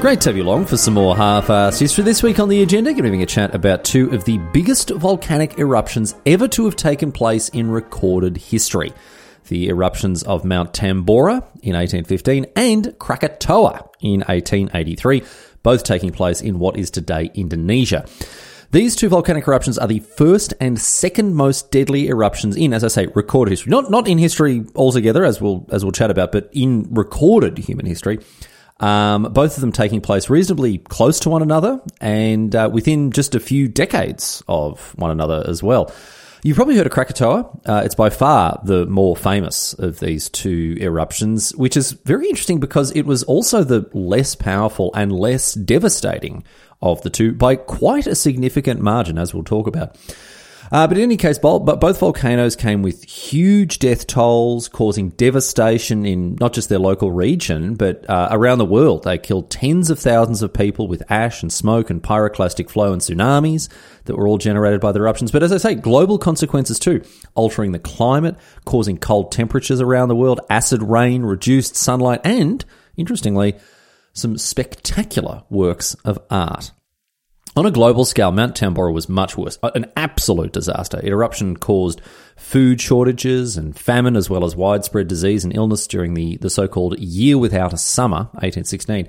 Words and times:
Great 0.00 0.20
to 0.20 0.28
have 0.28 0.36
you 0.36 0.42
along 0.42 0.66
for 0.66 0.76
some 0.76 0.94
more 0.94 1.16
half-assed 1.16 1.80
history. 1.80 2.04
This 2.04 2.22
week 2.22 2.38
on 2.38 2.50
the 2.50 2.62
agenda, 2.62 2.90
going 2.90 3.04
to 3.04 3.08
having 3.08 3.22
a 3.22 3.26
chat 3.26 3.54
about 3.54 3.84
two 3.84 4.10
of 4.10 4.24
the 4.24 4.36
biggest 4.52 4.90
volcanic 4.90 5.58
eruptions 5.58 6.14
ever 6.26 6.46
to 6.48 6.66
have 6.66 6.76
taken 6.76 7.10
place 7.10 7.48
in 7.48 7.70
recorded 7.70 8.36
history. 8.36 8.92
The 9.48 9.68
eruptions 9.68 10.22
of 10.22 10.44
Mount 10.44 10.74
Tambora 10.74 11.36
in 11.62 11.74
1815 11.74 12.46
and 12.54 12.98
Krakatoa 12.98 13.88
in 14.00 14.20
1883, 14.20 15.22
both 15.62 15.84
taking 15.84 16.10
place 16.12 16.42
in 16.42 16.58
what 16.58 16.76
is 16.76 16.90
today 16.90 17.30
Indonesia. 17.34 18.04
These 18.72 18.96
two 18.96 19.08
volcanic 19.08 19.46
eruptions 19.46 19.78
are 19.78 19.86
the 19.86 20.00
first 20.00 20.52
and 20.60 20.78
second 20.78 21.34
most 21.34 21.70
deadly 21.70 22.08
eruptions 22.08 22.56
in, 22.56 22.74
as 22.74 22.82
I 22.84 22.88
say, 22.88 23.06
recorded 23.14 23.52
history. 23.52 23.70
Not 23.70 23.90
not 23.90 24.08
in 24.08 24.18
history 24.18 24.64
altogether, 24.74 25.24
as 25.24 25.40
we'll 25.40 25.64
as 25.70 25.84
we'll 25.84 25.92
chat 25.92 26.10
about, 26.10 26.32
but 26.32 26.50
in 26.52 26.88
recorded 26.90 27.56
human 27.56 27.86
history. 27.86 28.18
Um, 28.80 29.24
both 29.32 29.56
of 29.56 29.60
them 29.60 29.72
taking 29.72 30.00
place 30.00 30.28
reasonably 30.28 30.78
close 30.78 31.20
to 31.20 31.30
one 31.30 31.42
another 31.42 31.80
and 32.00 32.54
uh, 32.54 32.68
within 32.72 33.12
just 33.12 33.34
a 33.34 33.40
few 33.40 33.68
decades 33.68 34.42
of 34.48 34.94
one 34.98 35.10
another 35.10 35.44
as 35.46 35.62
well. 35.62 35.92
You've 36.42 36.56
probably 36.56 36.76
heard 36.76 36.86
of 36.86 36.92
Krakatoa. 36.92 37.48
Uh, 37.64 37.82
it's 37.86 37.94
by 37.94 38.10
far 38.10 38.60
the 38.64 38.84
more 38.84 39.16
famous 39.16 39.72
of 39.74 40.00
these 40.00 40.28
two 40.28 40.76
eruptions, 40.78 41.56
which 41.56 41.74
is 41.74 41.92
very 41.92 42.28
interesting 42.28 42.60
because 42.60 42.90
it 42.90 43.06
was 43.06 43.22
also 43.22 43.64
the 43.64 43.88
less 43.94 44.34
powerful 44.34 44.90
and 44.94 45.10
less 45.10 45.54
devastating 45.54 46.44
of 46.82 47.00
the 47.00 47.08
two 47.08 47.32
by 47.32 47.56
quite 47.56 48.06
a 48.06 48.14
significant 48.14 48.80
margin, 48.80 49.16
as 49.16 49.32
we'll 49.32 49.42
talk 49.42 49.66
about. 49.66 49.96
Uh, 50.72 50.86
but 50.86 50.96
in 50.96 51.02
any 51.02 51.16
case, 51.16 51.38
both 51.38 51.98
volcanoes 52.00 52.56
came 52.56 52.82
with 52.82 53.04
huge 53.04 53.78
death 53.78 54.06
tolls, 54.06 54.68
causing 54.68 55.10
devastation 55.10 56.04
in 56.06 56.36
not 56.40 56.52
just 56.52 56.68
their 56.68 56.78
local 56.78 57.12
region, 57.12 57.74
but 57.74 58.08
uh, 58.08 58.28
around 58.30 58.58
the 58.58 58.64
world. 58.64 59.04
They 59.04 59.18
killed 59.18 59.50
tens 59.50 59.90
of 59.90 59.98
thousands 59.98 60.42
of 60.42 60.52
people 60.52 60.88
with 60.88 61.02
ash 61.10 61.42
and 61.42 61.52
smoke 61.52 61.90
and 61.90 62.02
pyroclastic 62.02 62.70
flow 62.70 62.92
and 62.92 63.02
tsunamis 63.02 63.68
that 64.04 64.16
were 64.16 64.26
all 64.26 64.38
generated 64.38 64.80
by 64.80 64.92
the 64.92 65.00
eruptions. 65.00 65.30
But 65.30 65.42
as 65.42 65.52
I 65.52 65.58
say, 65.58 65.74
global 65.74 66.18
consequences 66.18 66.78
too, 66.78 67.02
altering 67.34 67.72
the 67.72 67.78
climate, 67.78 68.36
causing 68.64 68.98
cold 68.98 69.32
temperatures 69.32 69.80
around 69.80 70.08
the 70.08 70.16
world, 70.16 70.40
acid 70.50 70.82
rain, 70.82 71.22
reduced 71.22 71.76
sunlight, 71.76 72.20
and, 72.24 72.64
interestingly, 72.96 73.54
some 74.12 74.38
spectacular 74.38 75.42
works 75.50 75.94
of 76.04 76.18
art. 76.30 76.72
On 77.56 77.66
a 77.66 77.70
global 77.70 78.04
scale, 78.04 78.32
Mount 78.32 78.56
Tambora 78.56 78.92
was 78.92 79.08
much 79.08 79.36
worse. 79.36 79.58
An 79.62 79.90
absolute 79.96 80.52
disaster. 80.52 80.98
It 81.02 81.10
eruption 81.10 81.56
caused 81.56 82.00
food 82.36 82.80
shortages 82.80 83.56
and 83.56 83.78
famine, 83.78 84.16
as 84.16 84.28
well 84.28 84.44
as 84.44 84.56
widespread 84.56 85.06
disease 85.06 85.44
and 85.44 85.54
illness 85.56 85.86
during 85.86 86.14
the, 86.14 86.36
the 86.38 86.50
so 86.50 86.66
called 86.66 86.98
Year 86.98 87.38
Without 87.38 87.72
a 87.72 87.76
Summer, 87.76 88.28
1816. 88.40 89.08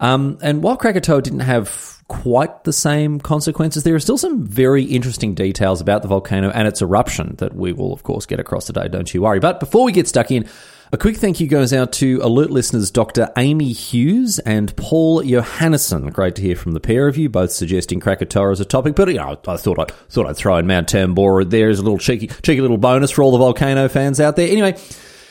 Um, 0.00 0.38
and 0.42 0.62
while 0.62 0.78
Krakatoa 0.78 1.20
didn't 1.20 1.40
have 1.40 2.02
quite 2.08 2.64
the 2.64 2.72
same 2.72 3.20
consequences, 3.20 3.82
there 3.82 3.94
are 3.94 4.00
still 4.00 4.18
some 4.18 4.46
very 4.46 4.84
interesting 4.84 5.34
details 5.34 5.82
about 5.82 6.00
the 6.00 6.08
volcano 6.08 6.50
and 6.50 6.66
its 6.66 6.80
eruption 6.80 7.34
that 7.38 7.54
we 7.54 7.72
will, 7.72 7.92
of 7.92 8.02
course, 8.04 8.24
get 8.24 8.40
across 8.40 8.66
today. 8.66 8.88
Don't 8.88 9.12
you 9.12 9.22
worry. 9.22 9.40
But 9.40 9.60
before 9.60 9.84
we 9.84 9.92
get 9.92 10.08
stuck 10.08 10.30
in, 10.30 10.48
a 10.92 10.96
quick 10.96 11.16
thank 11.16 11.40
you 11.40 11.48
goes 11.48 11.72
out 11.72 11.92
to 11.94 12.20
alert 12.22 12.50
listeners 12.50 12.90
Dr. 12.90 13.30
Amy 13.36 13.72
Hughes 13.72 14.38
and 14.40 14.74
Paul 14.76 15.22
Johannesson. 15.22 16.12
Great 16.12 16.36
to 16.36 16.42
hear 16.42 16.56
from 16.56 16.72
the 16.72 16.80
pair 16.80 17.08
of 17.08 17.16
you, 17.16 17.28
both 17.28 17.50
suggesting 17.50 17.98
Krakatoa 17.98 18.52
as 18.52 18.60
a 18.60 18.64
topic. 18.64 18.94
But 18.94 19.08
you 19.08 19.14
know, 19.14 19.38
I 19.46 19.56
thought 19.56 19.78
I 19.78 19.84
thought 20.08 20.26
I'd 20.26 20.36
throw 20.36 20.56
in 20.56 20.66
Mount 20.66 20.88
Tambora 20.88 21.48
there 21.48 21.68
as 21.68 21.78
a 21.78 21.82
little 21.82 21.98
cheeky 21.98 22.28
cheeky 22.28 22.60
little 22.60 22.78
bonus 22.78 23.10
for 23.10 23.22
all 23.22 23.32
the 23.32 23.38
volcano 23.38 23.88
fans 23.88 24.20
out 24.20 24.36
there. 24.36 24.50
Anyway. 24.50 24.78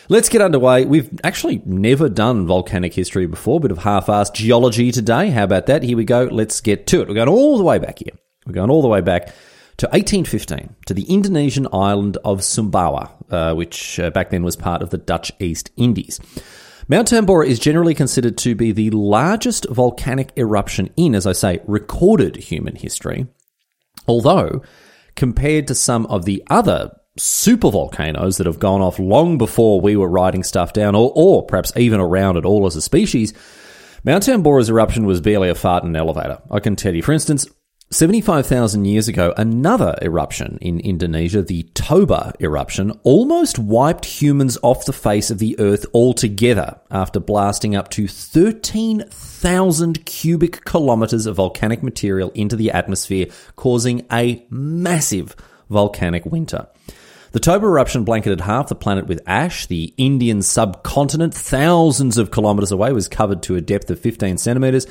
Let's 0.07 0.29
get 0.29 0.39
underway. 0.39 0.85
We've 0.85 1.09
actually 1.23 1.63
never 1.65 2.09
done 2.09 2.45
volcanic 2.45 2.93
history 2.93 3.25
before, 3.25 3.59
bit 3.59 3.71
of 3.71 3.79
half-assed 3.79 4.35
geology 4.35 4.91
today. 4.91 5.31
How 5.31 5.45
about 5.45 5.65
that? 5.65 5.81
Here 5.81 5.97
we 5.97 6.05
go. 6.05 6.25
Let's 6.25 6.61
get 6.61 6.85
to 6.87 7.01
it. 7.01 7.07
We're 7.07 7.15
going 7.15 7.27
all 7.27 7.57
the 7.57 7.63
way 7.63 7.79
back 7.79 7.97
here. 7.97 8.13
We're 8.45 8.53
going 8.53 8.69
all 8.69 8.83
the 8.83 8.87
way 8.87 9.01
back 9.01 9.33
to 9.77 9.87
1815 9.87 10.75
to 10.85 10.93
the 10.93 11.03
Indonesian 11.03 11.67
island 11.73 12.17
of 12.23 12.39
Sumbawa, 12.39 13.11
uh, 13.29 13.53
which 13.53 13.99
uh, 13.99 14.09
back 14.11 14.29
then 14.29 14.43
was 14.43 14.55
part 14.55 14.81
of 14.81 14.89
the 14.89 14.97
Dutch 14.97 15.31
East 15.39 15.71
Indies. 15.75 16.19
Mount 16.87 17.09
Tambora 17.09 17.47
is 17.47 17.59
generally 17.59 17.95
considered 17.95 18.37
to 18.39 18.53
be 18.55 18.71
the 18.71 18.91
largest 18.91 19.65
volcanic 19.69 20.31
eruption 20.37 20.91
in, 20.95 21.15
as 21.15 21.25
I 21.25 21.33
say, 21.33 21.61
recorded 21.65 22.35
human 22.35 22.75
history. 22.75 23.25
Although, 24.07 24.61
compared 25.15 25.67
to 25.67 25.75
some 25.75 26.05
of 26.05 26.25
the 26.25 26.43
other 26.47 26.91
supervolcanoes 27.19 28.37
that 28.37 28.45
have 28.45 28.59
gone 28.59 28.81
off 28.81 28.99
long 28.99 29.37
before 29.37 29.81
we 29.81 29.95
were 29.95 30.09
writing 30.09 30.43
stuff 30.43 30.73
down, 30.73 30.95
or, 30.95 31.11
or 31.15 31.45
perhaps 31.45 31.73
even 31.75 31.99
around 31.99 32.37
at 32.37 32.45
all 32.45 32.65
as 32.67 32.75
a 32.75 32.81
species, 32.81 33.33
Mount 34.03 34.23
Tambora's 34.23 34.69
eruption 34.69 35.07
was 35.07 35.21
barely 35.21 35.49
a 35.49 35.55
fart 35.55 35.83
in 35.83 35.89
an 35.89 35.95
elevator. 35.95 36.39
I 36.51 36.59
can 36.59 36.75
tell 36.75 36.93
you, 36.93 37.01
for 37.01 37.13
instance, 37.13 37.47
75,000 37.91 38.85
years 38.85 39.07
ago, 39.07 39.31
another 39.37 39.95
eruption 40.01 40.57
in 40.59 40.79
Indonesia, 40.79 41.43
the 41.43 41.63
Toba 41.75 42.33
eruption, 42.41 42.91
almost 43.03 43.59
wiped 43.59 44.05
humans 44.05 44.57
off 44.63 44.85
the 44.85 44.91
face 44.91 45.29
of 45.29 45.37
the 45.37 45.57
earth 45.59 45.85
altogether 45.93 46.79
after 46.89 47.19
blasting 47.19 47.75
up 47.75 47.89
to 47.91 48.07
13,000 48.07 50.03
cubic 50.05 50.65
kilometers 50.65 51.27
of 51.27 51.35
volcanic 51.35 51.83
material 51.83 52.31
into 52.31 52.55
the 52.55 52.71
atmosphere, 52.71 53.27
causing 53.55 54.03
a 54.11 54.43
massive 54.49 55.35
volcanic 55.69 56.25
winter. 56.25 56.67
The 57.33 57.39
Toba 57.39 57.67
eruption 57.67 58.03
blanketed 58.03 58.41
half 58.41 58.69
the 58.69 58.75
planet 58.75 59.05
with 59.07 59.21
ash. 59.27 59.67
The 59.67 59.93
Indian 59.97 60.41
subcontinent, 60.41 61.33
thousands 61.35 62.17
of 62.17 62.31
kilometers 62.31 62.71
away, 62.71 62.93
was 62.93 63.07
covered 63.07 63.43
to 63.43 63.55
a 63.55 63.61
depth 63.61 63.91
of 63.91 63.99
15 63.99 64.37
centimeters 64.37 64.87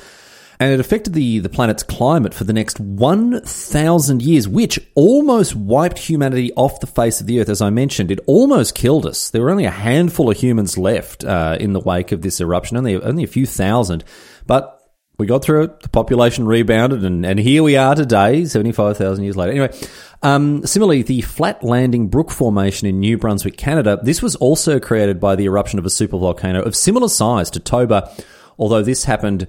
and 0.59 0.71
it 0.71 0.79
affected 0.79 1.13
the, 1.13 1.39
the 1.39 1.49
planet's 1.49 1.83
climate 1.83 2.33
for 2.33 2.43
the 2.43 2.53
next 2.53 2.79
1,000 2.79 4.21
years, 4.21 4.47
which 4.47 4.79
almost 4.95 5.55
wiped 5.55 5.99
humanity 5.99 6.51
off 6.53 6.79
the 6.79 6.87
face 6.87 7.19
of 7.19 7.27
the 7.27 7.39
Earth. 7.39 7.49
As 7.49 7.61
I 7.61 7.69
mentioned, 7.69 8.11
it 8.11 8.19
almost 8.25 8.75
killed 8.75 9.05
us. 9.05 9.29
There 9.29 9.41
were 9.41 9.49
only 9.49 9.65
a 9.65 9.71
handful 9.71 10.29
of 10.29 10.37
humans 10.37 10.77
left 10.77 11.23
uh, 11.23 11.57
in 11.59 11.73
the 11.73 11.79
wake 11.79 12.11
of 12.11 12.21
this 12.21 12.39
eruption, 12.39 12.77
only, 12.77 12.95
only 12.95 13.23
a 13.23 13.27
few 13.27 13.45
thousand. 13.45 14.03
But 14.47 14.71
we 15.17 15.25
got 15.25 15.43
through 15.43 15.63
it, 15.63 15.79
the 15.81 15.89
population 15.89 16.45
rebounded, 16.45 17.03
and, 17.03 17.25
and 17.25 17.39
here 17.39 17.63
we 17.63 17.77
are 17.77 17.95
today, 17.95 18.45
75,000 18.45 19.23
years 19.23 19.37
later. 19.37 19.51
Anyway, 19.51 19.77
um, 20.21 20.65
similarly, 20.65 21.03
the 21.03 21.21
Flat 21.21 21.63
Landing 21.63 22.09
Brook 22.09 22.31
Formation 22.31 22.87
in 22.87 22.99
New 22.99 23.17
Brunswick, 23.17 23.57
Canada, 23.57 23.99
this 24.03 24.21
was 24.21 24.35
also 24.37 24.79
created 24.79 25.19
by 25.19 25.35
the 25.35 25.45
eruption 25.45 25.79
of 25.79 25.85
a 25.85 25.89
supervolcano 25.89 26.65
of 26.65 26.75
similar 26.75 27.07
size 27.07 27.49
to 27.51 27.59
Toba, 27.59 28.11
although 28.57 28.81
this 28.81 29.05
happened 29.05 29.47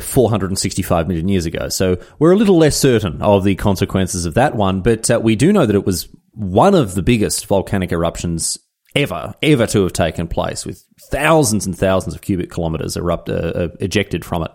465 0.00 1.08
million 1.08 1.28
years 1.28 1.46
ago. 1.46 1.68
So 1.68 1.98
we're 2.18 2.32
a 2.32 2.36
little 2.36 2.58
less 2.58 2.76
certain 2.76 3.22
of 3.22 3.44
the 3.44 3.54
consequences 3.54 4.24
of 4.24 4.34
that 4.34 4.56
one, 4.56 4.80
but 4.80 5.10
uh, 5.10 5.20
we 5.22 5.36
do 5.36 5.52
know 5.52 5.66
that 5.66 5.76
it 5.76 5.86
was 5.86 6.08
one 6.32 6.74
of 6.74 6.94
the 6.94 7.02
biggest 7.02 7.46
volcanic 7.46 7.92
eruptions 7.92 8.58
ever, 8.94 9.34
ever 9.42 9.66
to 9.68 9.82
have 9.82 9.92
taken 9.92 10.26
place, 10.26 10.66
with 10.66 10.84
thousands 11.10 11.66
and 11.66 11.76
thousands 11.76 12.14
of 12.14 12.22
cubic 12.22 12.50
kilometers 12.50 12.96
erupt, 12.96 13.28
uh, 13.28 13.52
uh, 13.54 13.68
ejected 13.80 14.24
from 14.24 14.42
it. 14.42 14.50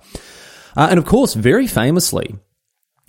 Uh, 0.75 0.87
and 0.89 0.97
of 0.97 1.05
course, 1.05 1.33
very 1.33 1.67
famously, 1.67 2.35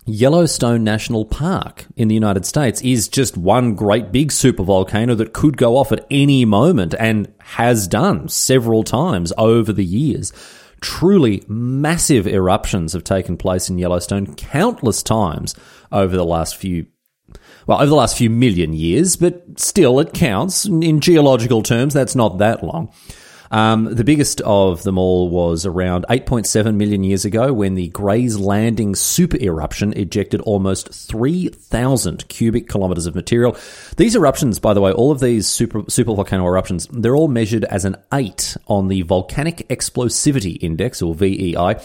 Yellowstone 0.05 0.83
National 0.83 1.25
Park 1.25 1.87
in 1.97 2.09
the 2.09 2.15
United 2.15 2.45
States 2.45 2.83
is 2.83 3.09
just 3.09 3.37
one 3.37 3.75
great 3.75 4.11
big 4.11 4.31
supervolcano 4.31 5.17
that 5.17 5.33
could 5.33 5.57
go 5.57 5.77
off 5.77 5.93
at 5.93 6.07
any 6.11 6.45
moment 6.45 6.95
and 6.99 7.33
has 7.39 7.87
done 7.87 8.29
several 8.29 8.83
times 8.83 9.33
over 9.39 9.73
the 9.73 9.85
years. 9.85 10.33
Truly 10.83 11.45
massive 11.49 12.27
eruptions 12.27 12.93
have 12.93 13.05
taken 13.05 13.39
place 13.39 13.71
in 13.71 13.79
Yellowstone 13.79 14.35
countless 14.35 15.03
times 15.03 15.55
over 15.91 16.15
the 16.15 16.25
last 16.27 16.57
few 16.57 16.87
well, 17.67 17.79
over 17.79 17.87
the 17.87 17.95
last 17.95 18.19
few 18.19 18.29
million 18.29 18.73
years, 18.75 19.17
but 19.17 19.59
still 19.59 20.01
it 20.01 20.13
counts. 20.13 20.67
In 20.67 21.01
geological 21.01 21.63
terms, 21.63 21.95
that's 21.95 22.15
not 22.15 22.39
that 22.39 22.63
long. 22.63 22.93
Um, 23.53 23.95
the 23.95 24.03
biggest 24.03 24.41
of 24.41 24.83
them 24.83 24.97
all 24.97 25.29
was 25.29 25.67
around 25.67 26.07
8.7 26.09 26.75
million 26.75 27.05
years 27.05 27.27
ago 27.27 27.53
when 27.53 27.75
the 27.75 27.89
Grey's 27.89 28.39
Landing 28.39 28.95
super 28.95 29.37
eruption 29.37 29.93
ejected 29.93 30.41
almost 30.41 30.93
3,000 30.93 32.27
cubic 32.29 32.67
kilometers 32.67 33.05
of 33.05 33.15
material. 33.15 33.55
These 33.99 34.17
eruptions, 34.17 34.59
by 34.59 34.73
the 34.73 34.81
way, 34.81 34.91
all 34.91 35.13
of 35.13 35.21
these 35.21 35.47
super, 35.47 35.83
super 35.89 36.15
volcano 36.15 36.47
eruptions, 36.47 36.89
they're 36.91 37.15
all 37.15 37.29
measured 37.29 37.65
as 37.65 37.85
an 37.85 37.97
8 38.13 38.57
on 38.69 38.89
the 38.89 39.03
Volcanic 39.03 39.69
Explosivity 39.69 40.57
Index, 40.63 41.03
or 41.03 41.15
VEI. 41.15 41.77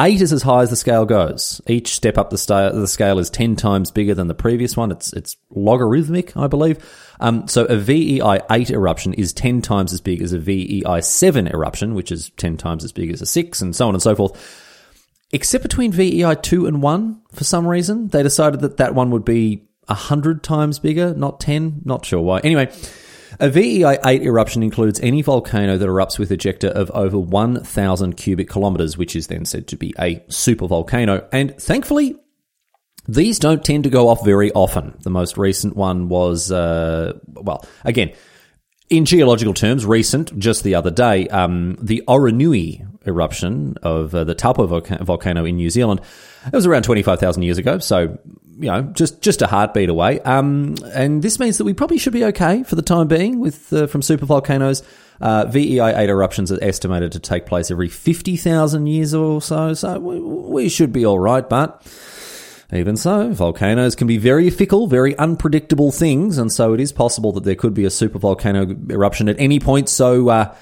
Eight 0.00 0.20
is 0.20 0.32
as 0.32 0.42
high 0.42 0.62
as 0.62 0.70
the 0.70 0.76
scale 0.76 1.04
goes. 1.04 1.60
Each 1.66 1.94
step 1.94 2.18
up 2.18 2.30
the, 2.30 2.38
sta- 2.38 2.70
the 2.70 2.86
scale 2.86 3.18
is 3.18 3.30
10 3.30 3.56
times 3.56 3.90
bigger 3.90 4.14
than 4.14 4.28
the 4.28 4.34
previous 4.34 4.76
one. 4.76 4.92
It's, 4.92 5.12
it's 5.12 5.36
logarithmic, 5.50 6.36
I 6.36 6.46
believe. 6.46 6.78
Um, 7.18 7.48
so 7.48 7.64
a 7.64 7.76
VEI 7.76 8.40
8 8.48 8.70
eruption 8.70 9.14
is 9.14 9.32
10 9.32 9.60
times 9.60 9.92
as 9.92 10.00
big 10.00 10.22
as 10.22 10.32
a 10.32 10.38
VEI 10.38 11.00
7 11.00 11.48
eruption, 11.48 11.94
which 11.94 12.12
is 12.12 12.30
10 12.36 12.56
times 12.56 12.84
as 12.84 12.92
big 12.92 13.12
as 13.12 13.20
a 13.20 13.26
6, 13.26 13.60
and 13.60 13.74
so 13.74 13.88
on 13.88 13.94
and 13.94 14.02
so 14.02 14.14
forth. 14.14 14.64
Except 15.32 15.62
between 15.62 15.90
VEI 15.90 16.36
2 16.36 16.66
and 16.66 16.80
1, 16.80 17.22
for 17.32 17.44
some 17.44 17.66
reason, 17.66 18.08
they 18.08 18.22
decided 18.22 18.60
that 18.60 18.76
that 18.76 18.94
one 18.94 19.10
would 19.10 19.24
be 19.24 19.68
100 19.86 20.44
times 20.44 20.78
bigger, 20.78 21.12
not 21.14 21.40
10. 21.40 21.82
Not 21.84 22.04
sure 22.04 22.20
why. 22.20 22.38
Anyway, 22.40 22.70
a 23.40 23.48
VEI 23.48 23.98
8 24.04 24.22
eruption 24.22 24.62
includes 24.62 25.00
any 25.00 25.22
volcano 25.22 25.76
that 25.76 25.86
erupts 25.86 26.18
with 26.18 26.30
ejecta 26.30 26.70
of 26.70 26.90
over 26.90 27.18
1,000 27.18 28.16
cubic 28.16 28.48
kilometers, 28.48 28.98
which 28.98 29.14
is 29.14 29.28
then 29.28 29.44
said 29.44 29.68
to 29.68 29.76
be 29.76 29.94
a 29.98 30.16
supervolcano. 30.28 31.26
And 31.32 31.56
thankfully, 31.56 32.16
these 33.06 33.38
don't 33.38 33.64
tend 33.64 33.84
to 33.84 33.90
go 33.90 34.08
off 34.08 34.24
very 34.24 34.52
often. 34.52 34.96
The 35.02 35.10
most 35.10 35.38
recent 35.38 35.76
one 35.76 36.08
was, 36.08 36.52
uh, 36.52 37.14
well, 37.26 37.64
again, 37.84 38.12
in 38.90 39.04
geological 39.04 39.54
terms, 39.54 39.86
recent, 39.86 40.38
just 40.38 40.64
the 40.64 40.74
other 40.74 40.90
day, 40.90 41.28
um, 41.28 41.76
the 41.80 42.02
Oruanui 42.08 42.86
eruption 43.06 43.76
of 43.82 44.14
uh, 44.14 44.24
the 44.24 44.34
Taupo 44.34 44.66
volcano 44.66 45.44
in 45.44 45.56
New 45.56 45.70
Zealand. 45.70 46.00
It 46.46 46.52
was 46.52 46.66
around 46.66 46.82
25,000 46.82 47.42
years 47.42 47.58
ago, 47.58 47.78
so 47.78 48.18
you 48.58 48.70
know, 48.70 48.82
just 48.82 49.22
just 49.22 49.40
a 49.40 49.46
heartbeat 49.46 49.88
away. 49.88 50.20
Um, 50.20 50.74
and 50.92 51.22
this 51.22 51.38
means 51.38 51.58
that 51.58 51.64
we 51.64 51.74
probably 51.74 51.98
should 51.98 52.12
be 52.12 52.24
okay 52.26 52.64
for 52.64 52.74
the 52.74 52.82
time 52.82 53.06
being 53.06 53.38
with 53.38 53.72
uh, 53.72 53.86
from 53.86 54.00
supervolcanoes. 54.00 54.82
Uh, 55.20 55.46
VEI 55.46 55.94
8 55.96 56.08
eruptions 56.10 56.52
are 56.52 56.62
estimated 56.62 57.12
to 57.12 57.18
take 57.18 57.44
place 57.46 57.72
every 57.72 57.88
50,000 57.88 58.86
years 58.86 59.14
or 59.14 59.42
so, 59.42 59.74
so 59.74 59.98
we, 59.98 60.20
we 60.20 60.68
should 60.68 60.92
be 60.92 61.04
all 61.04 61.18
right, 61.18 61.48
but 61.48 61.84
even 62.72 62.96
so, 62.96 63.32
volcanoes 63.32 63.96
can 63.96 64.06
be 64.06 64.18
very 64.18 64.50
fickle, 64.50 64.86
very 64.86 65.16
unpredictable 65.16 65.90
things, 65.90 66.38
and 66.38 66.52
so 66.52 66.74
it 66.74 66.80
is 66.80 66.92
possible 66.92 67.32
that 67.32 67.44
there 67.44 67.54
could 67.54 67.74
be 67.74 67.84
a 67.84 67.88
supervolcano 67.88 68.90
eruption 68.90 69.28
at 69.28 69.40
any 69.40 69.58
point. 69.58 69.88
So 69.88 70.28
uh, 70.28 70.54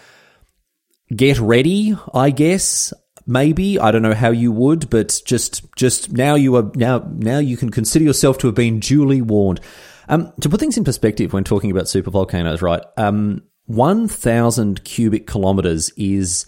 get 1.14 1.38
ready, 1.38 1.96
I 2.14 2.30
guess 2.30 2.94
maybe 3.26 3.78
I 3.78 3.90
don't 3.90 4.02
know 4.02 4.14
how 4.14 4.30
you 4.30 4.52
would, 4.52 4.88
but 4.90 5.20
just 5.24 5.74
just 5.74 6.12
now 6.12 6.34
you 6.34 6.56
are 6.56 6.70
now 6.74 7.06
now 7.14 7.38
you 7.38 7.56
can 7.56 7.70
consider 7.70 8.04
yourself 8.04 8.38
to 8.38 8.46
have 8.46 8.54
been 8.54 8.80
duly 8.80 9.22
warned. 9.22 9.60
Um, 10.08 10.32
to 10.40 10.48
put 10.48 10.60
things 10.60 10.78
in 10.78 10.84
perspective, 10.84 11.32
when 11.32 11.44
talking 11.44 11.70
about 11.70 11.88
super 11.88 12.10
volcanoes, 12.10 12.62
right? 12.62 12.82
Um, 12.96 13.42
one 13.64 14.08
thousand 14.08 14.84
cubic 14.84 15.26
kilometers 15.26 15.90
is 15.96 16.46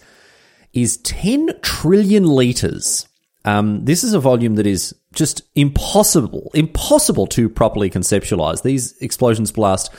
is 0.73 0.97
ten 0.97 1.49
trillion 1.61 2.25
liters. 2.25 3.07
Um, 3.45 3.85
this 3.85 4.03
is 4.03 4.13
a 4.13 4.19
volume 4.19 4.55
that 4.55 4.67
is 4.67 4.93
just 5.13 5.41
impossible, 5.55 6.51
impossible 6.53 7.25
to 7.27 7.49
properly 7.49 7.89
conceptualize. 7.89 8.63
These 8.63 8.97
explosions 8.99 9.51
blast 9.51 9.91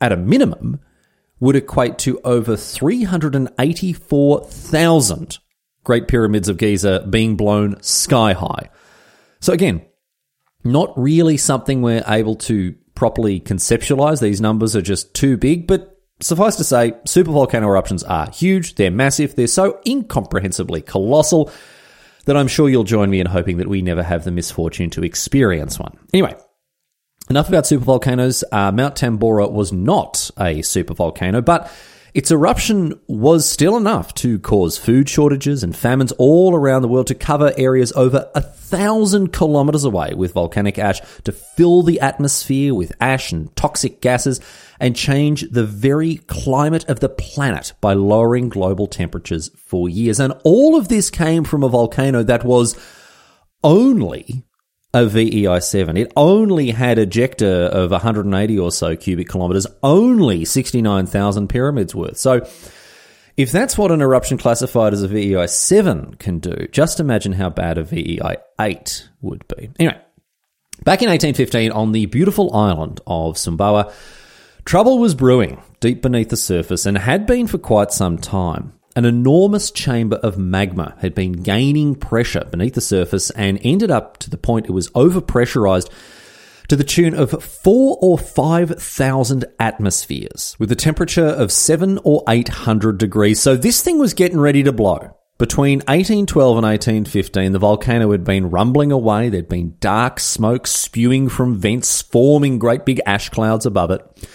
at 0.00 0.12
a 0.12 0.16
minimum 0.16 0.80
would 1.40 1.56
equate 1.56 1.98
to 1.98 2.20
over 2.22 2.56
384,000 2.56 5.38
Great 5.82 6.06
Pyramids 6.08 6.48
of 6.48 6.58
Giza 6.58 7.06
being 7.08 7.36
blown 7.36 7.82
sky 7.82 8.34
high. 8.34 8.68
So 9.40 9.52
again, 9.52 9.82
not 10.62 10.92
really 10.98 11.38
something 11.38 11.80
we're 11.80 12.04
able 12.06 12.36
to 12.36 12.74
properly 12.94 13.40
conceptualize. 13.40 14.20
These 14.20 14.42
numbers 14.42 14.76
are 14.76 14.82
just 14.82 15.14
too 15.14 15.38
big, 15.38 15.66
but 15.66 15.99
Suffice 16.22 16.56
to 16.56 16.64
say, 16.64 16.92
supervolcano 17.06 17.62
eruptions 17.62 18.04
are 18.04 18.30
huge, 18.30 18.74
they're 18.74 18.90
massive, 18.90 19.36
they're 19.36 19.46
so 19.46 19.80
incomprehensibly 19.86 20.82
colossal 20.82 21.50
that 22.26 22.36
I'm 22.36 22.48
sure 22.48 22.68
you'll 22.68 22.84
join 22.84 23.08
me 23.08 23.20
in 23.20 23.26
hoping 23.26 23.56
that 23.56 23.68
we 23.68 23.80
never 23.80 24.02
have 24.02 24.24
the 24.24 24.30
misfortune 24.30 24.90
to 24.90 25.02
experience 25.02 25.78
one. 25.78 25.96
Anyway, 26.12 26.34
enough 27.30 27.48
about 27.48 27.64
supervolcanoes. 27.64 28.44
Uh, 28.52 28.70
Mount 28.70 28.96
Tambora 28.96 29.50
was 29.50 29.72
not 29.72 30.30
a 30.36 30.58
supervolcano, 30.58 31.42
but 31.42 31.72
its 32.12 32.30
eruption 32.30 33.00
was 33.06 33.48
still 33.48 33.76
enough 33.76 34.12
to 34.14 34.38
cause 34.40 34.76
food 34.76 35.08
shortages 35.08 35.62
and 35.62 35.76
famines 35.76 36.12
all 36.12 36.54
around 36.54 36.82
the 36.82 36.88
world 36.88 37.06
to 37.06 37.14
cover 37.14 37.52
areas 37.56 37.92
over 37.92 38.28
a 38.34 38.40
thousand 38.40 39.32
kilometers 39.32 39.84
away 39.84 40.14
with 40.14 40.32
volcanic 40.32 40.78
ash 40.78 41.00
to 41.22 41.32
fill 41.32 41.82
the 41.82 42.00
atmosphere 42.00 42.74
with 42.74 42.92
ash 43.00 43.32
and 43.32 43.54
toxic 43.54 44.00
gases 44.00 44.40
and 44.80 44.96
change 44.96 45.42
the 45.50 45.64
very 45.64 46.16
climate 46.16 46.88
of 46.88 47.00
the 47.00 47.08
planet 47.08 47.74
by 47.80 47.92
lowering 47.92 48.48
global 48.48 48.86
temperatures 48.86 49.50
for 49.56 49.88
years. 49.88 50.18
And 50.18 50.32
all 50.42 50.76
of 50.76 50.88
this 50.88 51.10
came 51.10 51.44
from 51.44 51.62
a 51.62 51.68
volcano 51.68 52.22
that 52.22 52.44
was 52.44 52.76
only 53.62 54.44
a 54.92 55.06
VEI 55.06 55.60
7. 55.60 55.96
It 55.96 56.12
only 56.16 56.70
had 56.70 56.98
ejecta 56.98 57.68
of 57.68 57.90
180 57.90 58.58
or 58.58 58.72
so 58.72 58.96
cubic 58.96 59.28
kilometers, 59.28 59.66
only 59.82 60.44
69,000 60.44 61.48
pyramids 61.48 61.94
worth. 61.94 62.16
So, 62.16 62.48
if 63.36 63.52
that's 63.52 63.78
what 63.78 63.92
an 63.92 64.02
eruption 64.02 64.36
classified 64.36 64.92
as 64.92 65.02
a 65.02 65.08
VEI 65.08 65.46
7 65.46 66.14
can 66.14 66.40
do, 66.40 66.66
just 66.72 67.00
imagine 67.00 67.32
how 67.32 67.48
bad 67.48 67.78
a 67.78 67.84
VEI 67.84 68.36
8 68.60 69.08
would 69.22 69.46
be. 69.56 69.70
Anyway, 69.78 69.98
back 70.84 71.02
in 71.02 71.08
1815 71.08 71.70
on 71.70 71.92
the 71.92 72.06
beautiful 72.06 72.54
island 72.54 73.00
of 73.06 73.36
Sumbawa, 73.36 73.92
trouble 74.70 75.00
was 75.00 75.16
brewing 75.16 75.60
deep 75.80 76.00
beneath 76.00 76.28
the 76.28 76.36
surface 76.36 76.86
and 76.86 76.96
had 76.96 77.26
been 77.26 77.48
for 77.48 77.58
quite 77.58 77.90
some 77.90 78.16
time. 78.16 78.72
An 78.94 79.04
enormous 79.04 79.72
chamber 79.72 80.14
of 80.18 80.38
magma 80.38 80.94
had 81.00 81.12
been 81.12 81.32
gaining 81.32 81.96
pressure 81.96 82.44
beneath 82.48 82.74
the 82.74 82.80
surface 82.80 83.30
and 83.30 83.58
ended 83.64 83.90
up 83.90 84.18
to 84.18 84.30
the 84.30 84.36
point 84.36 84.66
it 84.66 84.72
was 84.72 84.88
overpressurized 84.90 85.90
to 86.68 86.76
the 86.76 86.84
tune 86.84 87.14
of 87.14 87.42
four 87.42 87.98
or 88.00 88.16
five 88.16 88.80
thousand 88.80 89.44
atmospheres, 89.58 90.54
with 90.60 90.70
a 90.70 90.76
temperature 90.76 91.26
of 91.26 91.50
seven 91.50 91.98
or 92.04 92.22
eight 92.28 92.48
hundred 92.48 92.98
degrees. 92.98 93.42
So 93.42 93.56
this 93.56 93.82
thing 93.82 93.98
was 93.98 94.14
getting 94.14 94.38
ready 94.38 94.62
to 94.62 94.72
blow. 94.72 95.16
Between 95.38 95.78
1812 95.78 96.58
and 96.58 96.64
1815, 96.64 97.50
the 97.50 97.58
volcano 97.58 98.12
had 98.12 98.22
been 98.22 98.50
rumbling 98.50 98.92
away. 98.92 99.30
There'd 99.30 99.48
been 99.48 99.78
dark 99.80 100.20
smoke 100.20 100.68
spewing 100.68 101.28
from 101.28 101.58
vents, 101.58 102.02
forming 102.02 102.60
great 102.60 102.84
big 102.84 103.00
ash 103.04 103.30
clouds 103.30 103.66
above 103.66 103.90
it. 103.90 104.28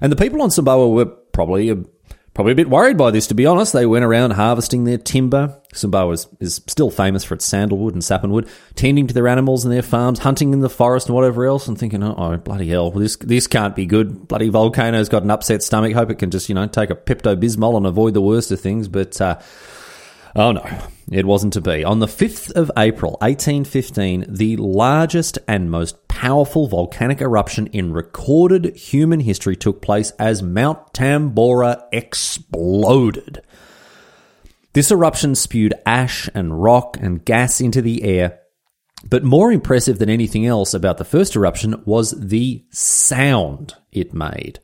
And 0.00 0.12
the 0.12 0.16
people 0.16 0.42
on 0.42 0.50
Sumbawa 0.50 0.92
were 0.92 1.06
probably 1.06 1.74
probably 2.36 2.52
a 2.52 2.56
bit 2.56 2.68
worried 2.68 2.98
by 2.98 3.10
this, 3.10 3.26
to 3.28 3.34
be 3.34 3.46
honest. 3.46 3.72
They 3.72 3.86
went 3.86 4.04
around 4.04 4.32
harvesting 4.32 4.84
their 4.84 4.98
timber. 4.98 5.58
Sumbawa 5.72 6.12
is, 6.12 6.28
is 6.38 6.56
still 6.66 6.90
famous 6.90 7.24
for 7.24 7.34
its 7.34 7.46
sandalwood 7.46 7.94
and 7.94 8.04
sappanwood, 8.04 8.46
tending 8.74 9.06
to 9.06 9.14
their 9.14 9.26
animals 9.26 9.64
and 9.64 9.72
their 9.72 9.82
farms, 9.82 10.18
hunting 10.18 10.52
in 10.52 10.60
the 10.60 10.68
forest 10.68 11.06
and 11.06 11.16
whatever 11.16 11.46
else, 11.46 11.66
and 11.66 11.78
thinking, 11.78 12.02
oh, 12.02 12.36
bloody 12.44 12.68
hell, 12.68 12.90
this 12.90 13.16
this 13.16 13.46
can't 13.46 13.74
be 13.74 13.86
good. 13.86 14.28
Bloody 14.28 14.50
volcano's 14.50 15.08
got 15.08 15.22
an 15.22 15.30
upset 15.30 15.62
stomach. 15.62 15.94
Hope 15.94 16.10
it 16.10 16.18
can 16.18 16.30
just, 16.30 16.50
you 16.50 16.54
know, 16.54 16.66
take 16.66 16.90
a 16.90 16.94
Pepto 16.94 17.36
Bismol 17.36 17.78
and 17.78 17.86
avoid 17.86 18.12
the 18.12 18.20
worst 18.20 18.50
of 18.50 18.60
things. 18.60 18.86
But, 18.86 19.18
uh, 19.18 19.38
Oh 20.38 20.52
no, 20.52 20.66
it 21.10 21.24
wasn't 21.24 21.54
to 21.54 21.62
be. 21.62 21.82
On 21.82 21.98
the 21.98 22.06
5th 22.06 22.52
of 22.52 22.70
April 22.76 23.12
1815, 23.22 24.26
the 24.28 24.56
largest 24.56 25.38
and 25.48 25.70
most 25.70 26.08
powerful 26.08 26.68
volcanic 26.68 27.22
eruption 27.22 27.68
in 27.68 27.94
recorded 27.94 28.76
human 28.76 29.20
history 29.20 29.56
took 29.56 29.80
place 29.80 30.10
as 30.18 30.42
Mount 30.42 30.92
Tambora 30.92 31.84
exploded. 31.90 33.40
This 34.74 34.90
eruption 34.90 35.34
spewed 35.36 35.72
ash 35.86 36.28
and 36.34 36.62
rock 36.62 36.98
and 37.00 37.24
gas 37.24 37.62
into 37.62 37.80
the 37.80 38.02
air, 38.02 38.40
but 39.08 39.24
more 39.24 39.50
impressive 39.50 39.98
than 39.98 40.10
anything 40.10 40.44
else 40.44 40.74
about 40.74 40.98
the 40.98 41.06
first 41.06 41.34
eruption 41.34 41.82
was 41.86 42.10
the 42.10 42.62
sound 42.72 43.74
it 43.90 44.12
made. 44.12 44.60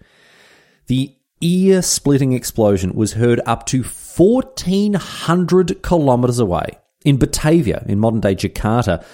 The 0.88 1.16
ear 1.42 1.82
splitting 1.82 2.32
explosion 2.32 2.94
was 2.94 3.12
heard 3.12 3.42
up 3.44 3.66
to 3.66 3.82
1,400 3.82 5.82
kilometers 5.82 6.38
away. 6.38 6.78
In 7.04 7.18
Batavia, 7.18 7.84
in 7.86 7.98
modern 7.98 8.20
day 8.20 8.34
Jakarta, 8.34 9.04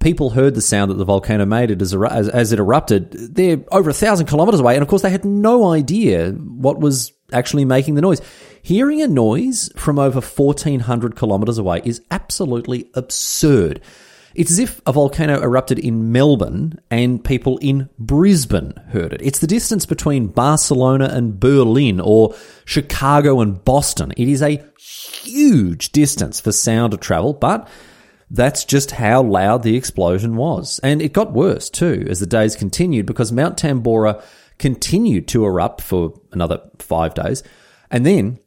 people 0.00 0.30
heard 0.30 0.54
the 0.54 0.60
sound 0.60 0.90
that 0.90 0.96
the 0.96 1.04
volcano 1.04 1.46
made 1.46 1.70
it 1.70 1.82
as, 1.82 1.94
as, 1.94 2.52
it 2.52 2.58
erupted. 2.58 3.12
They're 3.34 3.64
over 3.72 3.90
a 3.90 3.94
thousand 3.94 4.26
kilometers 4.26 4.60
away, 4.60 4.74
and 4.74 4.82
of 4.82 4.88
course, 4.88 5.02
they 5.02 5.10
had 5.10 5.24
no 5.24 5.70
idea 5.70 6.32
what 6.32 6.78
was 6.78 7.12
actually 7.32 7.64
making 7.64 7.94
the 7.94 8.02
noise. 8.02 8.20
Hearing 8.62 9.02
a 9.02 9.08
noise 9.08 9.70
from 9.76 9.98
over 9.98 10.20
1,400 10.20 11.16
kilometers 11.16 11.58
away 11.58 11.80
is 11.84 12.02
absolutely 12.10 12.90
absurd. 12.94 13.80
It's 14.34 14.50
as 14.50 14.58
if 14.58 14.80
a 14.86 14.92
volcano 14.92 15.40
erupted 15.40 15.78
in 15.78 16.12
Melbourne 16.12 16.78
and 16.90 17.24
people 17.24 17.58
in 17.58 17.88
Brisbane 17.98 18.74
heard 18.90 19.12
it. 19.12 19.22
It's 19.22 19.38
the 19.38 19.46
distance 19.46 19.86
between 19.86 20.28
Barcelona 20.28 21.06
and 21.06 21.40
Berlin 21.40 22.00
or 22.00 22.34
Chicago 22.64 23.40
and 23.40 23.64
Boston. 23.64 24.12
It 24.16 24.28
is 24.28 24.42
a 24.42 24.62
huge 24.78 25.90
distance 25.92 26.40
for 26.40 26.52
sound 26.52 26.92
to 26.92 26.96
travel, 26.98 27.32
but 27.32 27.68
that's 28.30 28.64
just 28.64 28.90
how 28.92 29.22
loud 29.22 29.62
the 29.62 29.76
explosion 29.76 30.36
was. 30.36 30.78
And 30.82 31.00
it 31.00 31.12
got 31.12 31.32
worse 31.32 31.70
too 31.70 32.06
as 32.08 32.20
the 32.20 32.26
days 32.26 32.54
continued 32.54 33.06
because 33.06 33.32
Mount 33.32 33.58
Tambora 33.58 34.22
continued 34.58 35.28
to 35.28 35.44
erupt 35.44 35.80
for 35.80 36.20
another 36.32 36.60
five 36.78 37.14
days. 37.14 37.42
And 37.90 38.04
then 38.04 38.38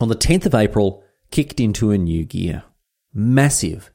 on 0.00 0.08
the 0.08 0.16
10th 0.16 0.46
of 0.46 0.54
April, 0.54 1.04
kicked 1.30 1.60
into 1.60 1.90
a 1.90 1.98
new 1.98 2.24
gear. 2.24 2.64
Massive 3.14 3.91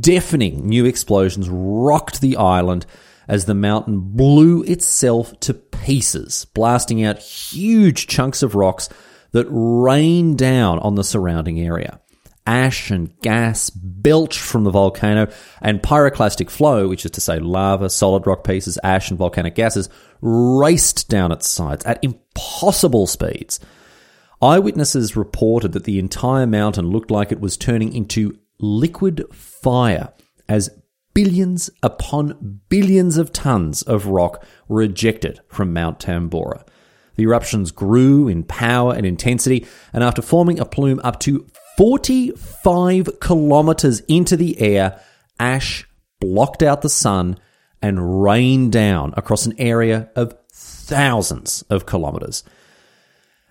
Deafening 0.00 0.66
new 0.66 0.84
explosions 0.84 1.48
rocked 1.48 2.20
the 2.20 2.36
island 2.36 2.86
as 3.28 3.44
the 3.44 3.54
mountain 3.54 4.00
blew 4.00 4.62
itself 4.64 5.38
to 5.40 5.54
pieces, 5.54 6.46
blasting 6.54 7.04
out 7.04 7.18
huge 7.18 8.06
chunks 8.06 8.42
of 8.42 8.54
rocks 8.54 8.88
that 9.32 9.46
rained 9.50 10.38
down 10.38 10.78
on 10.80 10.96
the 10.96 11.04
surrounding 11.04 11.60
area. 11.60 12.00
Ash 12.46 12.90
and 12.90 13.16
gas 13.20 13.70
belched 13.70 14.40
from 14.40 14.64
the 14.64 14.70
volcano, 14.70 15.30
and 15.60 15.82
pyroclastic 15.82 16.50
flow, 16.50 16.88
which 16.88 17.04
is 17.04 17.10
to 17.12 17.20
say 17.20 17.38
lava, 17.38 17.90
solid 17.90 18.26
rock 18.26 18.42
pieces, 18.42 18.78
ash, 18.82 19.10
and 19.10 19.18
volcanic 19.18 19.54
gases, 19.54 19.88
raced 20.20 21.08
down 21.08 21.30
its 21.30 21.46
sides 21.46 21.84
at 21.84 22.02
impossible 22.02 23.06
speeds. 23.06 23.60
Eyewitnesses 24.42 25.16
reported 25.16 25.72
that 25.72 25.84
the 25.84 25.98
entire 25.98 26.46
mountain 26.46 26.90
looked 26.90 27.10
like 27.10 27.30
it 27.30 27.40
was 27.40 27.58
turning 27.58 27.92
into 27.92 28.38
liquid 28.60 29.24
fire 29.32 30.12
as 30.48 30.70
billions 31.14 31.70
upon 31.82 32.60
billions 32.68 33.16
of 33.16 33.32
tons 33.32 33.82
of 33.82 34.06
rock 34.06 34.44
were 34.68 34.82
ejected 34.82 35.40
from 35.48 35.72
Mount 35.72 35.98
Tambora. 35.98 36.64
The 37.16 37.24
eruptions 37.24 37.70
grew 37.70 38.28
in 38.28 38.44
power 38.44 38.94
and 38.94 39.04
intensity, 39.04 39.66
and 39.92 40.02
after 40.02 40.22
forming 40.22 40.58
a 40.58 40.64
plume 40.64 41.00
up 41.02 41.20
to 41.20 41.46
45 41.76 43.20
kilometers 43.20 44.00
into 44.00 44.36
the 44.36 44.60
air, 44.60 45.00
ash 45.38 45.86
blocked 46.20 46.62
out 46.62 46.82
the 46.82 46.88
sun 46.88 47.38
and 47.82 48.22
rained 48.22 48.72
down 48.72 49.14
across 49.16 49.46
an 49.46 49.54
area 49.58 50.10
of 50.14 50.34
thousands 50.52 51.62
of 51.70 51.86
kilometers. 51.86 52.44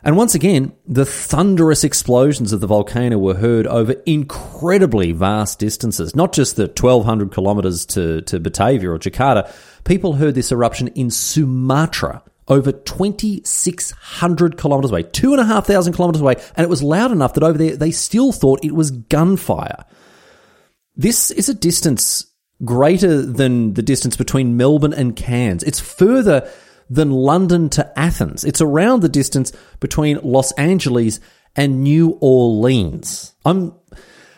And 0.03 0.15
once 0.15 0.33
again, 0.33 0.71
the 0.87 1.05
thunderous 1.05 1.83
explosions 1.83 2.53
of 2.53 2.61
the 2.61 2.67
volcano 2.67 3.17
were 3.17 3.35
heard 3.35 3.67
over 3.67 3.95
incredibly 4.05 5.11
vast 5.11 5.59
distances, 5.59 6.15
not 6.15 6.31
just 6.31 6.55
the 6.55 6.67
1200 6.67 7.31
kilometers 7.31 7.85
to, 7.87 8.21
to 8.21 8.39
Batavia 8.39 8.91
or 8.91 8.97
Jakarta. 8.97 9.53
People 9.83 10.13
heard 10.13 10.35
this 10.35 10.53
eruption 10.53 10.87
in 10.89 11.11
Sumatra, 11.11 12.23
over 12.47 12.71
2,600 12.71 14.57
kilometers 14.57 14.91
away, 14.91 15.03
2,500 15.03 15.93
kilometers 15.93 16.21
away, 16.21 16.35
and 16.55 16.63
it 16.63 16.69
was 16.69 16.81
loud 16.81 17.11
enough 17.11 17.33
that 17.33 17.43
over 17.43 17.57
there 17.57 17.75
they 17.75 17.91
still 17.91 18.31
thought 18.31 18.63
it 18.63 18.73
was 18.73 18.91
gunfire. 18.91 19.83
This 20.95 21.29
is 21.29 21.49
a 21.49 21.53
distance 21.53 22.25
greater 22.63 23.21
than 23.21 23.73
the 23.73 23.81
distance 23.81 24.15
between 24.15 24.57
Melbourne 24.57 24.93
and 24.93 25.15
Cairns. 25.15 25.63
It's 25.63 25.79
further 25.79 26.49
than 26.89 27.11
London 27.11 27.69
to 27.69 27.99
Athens. 27.99 28.43
It's 28.43 28.61
around 28.61 29.01
the 29.01 29.09
distance 29.09 29.51
between 29.79 30.19
Los 30.23 30.51
Angeles 30.53 31.19
and 31.55 31.83
New 31.83 32.17
Orleans. 32.21 33.35
I'm 33.45 33.73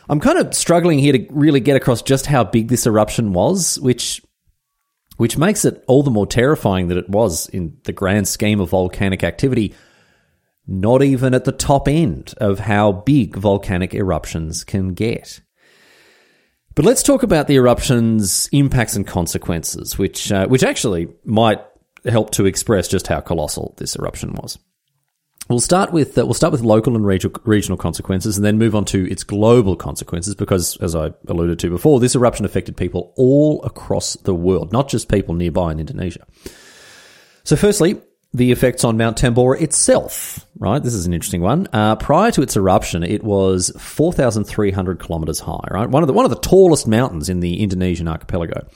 I'm 0.10 0.20
kind 0.20 0.38
of 0.38 0.53
struggling 0.53 1.00
here 1.00 1.13
to 1.13 1.25
really 1.29 1.62
get 1.62 1.77
across 1.77 2.01
just 2.01 2.25
how 2.25 2.43
big 2.43 2.67
this 2.67 2.86
eruption 2.86 3.34
was, 3.34 3.79
which 3.79 4.22
which 5.17 5.38
makes 5.38 5.65
it 5.65 5.84
all 5.88 6.03
the 6.03 6.12
more 6.12 6.27
terrifying 6.27 6.88
that 6.88 6.98
it 6.98 7.10
was 7.10 7.48
in 7.50 7.77
the 7.84 7.93
grand 7.93 8.27
scheme 8.27 8.60
of 8.60 8.72
volcanic 8.72 9.24
activity, 9.24 9.74
not 10.67 11.03
even 11.03 11.34
at 11.34 11.46
the 11.46 11.51
top 11.51 11.88
end 11.88 12.34
of 12.38 12.60
how 12.60 12.91
big 12.91 13.36
volcanic 13.36 13.93
eruptions 13.93 14.63
can 14.63 14.93
get. 14.93 15.41
But 16.74 16.86
let's 16.86 17.03
talk 17.03 17.22
about 17.22 17.48
the 17.48 17.55
eruption's 17.55 18.50
impacts 18.51 18.96
and 18.96 19.05
consequences, 19.05 19.98
which 19.98 20.31
uh, 20.31 20.48
which 20.48 20.63
actually 20.63 21.10
might 21.24 21.60
help 22.05 22.31
to 22.31 22.46
express 22.46 22.88
just 22.88 23.08
how 23.08 23.20
colossal 23.20 23.75
this 23.77 23.96
eruption 23.96 24.34
was. 24.34 24.58
We'll 25.50 25.60
start 25.60 25.91
with 25.91 26.17
uh, 26.17 26.24
we'll 26.24 26.34
start 26.34 26.53
with 26.53 26.62
local 26.62 26.96
and 26.96 27.05
regional, 27.05 27.36
regional 27.43 27.77
consequences, 27.77 28.38
and 28.38 28.46
then 28.46 28.58
move 28.58 28.74
on 28.74 28.86
to 28.86 29.12
its 29.12 29.24
global 29.24 29.75
consequences. 29.75 30.34
Because, 30.34 30.77
as 30.77 30.96
I 30.96 31.12
alluded 31.27 31.60
to 31.60 31.70
before, 31.70 32.00
this 32.00 32.15
eruption 32.15 32.46
affected 32.46 32.77
people 32.77 33.13
all 33.17 33.62
across 33.63 34.13
the 34.13 34.36
world, 34.36 34.72
not 34.72 34.88
just 34.88 35.10
people 35.10 35.34
nearby 35.34 35.74
in 35.74 35.79
Indonesia. 35.79 36.25
So, 37.43 37.58
firstly, 37.58 38.00
the 38.34 38.53
effects 38.53 38.86
on 38.86 38.96
Mount 38.96 39.17
Tambora 39.17 39.60
itself. 39.60 40.46
Right, 40.58 40.81
this 40.81 40.93
is 40.93 41.05
an 41.05 41.13
interesting 41.13 41.41
one. 41.41 41.67
Uh, 41.74 41.98
prior 41.98 42.31
to 42.31 42.43
its 42.43 42.55
eruption, 42.55 43.03
it 43.03 43.24
was 43.24 43.72
four 43.77 44.13
thousand 44.13 44.46
three 44.46 44.72
hundred 44.72 45.00
kilometers 45.00 45.41
high. 45.41 45.67
Right, 45.70 45.89
one 45.89 46.03
of 46.03 46.08
the 46.08 46.13
one 46.13 46.24
of 46.24 46.31
the 46.31 46.39
tallest 46.39 46.88
mountains 46.88 47.27
in 47.27 47.41
the 47.41 47.62
Indonesian 47.62 48.08
archipelago. 48.08 48.67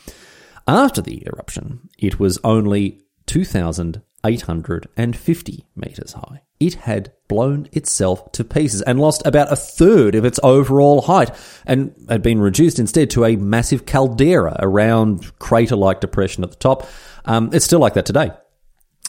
After 0.67 1.01
the 1.01 1.25
eruption, 1.27 1.87
it 1.97 2.19
was 2.19 2.39
only 2.43 3.04
2,850 3.27 5.65
metres 5.75 6.13
high. 6.13 6.41
It 6.59 6.73
had 6.75 7.11
blown 7.27 7.67
itself 7.73 8.31
to 8.33 8.43
pieces 8.43 8.81
and 8.81 8.99
lost 8.99 9.25
about 9.25 9.51
a 9.51 9.57
third 9.57 10.15
of 10.15 10.25
its 10.25 10.39
overall 10.41 11.01
height 11.01 11.31
and 11.65 11.93
had 12.07 12.21
been 12.21 12.39
reduced 12.39 12.79
instead 12.79 13.09
to 13.11 13.25
a 13.25 13.35
massive 13.35 13.85
caldera 13.85 14.55
around 14.59 15.37
crater 15.39 15.75
like 15.75 16.01
depression 16.01 16.43
at 16.43 16.51
the 16.51 16.57
top. 16.57 16.87
Um, 17.25 17.49
it's 17.51 17.65
still 17.65 17.79
like 17.79 17.95
that 17.95 18.05
today. 18.05 18.31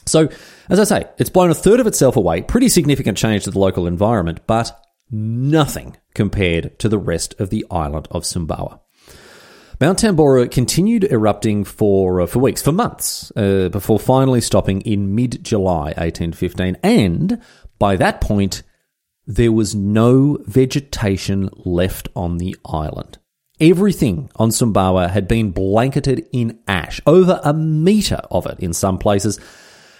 So, 0.05 0.29
as 0.69 0.79
I 0.79 0.83
say, 0.83 1.05
it's 1.17 1.29
blown 1.29 1.51
a 1.51 1.55
third 1.55 1.79
of 1.79 1.87
itself 1.87 2.15
away, 2.15 2.41
pretty 2.41 2.69
significant 2.69 3.17
change 3.17 3.43
to 3.43 3.51
the 3.51 3.59
local 3.59 3.87
environment, 3.87 4.39
but 4.47 4.77
nothing 5.11 5.97
compared 6.13 6.79
to 6.79 6.89
the 6.89 6.97
rest 6.97 7.39
of 7.39 7.49
the 7.49 7.65
island 7.69 8.07
of 8.11 8.23
Sumbawa. 8.23 8.79
Mount 9.79 9.99
Tambora 9.99 10.49
continued 10.49 11.03
erupting 11.03 11.63
for 11.63 12.21
uh, 12.21 12.25
for 12.25 12.39
weeks, 12.39 12.63
for 12.63 12.71
months, 12.71 13.31
uh, 13.35 13.69
before 13.69 13.99
finally 13.99 14.41
stopping 14.41 14.81
in 14.81 15.13
mid 15.13 15.43
July 15.43 15.93
1815. 15.97 16.77
And 16.81 17.39
by 17.77 17.95
that 17.95 18.19
point, 18.19 18.63
there 19.27 19.51
was 19.51 19.75
no 19.75 20.39
vegetation 20.45 21.51
left 21.57 22.09
on 22.15 22.39
the 22.39 22.55
island. 22.65 23.19
Everything 23.59 24.31
on 24.37 24.49
Sumbawa 24.49 25.11
had 25.11 25.27
been 25.27 25.51
blanketed 25.51 26.27
in 26.31 26.57
ash, 26.67 26.99
over 27.05 27.39
a 27.43 27.53
metre 27.53 28.21
of 28.31 28.47
it 28.47 28.59
in 28.59 28.73
some 28.73 28.97
places. 28.97 29.39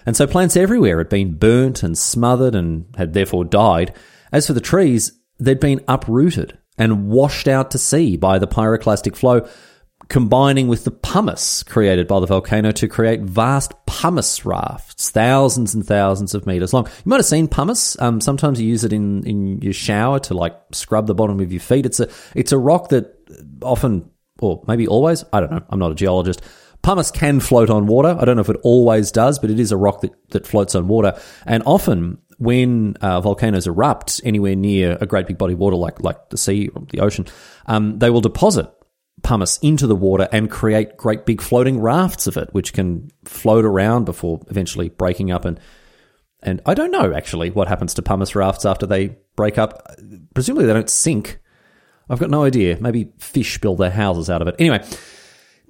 And 0.07 0.17
so 0.17 0.25
plants 0.25 0.57
everywhere 0.57 0.98
had 0.98 1.10
been 1.10 1.36
burnt 1.36 1.84
and 1.84 1.96
smothered 1.96 2.55
and 2.55 2.86
had 2.98 3.13
therefore 3.13 3.46
died. 3.46 3.93
As 4.31 4.48
for 4.48 4.53
the 4.53 4.62
trees, 4.62 5.12
they'd 5.39 5.60
been 5.60 5.84
uprooted 5.88 6.57
and 6.77 7.10
washed 7.10 7.48
out 7.48 7.72
to 7.72 7.77
sea 7.77 8.15
by 8.15 8.39
the 8.39 8.48
pyroclastic 8.48 9.15
flow, 9.15 9.48
combining 10.09 10.67
with 10.67 10.83
the 10.83 10.91
pumice 10.91 11.63
created 11.63 12.07
by 12.07 12.19
the 12.19 12.25
volcano 12.25 12.71
to 12.71 12.87
create 12.87 13.21
vast 13.21 13.73
pumice 13.85 14.45
rafts, 14.45 15.09
thousands 15.09 15.73
and 15.73 15.85
thousands 15.85 16.33
of 16.33 16.45
meters 16.45 16.73
long. 16.73 16.85
You 16.85 17.09
might 17.09 17.17
have 17.17 17.25
seen 17.25 17.47
pumice. 17.47 17.99
Um, 18.01 18.21
sometimes 18.21 18.61
you 18.61 18.67
use 18.67 18.83
it 18.83 18.93
in, 18.93 19.25
in 19.25 19.61
your 19.61 19.73
shower 19.73 20.19
to 20.21 20.33
like 20.33 20.55
scrub 20.71 21.07
the 21.07 21.15
bottom 21.15 21.39
of 21.39 21.51
your 21.51 21.61
feet. 21.61 21.85
It's 21.85 21.99
a 21.99 22.09
it's 22.35 22.51
a 22.51 22.57
rock 22.57 22.89
that 22.89 23.15
often, 23.61 24.09
or 24.39 24.63
maybe 24.67 24.87
always, 24.87 25.25
I 25.33 25.39
don't 25.39 25.51
know. 25.51 25.63
I'm 25.69 25.79
not 25.79 25.91
a 25.91 25.95
geologist. 25.95 26.41
Pumice 26.83 27.11
can 27.11 27.39
float 27.39 27.69
on 27.69 27.87
water. 27.87 28.15
I 28.19 28.23
don't 28.23 28.35
know 28.35 28.41
if 28.41 28.49
it 28.49 28.59
always 28.63 29.11
does, 29.11 29.39
but 29.39 29.49
it 29.49 29.59
is 29.59 29.71
a 29.71 29.77
rock 29.77 30.01
that, 30.01 30.13
that 30.29 30.47
floats 30.47 30.75
on 30.75 30.87
water. 30.87 31.19
And 31.45 31.63
often 31.65 32.19
when 32.37 32.95
uh, 33.01 33.19
volcanoes 33.19 33.65
erupt 33.67 34.21
anywhere 34.23 34.55
near 34.55 34.97
a 35.01 35.07
great 35.07 35.25
big 35.27 35.37
body 35.37 35.53
of 35.53 35.59
water 35.59 35.75
like 35.75 36.01
like 36.03 36.29
the 36.29 36.37
sea 36.37 36.69
or 36.69 36.85
the 36.91 36.99
ocean, 36.99 37.25
um, 37.65 37.99
they 37.99 38.09
will 38.09 38.21
deposit 38.21 38.71
pumice 39.24 39.57
into 39.59 39.88
the 39.88 39.95
water 39.95 40.27
and 40.31 40.50
create 40.50 40.97
great 40.97 41.25
big 41.25 41.41
floating 41.41 41.79
rafts 41.79 42.27
of 42.27 42.38
it, 42.38 42.50
which 42.53 42.74
can 42.74 43.09
float 43.25 43.65
around 43.65 44.05
before 44.05 44.41
eventually 44.50 44.89
breaking 44.89 45.31
up 45.31 45.45
and 45.45 45.59
and 46.43 46.62
I 46.67 46.75
don't 46.75 46.91
know 46.91 47.13
actually 47.13 47.50
what 47.50 47.67
happens 47.67 47.95
to 47.95 48.03
pumice 48.03 48.36
rafts 48.36 48.63
after 48.63 48.86
they 48.86 49.17
break 49.36 49.57
up. 49.57 49.95
Presumably 50.36 50.67
they 50.67 50.74
don't 50.74 50.89
sink. 50.89 51.39
I've 52.09 52.19
got 52.19 52.29
no 52.29 52.43
idea. 52.43 52.77
Maybe 52.79 53.12
fish 53.17 53.57
build 53.57 53.79
their 53.79 53.91
houses 53.91 54.29
out 54.29 54.41
of 54.41 54.47
it. 54.47 54.55
Anyway, 54.59 54.86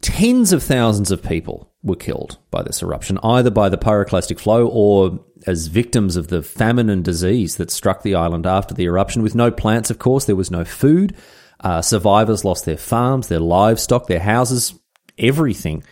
tens 0.02 0.52
of 0.52 0.62
thousands 0.62 1.10
of 1.10 1.24
people 1.24 1.72
were 1.84 1.96
killed 1.96 2.38
by 2.52 2.64
this 2.64 2.84
eruption, 2.84 3.18
either 3.24 3.50
by 3.50 3.70
the 3.70 3.78
pyroclastic 3.78 4.40
flow 4.40 4.68
or 4.68 5.24
as 5.48 5.68
victims 5.68 6.16
of 6.16 6.28
the 6.28 6.44
famine 6.44 6.90
and 6.90 7.04
disease 7.04 7.56
that 7.56 7.72
struck 7.72 8.04
the 8.04 8.16
island 8.16 8.46
after 8.46 8.74
the 8.74 8.86
eruption. 8.86 9.22
With 9.24 9.36
no 9.36 9.52
plants, 9.52 9.90
of 9.90 10.00
course, 10.00 10.26
there 10.26 10.36
was 10.36 10.52
no 10.52 10.66
food. 10.66 11.16
Uh, 11.60 11.82
survivors 11.82 12.46
lost 12.46 12.66
their 12.66 12.78
farms, 12.78 13.28
their 13.28 13.40
livestock, 13.40 14.08
their 14.08 14.20
houses, 14.20 14.74
everything. 15.18 15.84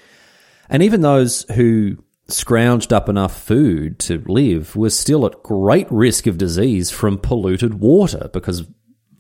And 0.70 0.84
even 0.84 1.02
those 1.02 1.44
who 1.52 1.98
scrounged 2.30 2.92
up 2.92 3.10
enough 3.10 3.40
food 3.40 4.00
to 4.00 4.24
live 4.28 4.76
were 4.76 4.90
still 4.90 5.26
at 5.26 5.44
great 5.44 5.92
risk 5.92 6.28
of 6.28 6.38
disease 6.38 6.90
from 6.90 7.18
polluted 7.18 7.76
water 7.76 8.30
because 8.34 8.66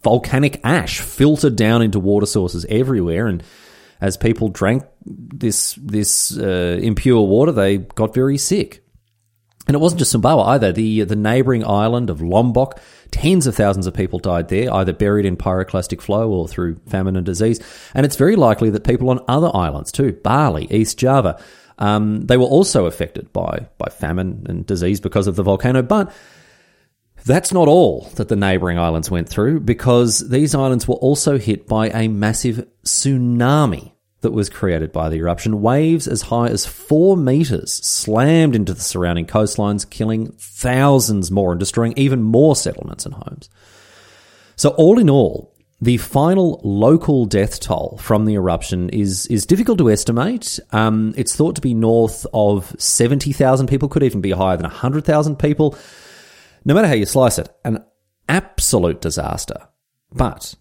volcanic 0.03 0.59
ash 0.63 1.01
filtered 1.01 1.55
down 1.55 1.81
into 1.81 1.99
water 1.99 2.25
sources 2.25 2.65
everywhere 2.67 3.27
and 3.27 3.43
as 4.01 4.17
people 4.17 4.49
drank 4.49 4.83
this 5.03 5.73
this 5.81 6.35
uh, 6.37 6.79
impure 6.81 7.21
water 7.21 7.51
they 7.51 7.77
got 7.77 8.13
very 8.13 8.37
sick 8.39 8.85
and 9.67 9.75
it 9.75 9.79
wasn't 9.79 9.99
just 9.99 10.15
Sumbawa 10.15 10.47
either. 10.47 10.71
The 10.71 11.03
the 11.03 11.15
neighbouring 11.15 11.65
island 11.65 12.09
of 12.09 12.21
Lombok, 12.21 12.79
tens 13.11 13.47
of 13.47 13.55
thousands 13.55 13.87
of 13.87 13.93
people 13.93 14.19
died 14.19 14.49
there, 14.49 14.73
either 14.73 14.93
buried 14.93 15.25
in 15.25 15.37
pyroclastic 15.37 16.01
flow 16.01 16.29
or 16.29 16.47
through 16.47 16.75
famine 16.87 17.15
and 17.15 17.25
disease. 17.25 17.59
And 17.93 18.05
it's 18.05 18.15
very 18.15 18.35
likely 18.35 18.69
that 18.69 18.83
people 18.83 19.09
on 19.09 19.23
other 19.27 19.51
islands 19.53 19.91
too, 19.91 20.13
Bali, 20.13 20.67
East 20.69 20.97
Java, 20.97 21.41
um, 21.77 22.21
they 22.21 22.37
were 22.37 22.45
also 22.45 22.85
affected 22.85 23.33
by 23.33 23.67
by 23.77 23.89
famine 23.89 24.45
and 24.47 24.65
disease 24.65 24.99
because 25.01 25.27
of 25.27 25.35
the 25.35 25.43
volcano. 25.43 25.81
But 25.81 26.13
that's 27.25 27.51
not 27.51 27.67
all 27.67 28.09
that 28.15 28.27
the 28.27 28.35
neighbouring 28.35 28.77
islands 28.77 29.09
went 29.09 29.27
through, 29.27 29.61
because 29.61 30.29
these 30.29 30.53
islands 30.53 30.87
were 30.87 30.95
also 30.95 31.37
hit 31.37 31.67
by 31.67 31.89
a 31.89 32.07
massive 32.07 32.67
tsunami 32.85 33.94
that 34.25 34.33
was 34.33 34.49
created 34.49 34.91
by 34.91 35.07
the 35.07 35.17
eruption. 35.17 35.61
Waves 35.61 36.07
as 36.07 36.23
high 36.23 36.47
as 36.47 36.65
four 36.65 37.15
meters 37.15 37.73
slammed 37.73 38.55
into 38.55 38.73
the 38.73 38.81
surrounding 38.81 39.27
coastlines, 39.27 39.87
killing 39.87 40.31
thousands 40.39 41.29
more 41.29 41.51
and 41.51 41.59
destroying 41.59 41.93
even 41.95 42.23
more 42.23 42.55
settlements 42.55 43.05
and 43.05 43.13
homes. 43.13 43.51
So, 44.55 44.69
all 44.71 44.97
in 44.97 45.11
all, 45.11 45.53
the 45.79 45.97
final 45.97 46.59
local 46.63 47.25
death 47.25 47.59
toll 47.59 47.99
from 48.01 48.25
the 48.25 48.33
eruption 48.33 48.89
is 48.89 49.27
is 49.27 49.45
difficult 49.45 49.77
to 49.77 49.91
estimate. 49.91 50.59
Um, 50.71 51.13
it's 51.15 51.35
thought 51.35 51.53
to 51.55 51.61
be 51.61 51.75
north 51.75 52.25
of 52.33 52.75
seventy 52.79 53.31
thousand 53.31 53.67
people, 53.67 53.89
could 53.89 54.01
even 54.01 54.21
be 54.21 54.31
higher 54.31 54.57
than 54.57 54.65
hundred 54.65 55.05
thousand 55.05 55.37
people. 55.37 55.77
No 56.63 56.73
matter 56.73 56.87
how 56.87 56.95
you 56.95 57.05
slice 57.05 57.37
it, 57.37 57.49
an 57.63 57.85
absolute 58.27 59.01
disaster. 59.01 59.67
But 60.11 60.55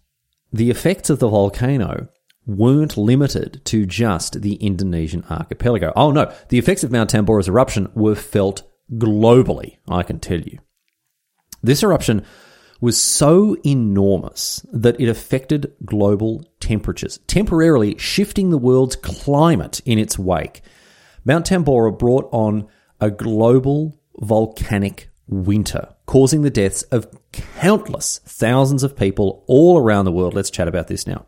the 0.53 0.69
effects 0.69 1.09
of 1.09 1.17
the 1.17 1.29
volcano 1.29 2.09
weren't 2.45 2.97
limited 2.97 3.61
to 3.65 3.85
just 3.85 4.41
the 4.41 4.55
Indonesian 4.55 5.23
archipelago. 5.29 5.91
Oh 5.95 6.11
no, 6.11 6.33
the 6.49 6.59
effects 6.59 6.83
of 6.83 6.91
Mount 6.91 7.09
Tambora's 7.09 7.47
eruption 7.47 7.89
were 7.95 8.15
felt 8.15 8.63
globally, 8.93 9.77
I 9.87 10.03
can 10.03 10.19
tell 10.19 10.39
you. 10.39 10.59
This 11.63 11.81
eruption 11.81 12.23
was 12.81 13.01
so 13.01 13.57
enormous 13.65 14.65
that 14.71 14.99
it 14.99 15.09
affected 15.09 15.73
global 15.83 16.45
temperatures, 16.59 17.19
temporarily 17.25 17.97
shifting 17.97 18.49
the 18.49 18.57
world's 18.57 18.95
climate 18.95 19.81
in 19.85 19.97
its 19.97 20.19
wake. 20.19 20.61
Mount 21.23 21.47
Tambora 21.47 21.97
brought 21.97 22.29
on 22.31 22.67
a 23.01 23.09
global 23.09 23.99
volcanic 24.19 25.09
winter, 25.27 25.89
causing 26.05 26.43
the 26.43 26.51
deaths 26.51 26.83
of 26.83 27.07
countless 27.31 28.19
thousands 28.25 28.83
of 28.83 28.95
people 28.95 29.43
all 29.47 29.79
around 29.79 30.05
the 30.05 30.11
world. 30.11 30.35
Let's 30.35 30.51
chat 30.51 30.67
about 30.67 30.87
this 30.87 31.07
now. 31.07 31.25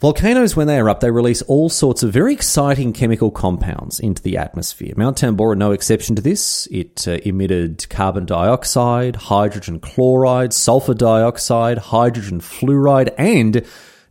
Volcanoes, 0.00 0.56
when 0.56 0.66
they 0.66 0.78
erupt, 0.78 1.02
they 1.02 1.10
release 1.10 1.42
all 1.42 1.68
sorts 1.68 2.02
of 2.02 2.10
very 2.10 2.32
exciting 2.32 2.94
chemical 2.94 3.30
compounds 3.30 4.00
into 4.00 4.22
the 4.22 4.38
atmosphere. 4.38 4.94
Mount 4.96 5.18
Tambora, 5.18 5.58
no 5.58 5.72
exception 5.72 6.16
to 6.16 6.22
this. 6.22 6.66
It 6.70 7.06
uh, 7.06 7.18
emitted 7.22 7.86
carbon 7.90 8.24
dioxide, 8.24 9.14
hydrogen 9.14 9.78
chloride, 9.78 10.54
sulfur 10.54 10.94
dioxide, 10.94 11.76
hydrogen 11.76 12.40
fluoride, 12.40 13.12
and 13.18 13.62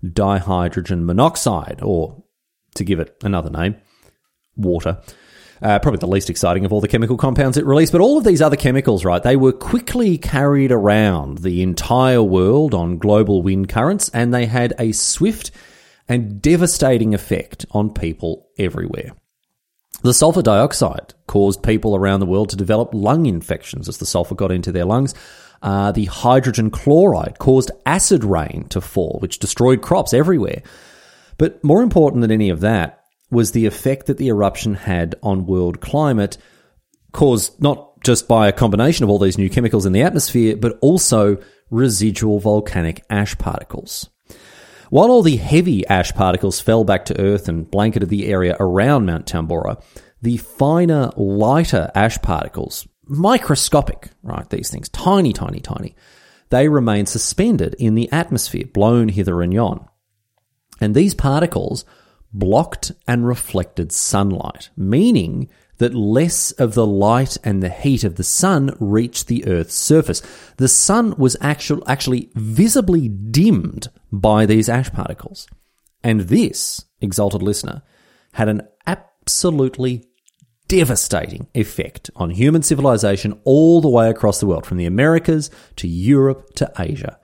dihydrogen 0.06 1.06
monoxide, 1.06 1.80
or 1.82 2.24
to 2.76 2.84
give 2.84 3.00
it 3.00 3.18
another 3.24 3.50
name, 3.50 3.76
water. 4.56 5.02
Uh, 5.60 5.80
probably 5.80 5.98
the 5.98 6.08
least 6.08 6.30
exciting 6.30 6.66
of 6.66 6.72
all 6.72 6.82
the 6.82 6.88
chemical 6.88 7.18
compounds 7.18 7.58
it 7.58 7.66
released. 7.66 7.92
But 7.92 8.02
all 8.02 8.20
of 8.20 8.24
these 8.24 8.44
other 8.44 8.56
chemicals, 8.56 9.04
right, 9.04 9.24
they 9.24 9.36
were 9.36 9.52
quickly 9.52 10.20
carried 10.20 10.72
around 10.72 11.40
the 11.40 11.64
entire 11.64 12.22
world 12.22 12.76
on 12.76 13.00
global 13.00 13.42
wind 13.42 13.70
currents, 13.70 14.10
and 14.10 14.32
they 14.32 14.46
had 14.46 14.76
a 14.78 14.92
swift 14.92 15.50
and 16.10 16.42
devastating 16.42 17.14
effect 17.14 17.66
on 17.72 17.94
people 17.94 18.50
everywhere. 18.58 19.14
The 20.02 20.14
sulfur 20.14 20.42
dioxide 20.42 21.14
caused 21.28 21.62
people 21.62 21.96
around 21.96 22.20
the 22.20 22.26
world 22.26 22.50
to 22.50 22.56
develop 22.56 22.94
lung 22.94 23.26
infections 23.26 23.88
as 23.88 23.98
the 23.98 24.06
sulfur 24.06 24.36
got 24.36 24.52
into 24.52 24.72
their 24.72 24.86
lungs. 24.86 25.14
Uh, 25.62 25.92
the 25.92 26.06
hydrogen 26.06 26.72
chloride 26.72 27.38
caused 27.38 27.72
acid 27.86 28.24
rain 28.24 28.66
to 28.70 28.82
fall, 28.82 29.20
which 29.22 29.40
destroyed 29.40 29.82
crops 29.82 30.14
everywhere. 30.14 30.64
But 31.38 31.64
more 31.64 31.84
important 31.84 32.22
than 32.22 32.32
any 32.32 32.50
of 32.50 32.62
that 32.62 33.04
was 33.30 33.52
the 33.52 33.66
effect 33.66 34.08
that 34.08 34.18
the 34.18 34.30
eruption 34.30 34.74
had 34.74 35.16
on 35.22 35.46
world 35.46 35.82
climate, 35.82 36.38
caused 37.12 37.62
not 37.62 38.02
just 38.02 38.28
by 38.28 38.48
a 38.48 38.54
combination 38.54 39.04
of 39.04 39.10
all 39.10 39.20
these 39.20 39.38
new 39.38 39.50
chemicals 39.50 39.86
in 39.86 39.94
the 39.94 40.02
atmosphere, 40.02 40.56
but 40.56 40.78
also 40.82 41.38
residual 41.70 42.40
volcanic 42.40 43.04
ash 43.10 43.38
particles. 43.38 44.10
While 44.90 45.12
all 45.12 45.22
the 45.22 45.38
heavy 45.38 45.86
ash 45.88 46.14
particles 46.14 46.60
fell 46.60 46.84
back 46.84 47.06
to 47.06 47.20
Earth 47.20 47.48
and 47.48 47.70
blanketed 47.70 48.10
the 48.10 48.28
area 48.28 48.56
around 48.60 49.06
Mount 49.06 49.26
Tambora, 49.28 49.82
the 50.22 50.38
finer, 50.38 51.12
lighter 51.16 51.92
ash 51.94 52.20
particles, 52.22 52.88
microscopic, 53.06 54.10
right, 54.24 54.50
these 54.50 54.70
things, 54.70 54.90
tiny, 54.90 55.32
tiny, 55.32 55.60
tiny, 55.60 55.96
they 56.50 56.68
remain 56.68 57.06
suspended 57.06 57.76
in 57.78 57.96
the 57.96 58.12
atmosphere, 58.12 58.66
blown 58.66 59.10
hither 59.10 59.42
and 59.42 59.54
yon. 59.54 59.86
And 60.82 60.96
these 60.96 61.14
particles 61.14 61.86
blocked 62.34 62.92
and 63.08 63.28
reflected 63.28 63.92
sunlight, 63.92 64.70
meaning 64.76 65.50
that 65.80 65.96
less 65.96 66.52
of 66.54 66.76
the 66.76 66.86
light 66.86 67.38
and 67.44 67.64
the 67.64 67.70
heat 67.70 68.04
of 68.04 68.16
the 68.16 68.24
sun 68.24 68.76
reached 68.80 69.28
the 69.28 69.46
Earth's 69.48 69.74
surface. 69.74 70.22
The 70.58 70.68
sun 70.68 71.16
was 71.18 71.36
actual, 71.42 71.84
actually 71.88 72.30
visibly 72.36 73.08
dimmed 73.10 73.88
by 74.12 74.46
these 74.46 74.70
ash 74.70 74.92
particles. 74.92 75.48
And 76.04 76.22
this, 76.22 76.86
exalted 77.02 77.42
listener, 77.42 77.82
had 78.34 78.48
an 78.48 78.62
absolutely 78.86 80.06
devastating 80.68 81.48
effect 81.56 82.10
on 82.16 82.30
human 82.30 82.62
civilization 82.62 83.40
all 83.44 83.82
the 83.82 83.90
way 83.90 84.10
across 84.10 84.40
the 84.40 84.46
world, 84.46 84.66
from 84.66 84.78
the 84.78 84.86
Americas 84.86 85.50
to 85.78 85.88
Europe 85.88 86.54
to 86.56 86.72
Asia. 86.78 87.18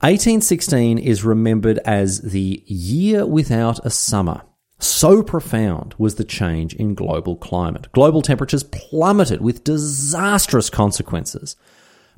1816 0.00 0.98
is 0.98 1.24
remembered 1.24 1.78
as 1.84 2.20
the 2.20 2.62
year 2.66 3.26
without 3.26 3.84
a 3.84 3.90
summer. 3.90 4.42
So 4.78 5.22
profound 5.22 5.94
was 5.96 6.16
the 6.16 6.24
change 6.24 6.74
in 6.74 6.94
global 6.94 7.36
climate. 7.36 7.90
Global 7.92 8.20
temperatures 8.20 8.62
plummeted 8.64 9.40
with 9.40 9.64
disastrous 9.64 10.68
consequences. 10.68 11.56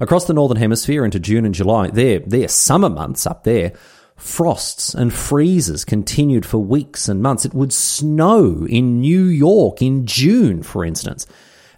Across 0.00 0.26
the 0.26 0.34
Northern 0.34 0.58
Hemisphere 0.58 1.04
into 1.04 1.20
June 1.20 1.44
and 1.44 1.54
July, 1.54 1.90
their, 1.90 2.20
their 2.20 2.48
summer 2.48 2.88
months 2.88 3.26
up 3.26 3.44
there, 3.44 3.72
frosts 4.16 4.94
and 4.94 5.12
freezes 5.12 5.84
continued 5.84 6.44
for 6.44 6.58
weeks 6.58 7.08
and 7.08 7.22
months. 7.22 7.44
It 7.44 7.54
would 7.54 7.72
snow 7.72 8.66
in 8.68 9.00
New 9.00 9.24
York 9.24 9.80
in 9.80 10.06
June, 10.06 10.62
for 10.62 10.84
instance. 10.84 11.26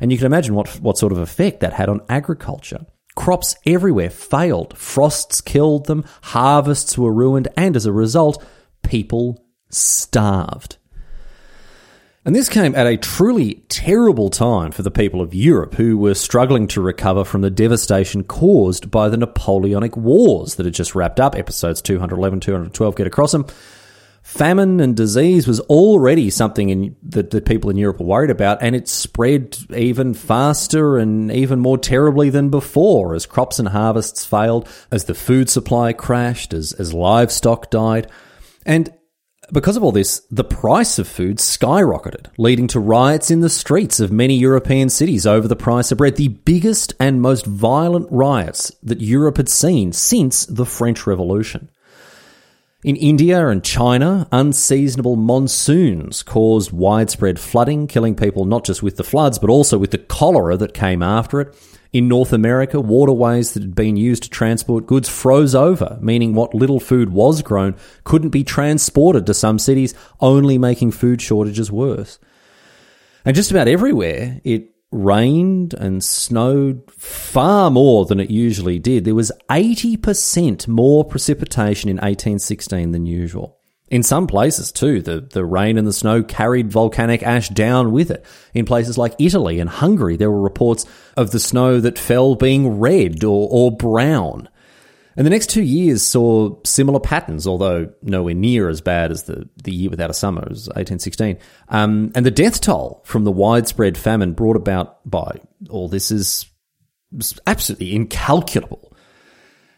And 0.00 0.10
you 0.10 0.16
can 0.16 0.26
imagine 0.26 0.54
what, 0.54 0.80
what 0.80 0.96
sort 0.96 1.12
of 1.12 1.18
effect 1.18 1.60
that 1.60 1.74
had 1.74 1.90
on 1.90 2.00
agriculture. 2.08 2.86
Crops 3.16 3.54
everywhere 3.66 4.08
failed. 4.08 4.76
Frosts 4.78 5.42
killed 5.42 5.86
them, 5.86 6.04
harvests 6.22 6.96
were 6.96 7.12
ruined, 7.12 7.48
and 7.56 7.76
as 7.76 7.84
a 7.84 7.92
result, 7.92 8.42
people 8.82 9.44
starved. 9.70 10.76
And 12.22 12.34
this 12.34 12.50
came 12.50 12.74
at 12.74 12.86
a 12.86 12.98
truly 12.98 13.64
terrible 13.68 14.28
time 14.28 14.72
for 14.72 14.82
the 14.82 14.90
people 14.90 15.22
of 15.22 15.34
Europe 15.34 15.74
who 15.74 15.96
were 15.96 16.14
struggling 16.14 16.68
to 16.68 16.82
recover 16.82 17.24
from 17.24 17.40
the 17.40 17.50
devastation 17.50 18.24
caused 18.24 18.90
by 18.90 19.08
the 19.08 19.16
Napoleonic 19.16 19.96
Wars 19.96 20.56
that 20.56 20.66
had 20.66 20.74
just 20.74 20.94
wrapped 20.94 21.18
up. 21.18 21.34
Episodes 21.34 21.80
211, 21.80 22.40
212 22.40 22.94
get 22.96 23.06
across 23.06 23.32
them. 23.32 23.46
famine 24.22 24.80
and 24.80 24.94
disease 24.94 25.48
was 25.48 25.60
already 25.60 26.28
something 26.28 26.68
in, 26.68 26.94
that, 27.04 27.30
the 27.30 27.40
people 27.40 27.70
in 27.70 27.78
Europe 27.78 28.00
were 28.00 28.06
worried 28.06 28.30
about, 28.30 28.62
and 28.62 28.76
it 28.76 28.86
spread 28.86 29.56
even 29.74 30.12
faster 30.12 30.98
and 30.98 31.32
even 31.32 31.58
more 31.58 31.78
terribly 31.78 32.28
than 32.28 32.50
before 32.50 33.14
as 33.14 33.24
crops 33.24 33.58
and 33.58 33.68
harvests 33.68 34.26
failed, 34.26 34.68
as 34.90 35.04
the 35.04 35.14
food 35.14 35.48
supply 35.48 35.94
crashed, 35.94 36.52
as, 36.52 36.74
as 36.74 36.92
livestock 36.92 37.70
died. 37.70 38.10
And 38.66 38.92
because 39.52 39.76
of 39.76 39.82
all 39.82 39.92
this, 39.92 40.20
the 40.30 40.44
price 40.44 40.98
of 40.98 41.08
food 41.08 41.38
skyrocketed, 41.38 42.26
leading 42.38 42.66
to 42.68 42.80
riots 42.80 43.30
in 43.30 43.40
the 43.40 43.50
streets 43.50 44.00
of 44.00 44.12
many 44.12 44.36
European 44.36 44.88
cities 44.88 45.26
over 45.26 45.48
the 45.48 45.56
price 45.56 45.90
of 45.90 45.98
bread, 45.98 46.16
the 46.16 46.28
biggest 46.28 46.94
and 47.00 47.20
most 47.20 47.46
violent 47.46 48.06
riots 48.10 48.72
that 48.82 49.00
Europe 49.00 49.36
had 49.36 49.48
seen 49.48 49.92
since 49.92 50.46
the 50.46 50.66
French 50.66 51.06
Revolution. 51.06 51.70
In 52.82 52.96
India 52.96 53.46
and 53.48 53.62
China, 53.62 54.26
unseasonable 54.32 55.16
monsoons 55.16 56.22
caused 56.22 56.72
widespread 56.72 57.38
flooding, 57.38 57.86
killing 57.86 58.14
people 58.14 58.46
not 58.46 58.64
just 58.64 58.82
with 58.82 58.96
the 58.96 59.04
floods, 59.04 59.38
but 59.38 59.50
also 59.50 59.76
with 59.76 59.90
the 59.90 59.98
cholera 59.98 60.56
that 60.56 60.72
came 60.72 61.02
after 61.02 61.42
it. 61.42 61.54
In 61.92 62.06
North 62.06 62.32
America, 62.32 62.80
waterways 62.80 63.52
that 63.52 63.62
had 63.62 63.74
been 63.74 63.96
used 63.96 64.22
to 64.22 64.30
transport 64.30 64.86
goods 64.86 65.08
froze 65.08 65.54
over, 65.56 65.98
meaning 66.00 66.34
what 66.34 66.54
little 66.54 66.78
food 66.78 67.10
was 67.10 67.42
grown 67.42 67.74
couldn't 68.04 68.30
be 68.30 68.44
transported 68.44 69.26
to 69.26 69.34
some 69.34 69.58
cities, 69.58 69.94
only 70.20 70.56
making 70.56 70.92
food 70.92 71.20
shortages 71.20 71.72
worse. 71.72 72.20
And 73.24 73.34
just 73.34 73.50
about 73.50 73.66
everywhere, 73.66 74.40
it 74.44 74.70
rained 74.92 75.74
and 75.74 76.02
snowed 76.02 76.90
far 76.90 77.70
more 77.70 78.06
than 78.06 78.20
it 78.20 78.30
usually 78.30 78.78
did. 78.78 79.04
There 79.04 79.14
was 79.14 79.32
80% 79.48 80.68
more 80.68 81.04
precipitation 81.04 81.90
in 81.90 81.96
1816 81.96 82.92
than 82.92 83.06
usual. 83.06 83.59
In 83.90 84.04
some 84.04 84.28
places, 84.28 84.70
too, 84.70 85.02
the, 85.02 85.20
the 85.20 85.44
rain 85.44 85.76
and 85.76 85.86
the 85.86 85.92
snow 85.92 86.22
carried 86.22 86.70
volcanic 86.70 87.24
ash 87.24 87.48
down 87.48 87.90
with 87.90 88.12
it. 88.12 88.24
In 88.54 88.64
places 88.64 88.96
like 88.96 89.16
Italy 89.18 89.58
and 89.58 89.68
Hungary, 89.68 90.16
there 90.16 90.30
were 90.30 90.40
reports 90.40 90.86
of 91.16 91.32
the 91.32 91.40
snow 91.40 91.80
that 91.80 91.98
fell 91.98 92.36
being 92.36 92.78
red 92.78 93.24
or, 93.24 93.48
or 93.50 93.76
brown. 93.76 94.48
And 95.16 95.26
the 95.26 95.30
next 95.30 95.50
two 95.50 95.62
years 95.62 96.02
saw 96.02 96.56
similar 96.64 97.00
patterns, 97.00 97.48
although 97.48 97.92
nowhere 98.00 98.34
near 98.34 98.68
as 98.68 98.80
bad 98.80 99.10
as 99.10 99.24
the, 99.24 99.48
the 99.62 99.72
year 99.72 99.90
without 99.90 100.08
a 100.08 100.14
summer, 100.14 100.42
was 100.42 100.68
1816. 100.68 101.38
Um, 101.68 102.12
and 102.14 102.24
the 102.24 102.30
death 102.30 102.60
toll 102.60 103.02
from 103.04 103.24
the 103.24 103.32
widespread 103.32 103.98
famine 103.98 104.34
brought 104.34 104.56
about 104.56 104.98
by 105.08 105.40
all 105.68 105.88
this 105.88 106.12
is 106.12 106.46
absolutely 107.44 107.94
incalculable. 107.94 108.96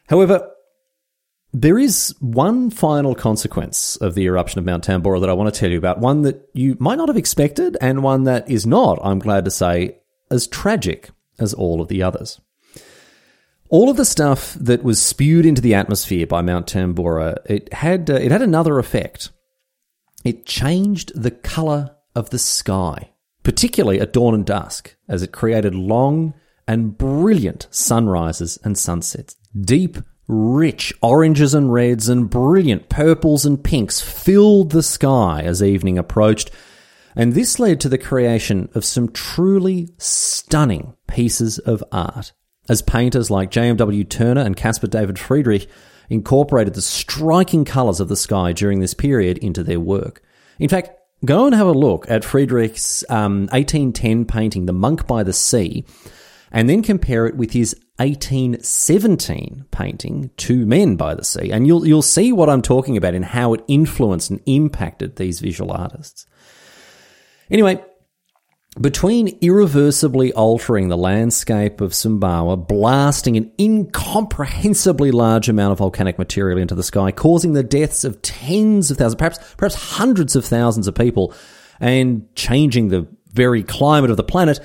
However, 0.06 0.51
there 1.52 1.78
is 1.78 2.14
one 2.20 2.70
final 2.70 3.14
consequence 3.14 3.96
of 3.96 4.14
the 4.14 4.24
eruption 4.24 4.58
of 4.58 4.64
Mount 4.64 4.84
Tambora 4.86 5.20
that 5.20 5.28
I 5.28 5.34
want 5.34 5.52
to 5.52 5.58
tell 5.58 5.70
you 5.70 5.78
about, 5.78 5.98
one 5.98 6.22
that 6.22 6.48
you 6.54 6.76
might 6.80 6.96
not 6.96 7.08
have 7.08 7.16
expected, 7.16 7.76
and 7.80 8.02
one 8.02 8.24
that 8.24 8.48
is 8.50 8.66
not, 8.66 8.98
I'm 9.02 9.18
glad 9.18 9.44
to 9.44 9.50
say, 9.50 9.98
as 10.30 10.46
tragic 10.46 11.10
as 11.38 11.52
all 11.52 11.80
of 11.80 11.88
the 11.88 12.02
others. 12.02 12.40
All 13.68 13.90
of 13.90 13.96
the 13.96 14.04
stuff 14.04 14.54
that 14.54 14.82
was 14.82 15.00
spewed 15.00 15.46
into 15.46 15.62
the 15.62 15.74
atmosphere 15.74 16.26
by 16.26 16.42
Mount 16.42 16.66
Tambora, 16.66 17.38
it 17.46 17.72
had 17.72 18.10
uh, 18.10 18.14
it 18.14 18.30
had 18.30 18.42
another 18.42 18.78
effect. 18.78 19.30
It 20.24 20.46
changed 20.46 21.12
the 21.20 21.30
color 21.30 21.96
of 22.14 22.30
the 22.30 22.38
sky, 22.38 23.12
particularly 23.42 24.00
at 24.00 24.12
dawn 24.12 24.34
and 24.34 24.44
dusk, 24.44 24.94
as 25.08 25.22
it 25.22 25.32
created 25.32 25.74
long 25.74 26.34
and 26.68 26.96
brilliant 26.96 27.66
sunrises 27.70 28.58
and 28.62 28.76
sunsets. 28.76 29.36
Deep, 29.58 29.98
rich 30.32 30.92
oranges 31.02 31.54
and 31.54 31.72
reds 31.72 32.08
and 32.08 32.30
brilliant 32.30 32.88
purples 32.88 33.44
and 33.44 33.62
pinks 33.62 34.00
filled 34.00 34.70
the 34.70 34.82
sky 34.82 35.42
as 35.42 35.62
evening 35.62 35.98
approached, 35.98 36.50
and 37.14 37.34
this 37.34 37.58
led 37.58 37.80
to 37.80 37.88
the 37.88 37.98
creation 37.98 38.68
of 38.74 38.84
some 38.84 39.08
truly 39.10 39.90
stunning 39.98 40.94
pieces 41.06 41.58
of 41.58 41.84
art 41.92 42.32
as 42.68 42.80
painters 42.80 43.30
like 43.30 43.50
J.M.W. 43.50 44.04
Turner 44.04 44.40
and 44.40 44.56
Caspar 44.56 44.86
David 44.86 45.18
Friedrich 45.18 45.68
incorporated 46.08 46.74
the 46.74 46.82
striking 46.82 47.64
colours 47.64 48.00
of 48.00 48.08
the 48.08 48.16
sky 48.16 48.52
during 48.52 48.80
this 48.80 48.94
period 48.94 49.38
into 49.38 49.62
their 49.62 49.80
work. 49.80 50.22
In 50.58 50.68
fact, 50.68 50.90
go 51.24 51.46
and 51.46 51.54
have 51.54 51.66
a 51.66 51.72
look 51.72 52.08
at 52.08 52.24
Friedrich's 52.24 53.04
um, 53.08 53.42
1810 53.52 54.24
painting, 54.24 54.66
The 54.66 54.72
Monk 54.72 55.06
by 55.06 55.22
the 55.22 55.32
Sea, 55.32 55.84
and 56.52 56.68
then 56.68 56.82
compare 56.82 57.26
it 57.26 57.36
with 57.36 57.52
his 57.52 57.74
1817 57.96 59.64
painting, 59.70 60.30
Two 60.36 60.66
Men 60.66 60.96
by 60.96 61.14
the 61.14 61.24
Sea, 61.24 61.50
and 61.50 61.66
you'll, 61.66 61.86
you'll 61.86 62.02
see 62.02 62.32
what 62.32 62.48
I'm 62.48 62.62
talking 62.62 62.96
about 62.96 63.14
and 63.14 63.24
how 63.24 63.54
it 63.54 63.64
influenced 63.66 64.30
and 64.30 64.40
impacted 64.46 65.16
these 65.16 65.40
visual 65.40 65.72
artists. 65.72 66.26
Anyway, 67.50 67.82
between 68.80 69.38
irreversibly 69.42 70.32
altering 70.32 70.88
the 70.88 70.96
landscape 70.96 71.82
of 71.82 71.92
Sumbawa, 71.92 72.66
blasting 72.66 73.36
an 73.36 73.52
incomprehensibly 73.58 75.10
large 75.10 75.50
amount 75.50 75.72
of 75.72 75.78
volcanic 75.78 76.18
material 76.18 76.58
into 76.58 76.74
the 76.74 76.82
sky, 76.82 77.12
causing 77.12 77.52
the 77.52 77.62
deaths 77.62 78.04
of 78.04 78.22
tens 78.22 78.90
of 78.90 78.96
thousands, 78.96 79.16
perhaps, 79.16 79.54
perhaps 79.56 79.74
hundreds 79.74 80.36
of 80.36 80.46
thousands 80.46 80.88
of 80.88 80.94
people, 80.94 81.34
and 81.80 82.34
changing 82.34 82.88
the 82.88 83.06
very 83.34 83.62
climate 83.62 84.10
of 84.10 84.16
the 84.16 84.24
planet, 84.24 84.58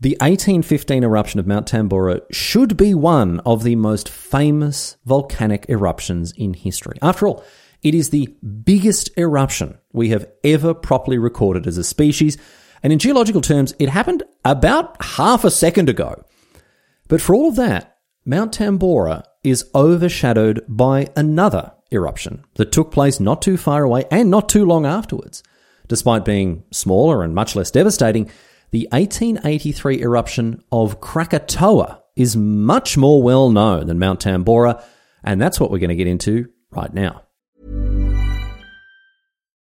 the 0.00 0.16
1815 0.20 1.02
eruption 1.02 1.40
of 1.40 1.46
Mount 1.46 1.66
Tambora 1.66 2.20
should 2.30 2.76
be 2.76 2.94
one 2.94 3.40
of 3.40 3.64
the 3.64 3.76
most 3.76 4.08
famous 4.08 4.96
volcanic 5.04 5.66
eruptions 5.68 6.32
in 6.36 6.54
history. 6.54 6.98
After 7.02 7.26
all, 7.26 7.44
it 7.82 7.94
is 7.94 8.10
the 8.10 8.34
biggest 8.64 9.10
eruption 9.18 9.78
we 9.92 10.10
have 10.10 10.28
ever 10.44 10.74
properly 10.74 11.18
recorded 11.18 11.66
as 11.66 11.78
a 11.78 11.84
species 11.84 12.38
and 12.82 12.92
in 12.92 12.98
geological 12.98 13.40
terms, 13.40 13.74
it 13.78 13.88
happened 13.88 14.22
about 14.44 15.02
half 15.02 15.44
a 15.44 15.50
second 15.50 15.88
ago. 15.88 16.24
But 17.08 17.20
for 17.20 17.34
all 17.34 17.48
of 17.48 17.56
that, 17.56 17.96
Mount 18.24 18.56
Tambora 18.56 19.24
is 19.42 19.68
overshadowed 19.74 20.64
by 20.68 21.08
another 21.16 21.72
eruption 21.90 22.44
that 22.54 22.72
took 22.72 22.92
place 22.92 23.18
not 23.18 23.40
too 23.40 23.56
far 23.56 23.84
away 23.84 24.04
and 24.10 24.30
not 24.30 24.48
too 24.48 24.64
long 24.64 24.84
afterwards. 24.84 25.42
Despite 25.88 26.24
being 26.24 26.64
smaller 26.70 27.22
and 27.22 27.34
much 27.34 27.56
less 27.56 27.70
devastating, 27.70 28.30
the 28.70 28.88
1883 28.92 30.02
eruption 30.02 30.62
of 30.70 31.00
Krakatoa 31.00 32.02
is 32.16 32.36
much 32.36 32.96
more 32.96 33.22
well 33.22 33.50
known 33.50 33.86
than 33.86 33.98
Mount 33.98 34.20
Tambora, 34.20 34.82
and 35.22 35.40
that's 35.40 35.58
what 35.60 35.70
we're 35.70 35.78
going 35.78 35.88
to 35.90 35.96
get 35.96 36.06
into 36.06 36.48
right 36.70 36.92
now. 36.92 37.22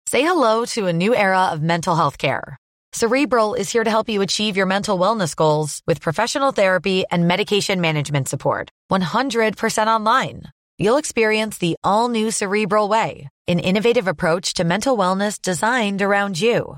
Say 0.08 0.22
hello 0.24 0.65
to 0.65 0.88
a 0.88 0.93
new 0.93 1.13
era 1.13 1.50
of 1.52 1.62
mental 1.62 1.96
health 1.96 2.17
care. 2.17 2.58
Cerebral 2.93 3.54
is 3.54 3.70
here 3.70 3.84
to 3.84 3.89
help 3.89 4.10
you 4.10 4.22
achieve 4.22 4.56
your 4.58 4.65
mental 4.65 4.98
wellness 4.98 5.36
goals 5.36 5.82
with 5.86 6.02
professional 6.02 6.52
therapy 6.52 7.04
and 7.12 7.28
medication 7.28 7.82
management 7.82 8.30
support. 8.30 8.70
100% 8.89 9.88
online. 9.88 10.43
You'll 10.80 10.98
experience 10.98 11.58
the 11.58 11.76
all 11.84 12.08
new 12.08 12.32
Cerebral 12.32 12.88
Way, 12.88 13.28
an 13.48 13.60
innovative 13.60 14.08
approach 14.08 14.54
to 14.56 14.63
mental 14.63 14.98
wellness 14.98 15.41
designed 15.41 16.02
around 16.02 16.39
you. 16.39 16.78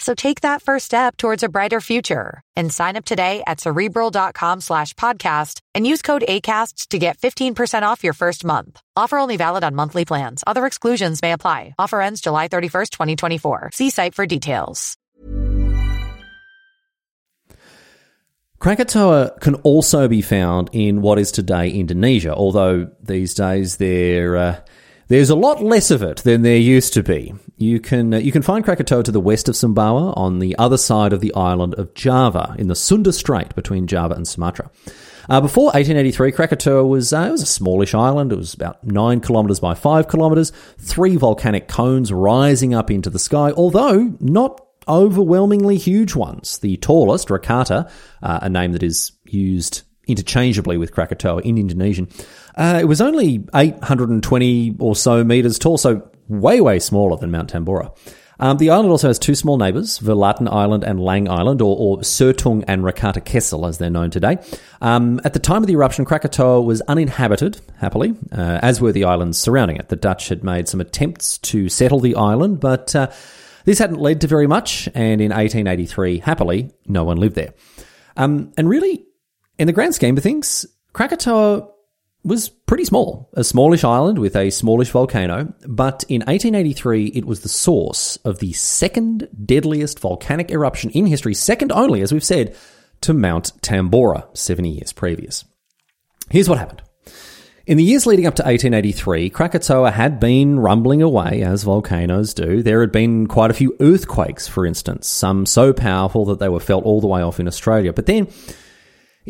So 0.00 0.14
take 0.14 0.40
that 0.40 0.62
first 0.62 0.86
step 0.86 1.16
towards 1.16 1.42
a 1.42 1.48
brighter 1.48 1.80
future 1.80 2.42
and 2.56 2.72
sign 2.72 2.96
up 2.96 3.04
today 3.04 3.42
at 3.46 3.60
cerebral.com 3.60 4.62
slash 4.62 4.94
podcast 4.94 5.60
and 5.74 5.86
use 5.86 6.02
code 6.02 6.24
ACasts 6.26 6.88
to 6.88 6.98
get 6.98 7.18
15% 7.18 7.82
off 7.82 8.02
your 8.02 8.14
first 8.14 8.44
month. 8.44 8.80
Offer 8.96 9.18
only 9.18 9.36
valid 9.36 9.62
on 9.62 9.74
monthly 9.74 10.04
plans. 10.04 10.42
Other 10.46 10.66
exclusions 10.66 11.22
may 11.22 11.32
apply. 11.32 11.74
Offer 11.78 12.00
ends 12.00 12.20
July 12.22 12.48
31st, 12.48 12.90
2024. 12.90 13.70
See 13.74 13.90
site 13.90 14.14
for 14.14 14.26
details. 14.26 14.96
Krakatoa 18.58 19.38
can 19.40 19.54
also 19.56 20.06
be 20.06 20.20
found 20.20 20.68
in 20.72 21.00
what 21.00 21.18
is 21.18 21.32
today 21.32 21.70
Indonesia, 21.70 22.34
although 22.34 22.90
these 23.02 23.32
days 23.32 23.76
there 23.76 24.36
uh, 24.36 24.60
there's 25.10 25.28
a 25.28 25.34
lot 25.34 25.60
less 25.60 25.90
of 25.90 26.04
it 26.04 26.18
than 26.18 26.42
there 26.42 26.56
used 26.56 26.94
to 26.94 27.02
be. 27.02 27.34
You 27.56 27.80
can 27.80 28.14
uh, 28.14 28.18
you 28.18 28.30
can 28.30 28.42
find 28.42 28.64
Krakatoa 28.64 29.02
to 29.02 29.10
the 29.10 29.20
west 29.20 29.48
of 29.48 29.56
Sumbawa 29.56 30.16
on 30.16 30.38
the 30.38 30.56
other 30.56 30.78
side 30.78 31.12
of 31.12 31.20
the 31.20 31.34
island 31.34 31.74
of 31.74 31.92
Java 31.94 32.54
in 32.58 32.68
the 32.68 32.76
Sunda 32.76 33.12
Strait 33.12 33.52
between 33.56 33.88
Java 33.88 34.14
and 34.14 34.26
Sumatra. 34.26 34.70
Uh, 35.28 35.40
before 35.40 35.64
1883, 35.64 36.30
Krakatoa 36.30 36.86
was 36.86 37.12
uh, 37.12 37.26
it 37.26 37.32
was 37.32 37.42
a 37.42 37.46
smallish 37.46 37.92
island. 37.92 38.30
It 38.30 38.36
was 38.36 38.54
about 38.54 38.84
nine 38.84 39.20
kilometers 39.20 39.58
by 39.58 39.74
five 39.74 40.06
kilometers, 40.06 40.52
three 40.78 41.16
volcanic 41.16 41.66
cones 41.66 42.12
rising 42.12 42.72
up 42.72 42.88
into 42.88 43.10
the 43.10 43.18
sky, 43.18 43.50
although 43.50 44.16
not 44.20 44.64
overwhelmingly 44.86 45.76
huge 45.76 46.14
ones. 46.14 46.58
The 46.58 46.76
tallest, 46.76 47.28
Rakata, 47.28 47.90
uh, 48.22 48.38
a 48.42 48.48
name 48.48 48.72
that 48.72 48.84
is 48.84 49.10
used 49.24 49.82
interchangeably 50.06 50.76
with 50.76 50.92
Krakatoa 50.92 51.40
in 51.42 51.58
Indonesian. 51.58 52.08
Uh, 52.56 52.78
it 52.80 52.84
was 52.84 53.00
only 53.00 53.44
820 53.54 54.76
or 54.78 54.96
so 54.96 55.24
meters 55.24 55.58
tall, 55.58 55.78
so 55.78 56.08
way, 56.28 56.60
way 56.60 56.78
smaller 56.78 57.16
than 57.16 57.30
Mount 57.30 57.52
Tambora. 57.52 57.94
Um, 58.40 58.56
the 58.56 58.70
island 58.70 58.90
also 58.90 59.08
has 59.08 59.18
two 59.18 59.34
small 59.34 59.58
neighbours, 59.58 59.98
Verlaten 59.98 60.48
Island 60.50 60.82
and 60.82 60.98
Lang 60.98 61.28
Island, 61.28 61.60
or, 61.60 61.76
or 61.78 61.98
Sertung 61.98 62.64
and 62.66 62.82
Rakata 62.82 63.22
Kessel, 63.22 63.66
as 63.66 63.76
they're 63.76 63.90
known 63.90 64.10
today. 64.10 64.38
Um, 64.80 65.20
at 65.24 65.34
the 65.34 65.38
time 65.38 65.62
of 65.62 65.66
the 65.66 65.74
eruption, 65.74 66.06
Krakatoa 66.06 66.62
was 66.62 66.80
uninhabited, 66.82 67.60
happily, 67.76 68.16
uh, 68.32 68.58
as 68.62 68.80
were 68.80 68.92
the 68.92 69.04
islands 69.04 69.38
surrounding 69.38 69.76
it. 69.76 69.90
The 69.90 69.96
Dutch 69.96 70.30
had 70.30 70.42
made 70.42 70.68
some 70.68 70.80
attempts 70.80 71.36
to 71.38 71.68
settle 71.68 72.00
the 72.00 72.16
island, 72.16 72.60
but 72.60 72.96
uh, 72.96 73.10
this 73.66 73.78
hadn't 73.78 74.00
led 74.00 74.22
to 74.22 74.26
very 74.26 74.46
much, 74.46 74.88
and 74.94 75.20
in 75.20 75.32
1883, 75.32 76.20
happily, 76.20 76.70
no 76.86 77.04
one 77.04 77.18
lived 77.18 77.34
there. 77.34 77.52
Um, 78.16 78.52
and 78.56 78.70
really, 78.70 79.04
in 79.58 79.66
the 79.66 79.74
grand 79.74 79.94
scheme 79.94 80.16
of 80.16 80.22
things, 80.22 80.64
Krakatoa 80.94 81.68
was 82.22 82.48
pretty 82.48 82.84
small, 82.84 83.30
a 83.34 83.42
smallish 83.42 83.84
island 83.84 84.18
with 84.18 84.36
a 84.36 84.50
smallish 84.50 84.90
volcano, 84.90 85.54
but 85.66 86.04
in 86.08 86.20
1883 86.20 87.06
it 87.06 87.24
was 87.24 87.40
the 87.40 87.48
source 87.48 88.16
of 88.18 88.38
the 88.38 88.52
second 88.52 89.28
deadliest 89.44 89.98
volcanic 89.98 90.50
eruption 90.50 90.90
in 90.90 91.06
history, 91.06 91.34
second 91.34 91.72
only, 91.72 92.02
as 92.02 92.12
we've 92.12 92.24
said, 92.24 92.54
to 93.00 93.14
Mount 93.14 93.52
Tambora 93.62 94.36
70 94.36 94.70
years 94.70 94.92
previous. 94.92 95.44
Here's 96.30 96.48
what 96.48 96.58
happened. 96.58 96.82
In 97.66 97.76
the 97.76 97.84
years 97.84 98.06
leading 98.06 98.26
up 98.26 98.34
to 98.34 98.42
1883, 98.42 99.30
Krakatoa 99.30 99.92
had 99.92 100.18
been 100.18 100.58
rumbling 100.58 101.02
away 101.02 101.42
as 101.42 101.62
volcanoes 101.62 102.34
do. 102.34 102.62
There 102.62 102.80
had 102.80 102.90
been 102.90 103.26
quite 103.26 103.50
a 103.50 103.54
few 103.54 103.76
earthquakes, 103.80 104.48
for 104.48 104.66
instance, 104.66 105.06
some 105.06 105.46
so 105.46 105.72
powerful 105.72 106.24
that 106.26 106.40
they 106.40 106.48
were 106.48 106.58
felt 106.58 106.84
all 106.84 107.00
the 107.00 107.06
way 107.06 107.22
off 107.22 107.38
in 107.38 107.46
Australia. 107.46 107.92
But 107.92 108.06
then 108.06 108.28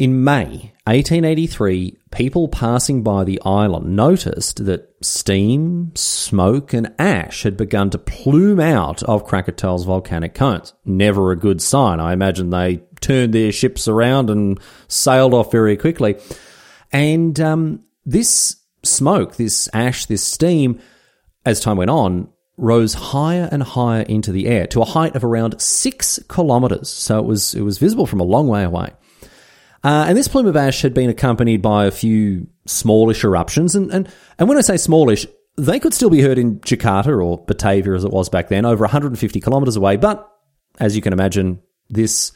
in 0.01 0.25
May 0.25 0.73
1883, 0.87 1.99
people 2.11 2.49
passing 2.49 3.03
by 3.03 3.23
the 3.23 3.39
island 3.45 3.95
noticed 3.95 4.65
that 4.65 4.97
steam, 5.03 5.93
smoke, 5.95 6.73
and 6.73 6.95
ash 6.99 7.43
had 7.43 7.59
begun 7.59 7.91
to 7.91 7.99
plume 7.99 8.61
out 8.61 9.03
of 9.03 9.27
Krakatoa's 9.27 9.85
volcanic 9.85 10.33
cones. 10.33 10.73
Never 10.87 11.33
a 11.33 11.37
good 11.37 11.61
sign. 11.61 12.01
I 12.01 12.15
imagine 12.15 12.49
they 12.49 12.83
turned 13.03 13.35
their 13.35 13.53
ships 13.53 13.89
around 13.89 14.31
and 14.31 14.59
sailed 14.89 15.35
off 15.35 15.53
very 15.53 15.77
quickly. 15.77 16.17
And 16.91 17.39
um, 17.39 17.85
this 18.07 18.57
smoke, 18.83 19.37
this 19.37 19.69
ash, 19.75 20.07
this 20.07 20.25
steam, 20.25 20.81
as 21.45 21.61
time 21.61 21.77
went 21.77 21.91
on, 21.91 22.31
rose 22.57 22.95
higher 22.95 23.51
and 23.53 23.63
higher 23.63 24.03
into 24.03 24.33
the 24.33 24.47
air 24.47 24.67
to 24.69 24.81
a 24.81 24.87
height 24.87 25.15
of 25.15 25.25
around 25.25 25.61
six 25.61 26.19
kilometers. 26.27 26.89
So 26.89 27.19
it 27.19 27.27
was 27.27 27.55
it 27.55 27.63
was 27.63 27.77
visible 27.77 28.07
from 28.07 28.21
a 28.21 28.25
long 28.25 28.49
way 28.49 28.65
away. 28.65 28.93
Uh, 29.83 30.05
and 30.09 30.17
this 30.17 30.29
plume 30.29 30.47
of 30.47 30.57
ash 30.57 30.83
had 30.83 30.93
been 30.93 31.09
accompanied 31.09 31.63
by 31.63 31.87
a 31.87 31.91
few 31.91 32.47
smallish 32.67 33.25
eruptions. 33.25 33.75
And, 33.75 33.91
and, 33.91 34.09
and 34.39 34.49
when 34.49 34.59
I 34.59 34.63
say 34.63 34.77
smallish, 34.77 35.27
they 35.57 35.81
could 35.81 35.95
still 35.95 36.11
be 36.11 36.21
heard 36.21 36.39
in 36.39 36.61
Jakarta 36.61 37.25
or 37.25 37.45
Batavia 37.45 37.95
as 37.95 38.05
it 38.05 38.11
was 38.11 38.29
back 38.29 38.49
then, 38.49 38.65
over 38.65 38.83
150 38.83 39.41
kilometres 39.41 39.77
away. 39.77 39.97
But 39.97 40.31
as 40.79 40.97
you 40.97 41.03
can 41.03 41.13
imagine, 41.13 41.63
this 41.89 42.33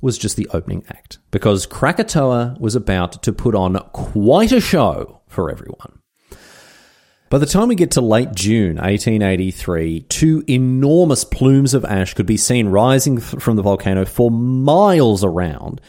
was 0.00 0.18
just 0.18 0.36
the 0.36 0.48
opening 0.52 0.84
act 0.88 1.18
because 1.30 1.66
Krakatoa 1.66 2.56
was 2.58 2.74
about 2.74 3.22
to 3.22 3.32
put 3.32 3.54
on 3.54 3.76
quite 3.92 4.52
a 4.52 4.60
show 4.60 5.20
for 5.28 5.50
everyone. 5.50 6.00
By 7.28 7.38
the 7.38 7.46
time 7.46 7.68
we 7.68 7.76
get 7.76 7.92
to 7.92 8.00
late 8.00 8.34
June 8.34 8.76
1883, 8.76 10.00
two 10.02 10.42
enormous 10.48 11.22
plumes 11.22 11.74
of 11.74 11.84
ash 11.84 12.14
could 12.14 12.26
be 12.26 12.36
seen 12.36 12.68
rising 12.68 13.20
from 13.20 13.54
the 13.54 13.62
volcano 13.62 14.04
for 14.04 14.32
miles 14.32 15.22
around 15.22 15.80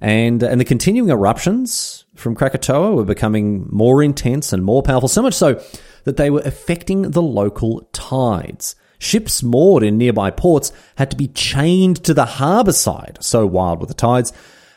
and, 0.00 0.42
and 0.42 0.60
the 0.60 0.64
continuing 0.64 1.10
eruptions 1.10 2.04
from 2.14 2.34
Krakatoa 2.34 2.92
were 2.92 3.04
becoming 3.04 3.66
more 3.70 4.02
intense 4.02 4.52
and 4.52 4.64
more 4.64 4.82
powerful, 4.82 5.08
so 5.08 5.22
much 5.22 5.34
so 5.34 5.62
that 6.04 6.16
they 6.16 6.30
were 6.30 6.42
affecting 6.44 7.02
the 7.02 7.22
local 7.22 7.88
tides. 7.92 8.74
Ships 8.98 9.42
moored 9.42 9.82
in 9.82 9.98
nearby 9.98 10.30
ports 10.30 10.72
had 10.96 11.10
to 11.10 11.16
be 11.16 11.28
chained 11.28 12.02
to 12.04 12.14
the 12.14 12.24
harbour 12.24 12.72
side, 12.72 13.18
so 13.20 13.46
wild 13.46 13.80
were 13.80 13.86
the 13.86 13.94
tides, 13.94 14.32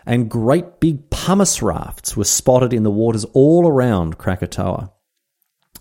and 0.06 0.30
great 0.30 0.80
big 0.80 1.10
pumice 1.10 1.62
rafts 1.62 2.18
were 2.18 2.24
spotted 2.24 2.74
in 2.74 2.84
the 2.84 2.92
waters 2.92 3.26
all 3.34 3.68
around 3.68 4.18
Krakatoa. 4.18 4.92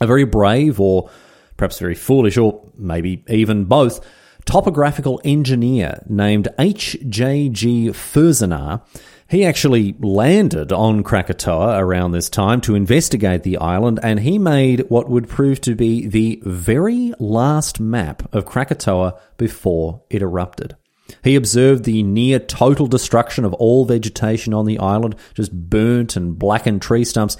A 0.00 0.06
very 0.06 0.24
brave, 0.24 0.80
or 0.80 1.10
perhaps 1.56 1.78
very 1.78 1.94
foolish, 1.94 2.36
or 2.36 2.68
maybe 2.76 3.24
even 3.28 3.64
both, 3.64 4.04
topographical 4.44 5.20
engineer 5.24 6.02
named 6.08 6.48
H.J.G. 6.58 7.90
Ferzenaar 7.90 8.82
he 9.32 9.46
actually 9.46 9.94
landed 9.98 10.72
on 10.72 11.02
Krakatoa 11.02 11.78
around 11.78 12.12
this 12.12 12.28
time 12.28 12.60
to 12.60 12.74
investigate 12.74 13.44
the 13.44 13.56
island, 13.56 13.98
and 14.02 14.20
he 14.20 14.38
made 14.38 14.84
what 14.90 15.08
would 15.08 15.26
prove 15.26 15.58
to 15.62 15.74
be 15.74 16.06
the 16.06 16.42
very 16.44 17.14
last 17.18 17.80
map 17.80 18.28
of 18.34 18.44
Krakatoa 18.44 19.18
before 19.38 20.02
it 20.10 20.20
erupted. 20.20 20.76
He 21.24 21.34
observed 21.34 21.84
the 21.84 22.02
near 22.02 22.40
total 22.40 22.86
destruction 22.86 23.46
of 23.46 23.54
all 23.54 23.86
vegetation 23.86 24.52
on 24.52 24.66
the 24.66 24.78
island, 24.78 25.16
just 25.32 25.50
burnt 25.50 26.14
and 26.14 26.38
blackened 26.38 26.82
tree 26.82 27.06
stumps, 27.06 27.38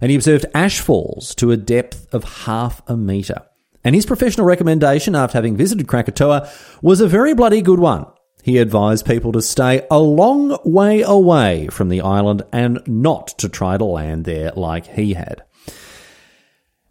and 0.00 0.10
he 0.10 0.16
observed 0.16 0.46
ash 0.54 0.80
falls 0.80 1.34
to 1.34 1.50
a 1.50 1.58
depth 1.58 2.06
of 2.14 2.24
half 2.24 2.80
a 2.88 2.96
metre. 2.96 3.42
And 3.84 3.94
his 3.94 4.06
professional 4.06 4.46
recommendation 4.46 5.14
after 5.14 5.36
having 5.36 5.58
visited 5.58 5.88
Krakatoa 5.88 6.50
was 6.80 7.02
a 7.02 7.06
very 7.06 7.34
bloody 7.34 7.60
good 7.60 7.80
one 7.80 8.06
he 8.44 8.58
advised 8.58 9.06
people 9.06 9.32
to 9.32 9.40
stay 9.40 9.86
a 9.90 9.98
long 9.98 10.58
way 10.66 11.00
away 11.00 11.66
from 11.68 11.88
the 11.88 12.02
island 12.02 12.42
and 12.52 12.78
not 12.86 13.28
to 13.38 13.48
try 13.48 13.78
to 13.78 13.84
land 13.86 14.26
there 14.26 14.52
like 14.54 14.86
he 14.86 15.14
had. 15.14 15.42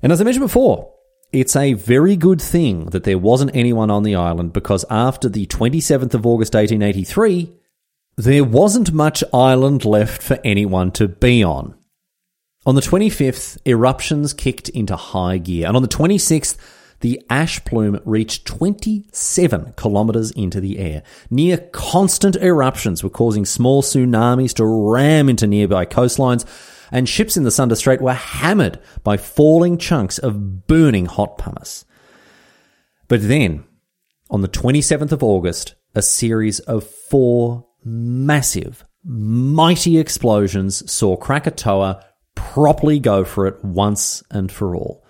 And 0.01 0.11
as 0.11 0.19
I 0.19 0.23
mentioned 0.23 0.45
before, 0.45 0.91
it's 1.31 1.55
a 1.55 1.73
very 1.73 2.15
good 2.15 2.41
thing 2.41 2.85
that 2.85 3.03
there 3.03 3.19
wasn't 3.19 3.55
anyone 3.55 3.91
on 3.91 4.01
the 4.01 4.15
island 4.15 4.51
because 4.51 4.83
after 4.89 5.29
the 5.29 5.45
27th 5.45 6.15
of 6.15 6.25
August 6.25 6.55
1883, 6.55 7.53
there 8.17 8.43
wasn't 8.43 8.91
much 8.91 9.23
island 9.31 9.85
left 9.85 10.23
for 10.23 10.39
anyone 10.43 10.89
to 10.93 11.07
be 11.07 11.43
on. 11.43 11.75
On 12.65 12.73
the 12.73 12.81
25th, 12.81 13.59
eruptions 13.63 14.33
kicked 14.33 14.69
into 14.69 14.95
high 14.95 15.37
gear, 15.37 15.67
and 15.67 15.75
on 15.75 15.83
the 15.83 15.87
26th, 15.87 16.57
the 17.03 17.21
ash 17.29 17.61
plume 17.65 17.99
reached 18.05 18.45
27 18.45 19.73
kilometers 19.75 20.31
into 20.31 20.61
the 20.61 20.79
air. 20.79 21.03
Near 21.29 21.57
constant 21.57 22.37
eruptions 22.37 23.03
were 23.03 23.09
causing 23.09 23.43
small 23.43 23.81
tsunamis 23.81 24.53
to 24.53 24.65
ram 24.65 25.27
into 25.27 25.45
nearby 25.45 25.85
coastlines, 25.85 26.45
and 26.93 27.09
ships 27.09 27.35
in 27.35 27.43
the 27.43 27.51
Sunda 27.51 27.75
Strait 27.75 27.99
were 27.99 28.13
hammered 28.13 28.79
by 29.03 29.17
falling 29.17 29.77
chunks 29.77 30.17
of 30.17 30.65
burning 30.65 31.05
hot 31.05 31.37
pumice. 31.37 31.83
But 33.09 33.27
then, 33.27 33.65
on 34.29 34.39
the 34.39 34.47
27th 34.47 35.11
of 35.11 35.21
August, 35.21 35.75
a 35.93 36.01
series 36.01 36.61
of 36.61 36.87
four 36.87 37.67
massive, 37.83 38.85
mighty 39.03 39.97
explosions 39.97 40.89
saw 40.89 41.17
Krakatoa 41.17 42.01
properly 42.33 43.01
go 43.01 43.25
for 43.25 43.45
it 43.45 43.61
once 43.61 44.23
and 44.31 44.49
for 44.49 44.73
all. 44.73 45.02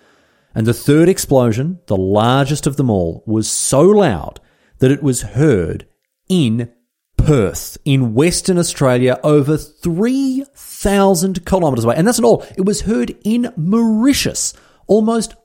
And 0.55 0.67
the 0.67 0.73
third 0.73 1.09
explosion, 1.09 1.79
the 1.87 1.97
largest 1.97 2.67
of 2.67 2.77
them 2.77 2.89
all, 2.89 3.23
was 3.25 3.49
so 3.49 3.81
loud 3.81 4.39
that 4.79 4.91
it 4.91 5.01
was 5.01 5.21
heard 5.21 5.87
in 6.29 6.71
Perth, 7.17 7.77
in 7.85 8.13
Western 8.13 8.57
Australia, 8.57 9.19
over 9.23 9.57
3,000 9.57 11.45
kilometres 11.45 11.85
away. 11.85 11.95
And 11.95 12.07
that's 12.07 12.19
not 12.19 12.27
all. 12.27 12.45
It 12.57 12.65
was 12.65 12.81
heard 12.81 13.15
in 13.23 13.53
Mauritius, 13.55 14.53
almost 14.87 15.35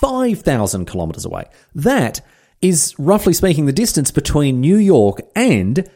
5,000 0.00 0.86
kilometres 0.86 1.24
away. 1.24 1.44
That 1.74 2.20
is, 2.60 2.94
roughly 2.98 3.32
speaking, 3.32 3.66
the 3.66 3.72
distance 3.72 4.10
between 4.10 4.60
New 4.60 4.76
York 4.76 5.20
and 5.34 5.90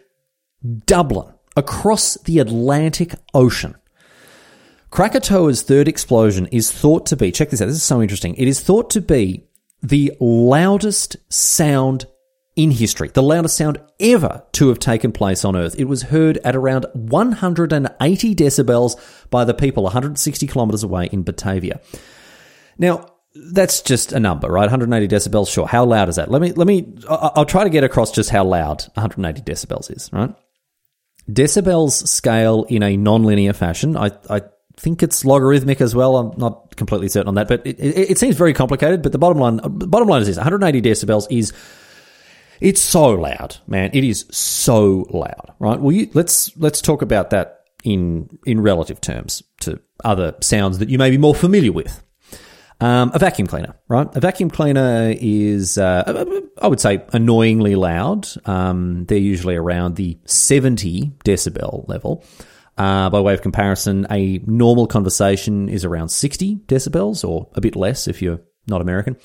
Dublin, 0.87 1.33
across 1.57 2.17
the 2.19 2.39
Atlantic 2.39 3.15
Ocean. 3.33 3.77
Krakatoa's 4.97 5.61
third 5.61 5.89
explosion 5.89 6.47
is 6.47 6.73
thought 6.73 7.05
to 7.05 7.17
be, 7.17 7.31
check 7.31 7.51
this 7.51 7.61
out, 7.61 7.67
this 7.67 7.77
is 7.77 7.83
so 7.83 8.01
interesting. 8.01 8.35
It 8.37 8.49
is 8.49 8.63
thought 8.63 8.89
to 8.93 9.03
be 9.03 9.47
the 9.83 10.11
loudest 10.21 11.19
sound 11.31 12.07
in 12.57 12.71
history, 12.71 13.11
the 13.13 13.23
loudest 13.23 13.59
sound 13.59 13.79
ever 14.01 14.43
to 14.53 14.69
have 14.69 14.79
taken 14.79 15.13
place 15.13 15.45
on 15.45 15.55
Earth. 15.55 15.79
It 15.79 15.85
was 15.85 16.05
heard 16.05 16.39
at 16.39 16.57
around 16.57 16.87
180 16.95 18.35
decibels 18.35 19.29
by 19.29 19.45
the 19.45 19.53
people 19.53 19.83
160 19.83 20.47
kilometers 20.47 20.83
away 20.83 21.11
in 21.13 21.25
Batavia. 21.25 21.79
Now, 22.79 23.05
that's 23.53 23.83
just 23.83 24.13
a 24.13 24.19
number, 24.19 24.49
right? 24.49 24.63
180 24.63 25.15
decibels, 25.15 25.53
sure. 25.53 25.67
How 25.67 25.85
loud 25.85 26.09
is 26.09 26.17
that? 26.17 26.31
Let 26.31 26.41
me, 26.41 26.53
let 26.53 26.67
me, 26.67 26.95
I'll 27.07 27.45
try 27.45 27.65
to 27.65 27.71
get 27.71 27.85
across 27.85 28.13
just 28.13 28.31
how 28.31 28.45
loud 28.45 28.85
180 28.95 29.43
decibels 29.43 29.95
is, 29.95 30.11
right? 30.11 30.35
Decibels 31.31 32.09
scale 32.09 32.65
in 32.71 32.83
a 32.83 32.97
non-linear 32.97 33.53
fashion. 33.53 33.95
I, 33.95 34.13
I 34.31 34.41
think 34.77 35.03
it's 35.03 35.25
logarithmic 35.25 35.81
as 35.81 35.95
well. 35.95 36.17
I'm 36.17 36.39
not 36.39 36.77
completely 36.77 37.09
certain 37.09 37.29
on 37.29 37.35
that, 37.37 37.49
but 37.49 37.67
it, 37.67 37.79
it, 37.79 38.11
it, 38.11 38.19
seems 38.19 38.37
very 38.37 38.53
complicated. 38.53 39.03
But 39.03 39.12
the 39.12 39.19
bottom 39.19 39.39
line, 39.39 39.57
bottom 39.57 40.09
line 40.09 40.21
is 40.21 40.29
this: 40.29 40.37
180 40.37 40.83
decibels 40.83 41.27
is 41.31 41.53
it's 42.61 42.81
so 42.81 43.11
loud, 43.11 43.57
man. 43.67 43.91
It 43.93 44.05
is 44.05 44.27
so 44.31 45.07
loud, 45.11 45.55
right? 45.59 45.81
Well, 45.81 45.93
you, 45.93 46.11
let's 46.15 46.57
let's 46.57 46.81
talk 46.81 47.03
about 47.03 47.31
that 47.31 47.65
in 47.85 48.39
in 48.47 48.61
relative 48.61 49.01
terms 49.01 49.43
to 49.61 49.81
other 50.05 50.35
sounds 50.41 50.79
that 50.79 50.89
you 50.89 50.99
may 50.99 51.11
be 51.11 51.19
more 51.19 51.35
familiar 51.35 51.73
with. 51.73 52.03
Um, 52.79 53.11
a 53.15 53.19
vacuum 53.19 53.49
cleaner, 53.49 53.75
right? 53.89 54.07
A 54.15 54.21
vacuum 54.21 54.51
cleaner 54.51 55.15
is, 55.19 55.79
uh, 55.79 56.43
I 56.61 56.69
would 56.69 56.81
say, 56.81 57.03
annoyingly 57.15 57.75
loud. 57.75 58.29
Um, 58.45 59.07
they're 59.07 59.17
usually 59.17 59.57
around 59.57 59.97
the 59.97 60.19
70 60.27 61.12
decibel 61.25 61.89
level. 61.89 62.23
Uh, 62.79 63.09
by 63.09 63.21
way 63.21 63.33
of 63.33 63.43
comparison, 63.43 64.07
a 64.11 64.39
normal 64.47 64.87
conversation 64.87 65.69
is 65.69 65.85
around 65.85 66.11
60 66.11 66.57
decibels, 66.67 67.27
or 67.27 67.49
a 67.55 67.61
bit 67.61 67.75
less 67.75 68.07
if 68.07 68.21
you're 68.21 68.41
not 68.67 68.81
American. 68.81 69.17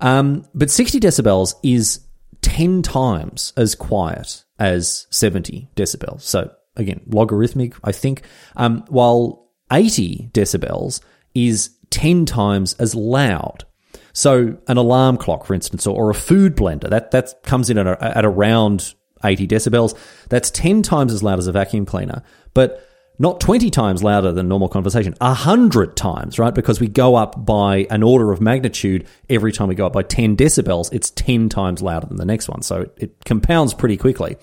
Um, 0.00 0.44
but 0.54 0.70
60 0.70 0.98
decibels 1.00 1.54
is 1.62 2.00
10 2.42 2.82
times 2.82 3.52
as 3.56 3.74
quiet 3.74 4.44
as 4.58 5.06
70 5.10 5.68
decibels. 5.76 6.22
So, 6.22 6.50
again, 6.76 7.00
logarithmic, 7.06 7.74
I 7.84 7.92
think. 7.92 8.22
Um, 8.56 8.84
while 8.88 9.48
80 9.72 10.30
decibels 10.32 11.00
is 11.34 11.70
10 11.90 12.26
times 12.26 12.74
as 12.74 12.94
loud. 12.94 13.64
So 14.12 14.56
an 14.66 14.76
alarm 14.76 15.16
clock, 15.16 15.44
for 15.44 15.54
instance, 15.54 15.86
or, 15.86 15.96
or 15.96 16.10
a 16.10 16.14
food 16.14 16.56
blender, 16.56 16.90
that, 16.90 17.12
that 17.12 17.42
comes 17.44 17.70
in 17.70 17.78
at, 17.78 17.86
a, 17.86 18.18
at 18.18 18.24
around 18.24 18.94
80 19.24 19.46
decibels. 19.46 19.96
That's 20.28 20.50
10 20.50 20.82
times 20.82 21.12
as 21.12 21.22
loud 21.22 21.38
as 21.38 21.46
a 21.46 21.52
vacuum 21.52 21.86
cleaner, 21.86 22.22
but 22.54 22.84
not 23.18 23.40
20 23.40 23.70
times 23.70 24.02
louder 24.02 24.30
than 24.32 24.48
normal 24.48 24.68
conversation, 24.68 25.14
100 25.20 25.96
times, 25.96 26.38
right? 26.38 26.54
Because 26.54 26.80
we 26.80 26.88
go 26.88 27.16
up 27.16 27.44
by 27.44 27.86
an 27.90 28.02
order 28.02 28.30
of 28.30 28.40
magnitude 28.40 29.06
every 29.28 29.52
time 29.52 29.68
we 29.68 29.74
go 29.74 29.86
up 29.86 29.92
by 29.92 30.02
10 30.02 30.36
decibels, 30.36 30.92
it's 30.92 31.10
10 31.10 31.48
times 31.48 31.82
louder 31.82 32.06
than 32.06 32.16
the 32.16 32.24
next 32.24 32.48
one. 32.48 32.62
So 32.62 32.82
it, 32.82 32.94
it 32.96 33.24
compounds 33.24 33.74
pretty 33.74 33.96
quickly. 33.96 34.36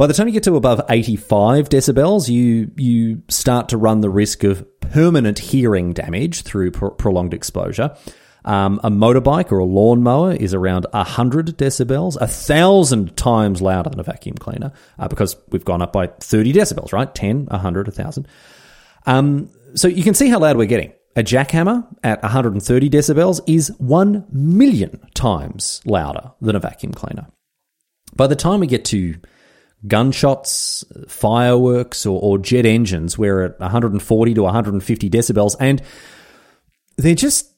By 0.00 0.06
the 0.06 0.14
time 0.14 0.28
you 0.28 0.32
get 0.32 0.44
to 0.44 0.56
above 0.56 0.80
85 0.88 1.68
decibels, 1.68 2.30
you 2.30 2.70
you 2.76 3.22
start 3.28 3.68
to 3.68 3.76
run 3.76 4.00
the 4.00 4.08
risk 4.08 4.44
of 4.44 4.66
permanent 4.80 5.38
hearing 5.38 5.92
damage 5.92 6.40
through 6.40 6.70
pr- 6.70 6.86
prolonged 6.86 7.34
exposure. 7.34 7.94
Um, 8.44 8.80
a 8.82 8.90
motorbike 8.90 9.52
or 9.52 9.58
a 9.58 9.64
lawnmower 9.64 10.32
is 10.32 10.54
around 10.54 10.86
100 10.92 11.58
decibels, 11.58 12.16
a 12.20 12.26
thousand 12.26 13.16
times 13.16 13.60
louder 13.60 13.90
than 13.90 14.00
a 14.00 14.04
vacuum 14.04 14.36
cleaner 14.36 14.72
uh, 14.98 15.08
because 15.08 15.36
we've 15.50 15.64
gone 15.64 15.82
up 15.82 15.92
by 15.92 16.06
30 16.06 16.52
decibels, 16.52 16.92
right? 16.92 17.14
10, 17.14 17.46
100, 17.46 17.86
1,000. 17.86 18.28
Um, 19.06 19.50
so 19.74 19.88
you 19.88 20.02
can 20.02 20.14
see 20.14 20.28
how 20.28 20.38
loud 20.38 20.56
we're 20.56 20.66
getting. 20.66 20.92
A 21.16 21.22
jackhammer 21.22 21.86
at 22.04 22.22
130 22.22 22.88
decibels 22.88 23.40
is 23.46 23.72
1 23.78 24.26
million 24.30 25.00
times 25.14 25.80
louder 25.84 26.32
than 26.40 26.54
a 26.54 26.60
vacuum 26.60 26.92
cleaner. 26.92 27.26
By 28.14 28.26
the 28.26 28.36
time 28.36 28.60
we 28.60 28.66
get 28.66 28.84
to 28.86 29.16
gunshots, 29.86 30.84
fireworks, 31.08 32.06
or, 32.06 32.20
or 32.20 32.38
jet 32.38 32.66
engines, 32.66 33.18
we're 33.18 33.42
at 33.42 33.58
140 33.60 34.34
to 34.34 34.42
150 34.42 35.10
decibels, 35.10 35.56
and 35.58 35.82
they're 36.96 37.14
just 37.14 37.49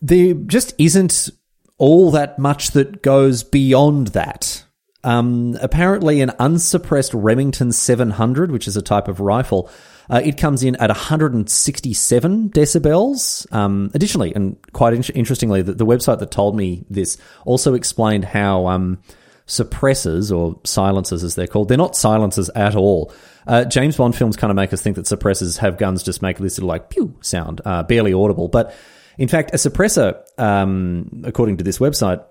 there 0.00 0.34
just 0.34 0.74
isn't 0.78 1.30
all 1.78 2.10
that 2.12 2.38
much 2.38 2.70
that 2.70 3.02
goes 3.02 3.42
beyond 3.42 4.08
that. 4.08 4.64
Um, 5.04 5.56
apparently, 5.60 6.20
an 6.20 6.32
unsuppressed 6.38 7.14
Remington 7.14 7.70
700, 7.70 8.50
which 8.50 8.66
is 8.66 8.76
a 8.76 8.82
type 8.82 9.06
of 9.06 9.20
rifle, 9.20 9.70
uh, 10.10 10.20
it 10.24 10.36
comes 10.36 10.62
in 10.62 10.76
at 10.76 10.90
167 10.90 12.50
decibels. 12.50 13.52
Um, 13.52 13.90
additionally, 13.94 14.34
and 14.34 14.56
quite 14.72 14.94
in- 14.94 15.14
interestingly, 15.14 15.62
the, 15.62 15.74
the, 15.74 15.86
website 15.86 16.18
that 16.20 16.30
told 16.30 16.56
me 16.56 16.84
this 16.90 17.18
also 17.44 17.74
explained 17.74 18.24
how 18.24 18.66
um, 18.66 18.98
suppressors 19.46 20.36
or 20.36 20.60
silencers, 20.64 21.22
as 21.22 21.34
they're 21.34 21.46
called, 21.46 21.68
they're 21.68 21.78
not 21.78 21.96
silencers 21.96 22.48
at 22.50 22.74
all. 22.74 23.12
Uh, 23.46 23.64
James 23.64 23.96
Bond 23.96 24.16
films 24.16 24.36
kind 24.36 24.50
of 24.50 24.56
make 24.56 24.72
us 24.72 24.82
think 24.82 24.96
that 24.96 25.06
suppressors 25.06 25.58
have 25.58 25.78
guns 25.78 26.02
just 26.02 26.20
make 26.20 26.38
this 26.38 26.58
little 26.58 26.68
like 26.68 26.90
pew 26.90 27.16
sound, 27.20 27.60
uh, 27.64 27.84
barely 27.84 28.12
audible. 28.12 28.48
But 28.48 28.74
in 29.18 29.28
fact, 29.28 29.52
a 29.52 29.56
suppressor, 29.56 30.22
um, 30.38 31.22
according 31.24 31.58
to 31.58 31.64
this 31.64 31.78
website, 31.78 32.24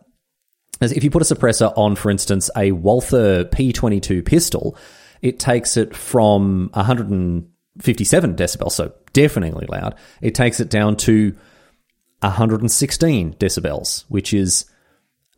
if 0.81 1.03
you 1.03 1.11
put 1.11 1.21
a 1.21 1.35
suppressor 1.35 1.73
on, 1.77 1.95
for 1.95 2.11
instance, 2.11 2.49
a 2.55 2.71
Walther 2.71 3.45
P22 3.45 4.25
pistol, 4.25 4.77
it 5.21 5.39
takes 5.39 5.77
it 5.77 5.95
from 5.95 6.69
157 6.73 8.35
decibels, 8.35 8.71
so 8.73 8.93
deafeningly 9.13 9.65
loud. 9.67 9.95
It 10.21 10.35
takes 10.35 10.59
it 10.59 10.69
down 10.69 10.97
to 10.97 11.35
116 12.21 13.33
decibels, 13.35 14.03
which 14.09 14.33
is 14.33 14.65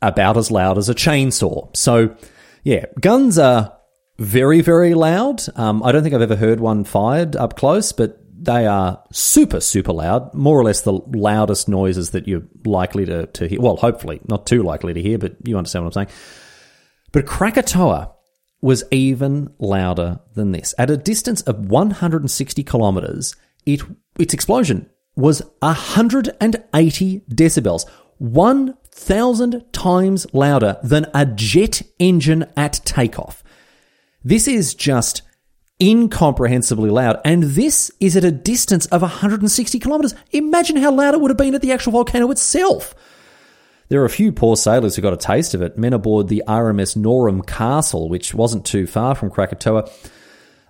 about 0.01 0.37
as 0.37 0.51
loud 0.51 0.77
as 0.77 0.89
a 0.89 0.95
chainsaw. 0.95 1.75
So, 1.75 2.15
yeah, 2.63 2.85
guns 2.99 3.37
are 3.37 3.77
very, 4.17 4.61
very 4.61 4.93
loud. 4.93 5.43
Um, 5.55 5.83
I 5.83 5.91
don't 5.91 6.03
think 6.03 6.15
I've 6.15 6.21
ever 6.21 6.35
heard 6.35 6.59
one 6.59 6.83
fired 6.83 7.35
up 7.35 7.55
close, 7.55 7.91
but 7.91 8.19
they 8.39 8.65
are 8.65 9.03
super, 9.11 9.59
super 9.59 9.91
loud, 9.91 10.33
more 10.33 10.59
or 10.59 10.63
less 10.63 10.81
the 10.81 10.93
loudest 10.93 11.67
noises 11.67 12.11
that 12.11 12.27
you're 12.27 12.43
likely 12.65 13.05
to, 13.05 13.27
to 13.27 13.47
hear. 13.47 13.59
Well, 13.59 13.77
hopefully, 13.77 14.21
not 14.27 14.45
too 14.45 14.63
likely 14.63 14.93
to 14.93 15.01
hear, 15.01 15.17
but 15.17 15.35
you 15.43 15.57
understand 15.57 15.85
what 15.85 15.97
I'm 15.97 16.07
saying. 16.07 16.17
But 17.11 17.25
Krakatoa 17.25 18.13
was 18.61 18.83
even 18.91 19.53
louder 19.59 20.19
than 20.33 20.51
this. 20.51 20.73
At 20.77 20.89
a 20.89 20.97
distance 20.97 21.41
of 21.41 21.69
160 21.69 22.63
kilometers, 22.63 23.35
it, 23.65 23.81
its 24.19 24.33
explosion 24.33 24.89
was 25.15 25.41
180 25.59 27.21
decibels, 27.29 27.89
1,000 28.17 29.73
times 29.73 30.27
louder 30.33 30.77
than 30.83 31.07
a 31.13 31.25
jet 31.25 31.81
engine 31.99 32.45
at 32.55 32.81
takeoff. 32.85 33.43
This 34.23 34.47
is 34.47 34.73
just 34.73 35.21
incomprehensibly 35.79 36.89
loud. 36.89 37.19
And 37.23 37.43
this 37.43 37.91
is 37.99 38.15
at 38.15 38.23
a 38.23 38.31
distance 38.31 38.85
of 38.87 39.01
160 39.01 39.79
kilometers. 39.79 40.15
Imagine 40.31 40.77
how 40.77 40.91
loud 40.91 41.13
it 41.13 41.21
would 41.21 41.31
have 41.31 41.37
been 41.37 41.55
at 41.55 41.61
the 41.61 41.71
actual 41.71 41.93
volcano 41.93 42.31
itself. 42.31 42.95
There 43.89 44.01
are 44.01 44.05
a 44.05 44.09
few 44.09 44.31
poor 44.31 44.57
sailors 44.57 44.95
who 44.95 45.01
got 45.01 45.13
a 45.13 45.17
taste 45.17 45.53
of 45.53 45.61
it. 45.61 45.77
Men 45.77 45.93
aboard 45.93 46.27
the 46.27 46.43
RMS 46.47 46.97
Norham 46.97 47.41
Castle, 47.41 48.09
which 48.09 48.33
wasn't 48.33 48.65
too 48.65 48.85
far 48.85 49.15
from 49.15 49.29
Krakatoa, 49.29 49.89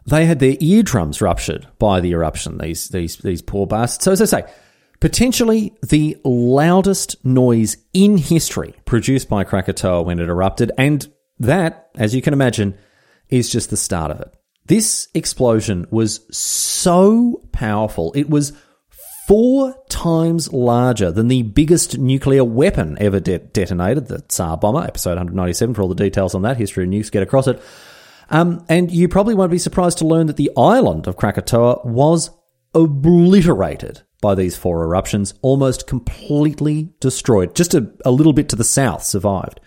they 0.06 0.26
had 0.26 0.40
their 0.40 0.56
eardrums 0.60 1.22
ruptured 1.22 1.68
by 1.80 2.00
the 2.00 2.12
eruption. 2.12 2.60
These 2.60 2.90
these 2.90 3.18
these 3.18 3.42
poor 3.42 3.66
bastards. 3.66 4.04
So 4.04 4.12
as 4.12 4.22
I 4.22 4.42
say, 4.42 4.54
potentially 5.00 5.76
the 5.82 6.18
loudest 6.24 7.24
noise 7.26 7.78
in 7.94 8.18
history 8.18 8.76
produced 8.86 9.30
by 9.30 9.44
Krakatoa 9.44 10.04
when 10.04 10.20
it 10.20 10.30
erupted, 10.30 10.72
and 10.78 11.12
that, 11.40 11.90
as 11.96 12.16
you 12.16 12.22
can 12.22 12.34
imagine, 12.34 12.78
is 13.30 13.50
just 13.50 13.70
the 13.70 13.78
start 13.78 14.12
of 14.12 14.22
it. 14.22 14.37
This 14.68 15.08
explosion 15.14 15.88
was 15.90 16.22
so 16.36 17.42
powerful. 17.52 18.12
It 18.16 18.30
was 18.30 18.54
four 19.28 19.76
times 19.90 20.52
larger 20.52 21.12
than 21.12 21.28
the 21.28 21.44
biggest 21.44 21.98
nuclear 21.98 22.44
weapon 22.44 22.98
ever 23.00 23.20
de- 23.20 23.40
detonated, 23.40 24.08
the 24.08 24.20
Tsar 24.20 24.58
Bomba, 24.58 24.88
episode 24.88 25.12
197 25.12 25.74
for 25.74 25.82
all 25.82 25.88
the 25.88 25.96
details 25.96 26.36
on 26.36 26.42
that. 26.42 26.58
History 26.58 26.84
of 26.84 26.90
nukes, 26.90 27.12
get 27.12 27.24
across 27.24 27.48
it. 27.48 27.62
Um, 28.30 28.66
and 28.68 28.92
you 28.92 29.08
probably 29.08 29.36
won't 29.36 29.52
be 29.52 29.58
surprised 29.58 30.00
to 30.00 30.08
learn 30.08 30.28
that 30.28 30.38
the 30.38 30.52
island 30.58 31.08
of 31.08 31.16
Krakatoa 31.16 31.82
was 31.86 32.30
obliterated 32.74 34.02
by 34.22 34.36
these 34.36 34.58
four 34.58 34.84
eruptions, 34.84 35.34
almost 35.42 35.88
completely 35.88 36.94
destroyed. 37.00 37.56
Just 37.56 37.74
a, 37.74 37.90
a 38.04 38.12
little 38.12 38.34
bit 38.34 38.50
to 38.50 38.56
the 38.56 38.64
south 38.64 39.04
survived. 39.04 39.62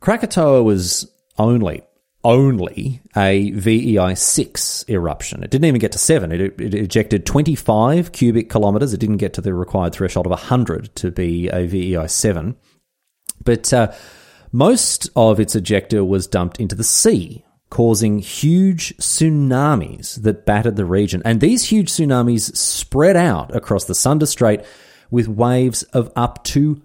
Krakatoa 0.00 0.62
was 0.62 1.10
only 1.38 1.82
only 2.22 3.00
a 3.16 3.50
VEI 3.52 4.14
6 4.14 4.84
eruption. 4.88 5.42
It 5.42 5.50
didn't 5.50 5.64
even 5.64 5.80
get 5.80 5.92
to 5.92 5.98
7. 5.98 6.32
It, 6.32 6.40
it, 6.60 6.74
ejected 6.74 7.24
25 7.24 8.12
cubic 8.12 8.50
kilometers. 8.50 8.92
It 8.92 9.00
didn't 9.00 9.18
get 9.18 9.32
to 9.34 9.40
the 9.40 9.54
required 9.54 9.94
threshold 9.94 10.26
of 10.26 10.30
100 10.30 10.94
to 10.96 11.10
be 11.10 11.48
a 11.48 11.66
VEI 11.66 12.06
7. 12.06 12.56
But 13.44 13.72
uh, 13.72 13.92
most 14.52 15.08
of 15.16 15.40
its 15.40 15.54
ejecta 15.54 16.06
was 16.06 16.26
dumped 16.26 16.60
into 16.60 16.74
the 16.74 16.84
sea, 16.84 17.44
causing 17.70 18.18
huge 18.18 18.96
tsunamis 18.98 20.22
that 20.22 20.44
battered 20.44 20.76
the 20.76 20.84
region. 20.84 21.22
And 21.24 21.40
these 21.40 21.64
huge 21.64 21.90
tsunamis 21.90 22.54
spread 22.56 23.16
out 23.16 23.54
across 23.54 23.84
the 23.84 23.94
Sunda 23.94 24.26
Strait 24.26 24.62
with 25.10 25.28
waves 25.28 25.84
of 25.84 26.12
up 26.16 26.44
to 26.44 26.82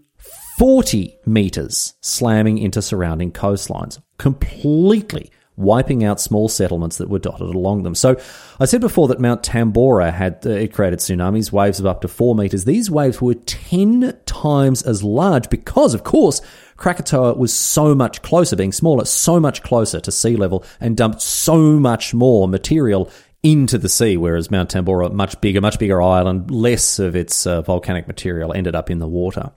40 0.57 1.19
meters 1.25 1.95
slamming 2.01 2.57
into 2.57 2.81
surrounding 2.81 3.31
coastlines, 3.31 4.01
completely 4.17 5.31
wiping 5.57 6.03
out 6.03 6.19
small 6.19 6.49
settlements 6.49 6.97
that 6.97 7.09
were 7.09 7.19
dotted 7.19 7.47
along 7.47 7.83
them. 7.83 7.95
So 7.95 8.19
I 8.59 8.65
said 8.65 8.81
before 8.81 9.07
that 9.07 9.19
Mount 9.19 9.41
Tambora 9.41 10.13
had 10.13 10.45
uh, 10.45 10.49
it 10.49 10.73
created 10.73 10.99
tsunamis, 10.99 11.51
waves 11.51 11.79
of 11.79 11.85
up 11.85 12.01
to 12.01 12.07
4 12.07 12.35
meters. 12.35 12.65
These 12.65 12.91
waves 12.91 13.21
were 13.21 13.35
10 13.35 14.17
times 14.25 14.81
as 14.81 15.03
large 15.03 15.49
because 15.49 15.93
of 15.93 16.03
course 16.03 16.41
Krakatoa 16.77 17.35
was 17.35 17.53
so 17.53 17.95
much 17.95 18.21
closer, 18.21 18.55
being 18.55 18.73
smaller, 18.73 19.05
so 19.05 19.39
much 19.39 19.63
closer 19.63 20.01
to 20.01 20.11
sea 20.11 20.35
level 20.35 20.65
and 20.81 20.97
dumped 20.97 21.21
so 21.21 21.57
much 21.79 22.13
more 22.13 22.47
material 22.47 23.09
into 23.43 23.77
the 23.77 23.87
sea, 23.87 24.17
whereas 24.17 24.49
Mount 24.49 24.71
Tambora, 24.71 25.11
much 25.13 25.39
bigger, 25.39 25.61
much 25.61 25.77
bigger 25.77 26.01
island, 26.01 26.49
less 26.49 26.97
of 26.97 27.15
its 27.15 27.45
uh, 27.45 27.61
volcanic 27.61 28.07
material 28.07 28.51
ended 28.51 28.75
up 28.75 28.89
in 28.89 28.97
the 28.97 29.07
water. 29.07 29.51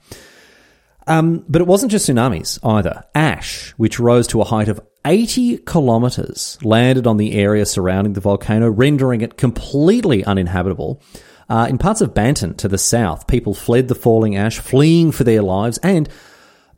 Um, 1.09 1.45
but 1.49 1.63
it 1.63 1.67
wasn't 1.67 1.91
just 1.91 2.09
tsunamis 2.09 2.59
either. 2.63 3.05
Ash, 3.15 3.71
which 3.77 3.99
rose 3.99 4.27
to 4.29 4.41
a 4.41 4.45
height 4.45 4.69
of 4.69 4.81
80 5.05 5.59
kilometers, 5.59 6.59
landed 6.63 7.07
on 7.07 7.17
the 7.17 7.33
area 7.33 7.65
surrounding 7.65 8.13
the 8.13 8.21
volcano, 8.21 8.69
rendering 8.69 9.23
it 9.23 9.37
completely 9.37 10.23
uninhabitable. 10.25 11.03
Uh, 11.49 11.67
in 11.71 11.79
parts 11.79 12.03
of 12.03 12.15
Banten 12.15 12.55
to 12.57 12.69
the 12.69 12.77
south, 12.77 13.27
people 13.27 13.55
fled 13.55 13.89
the 13.89 13.95
falling 13.95 14.37
ash, 14.37 14.59
fleeing 14.59 15.11
for 15.13 15.25
their 15.25 15.41
lives, 15.41 15.79
and 15.79 16.09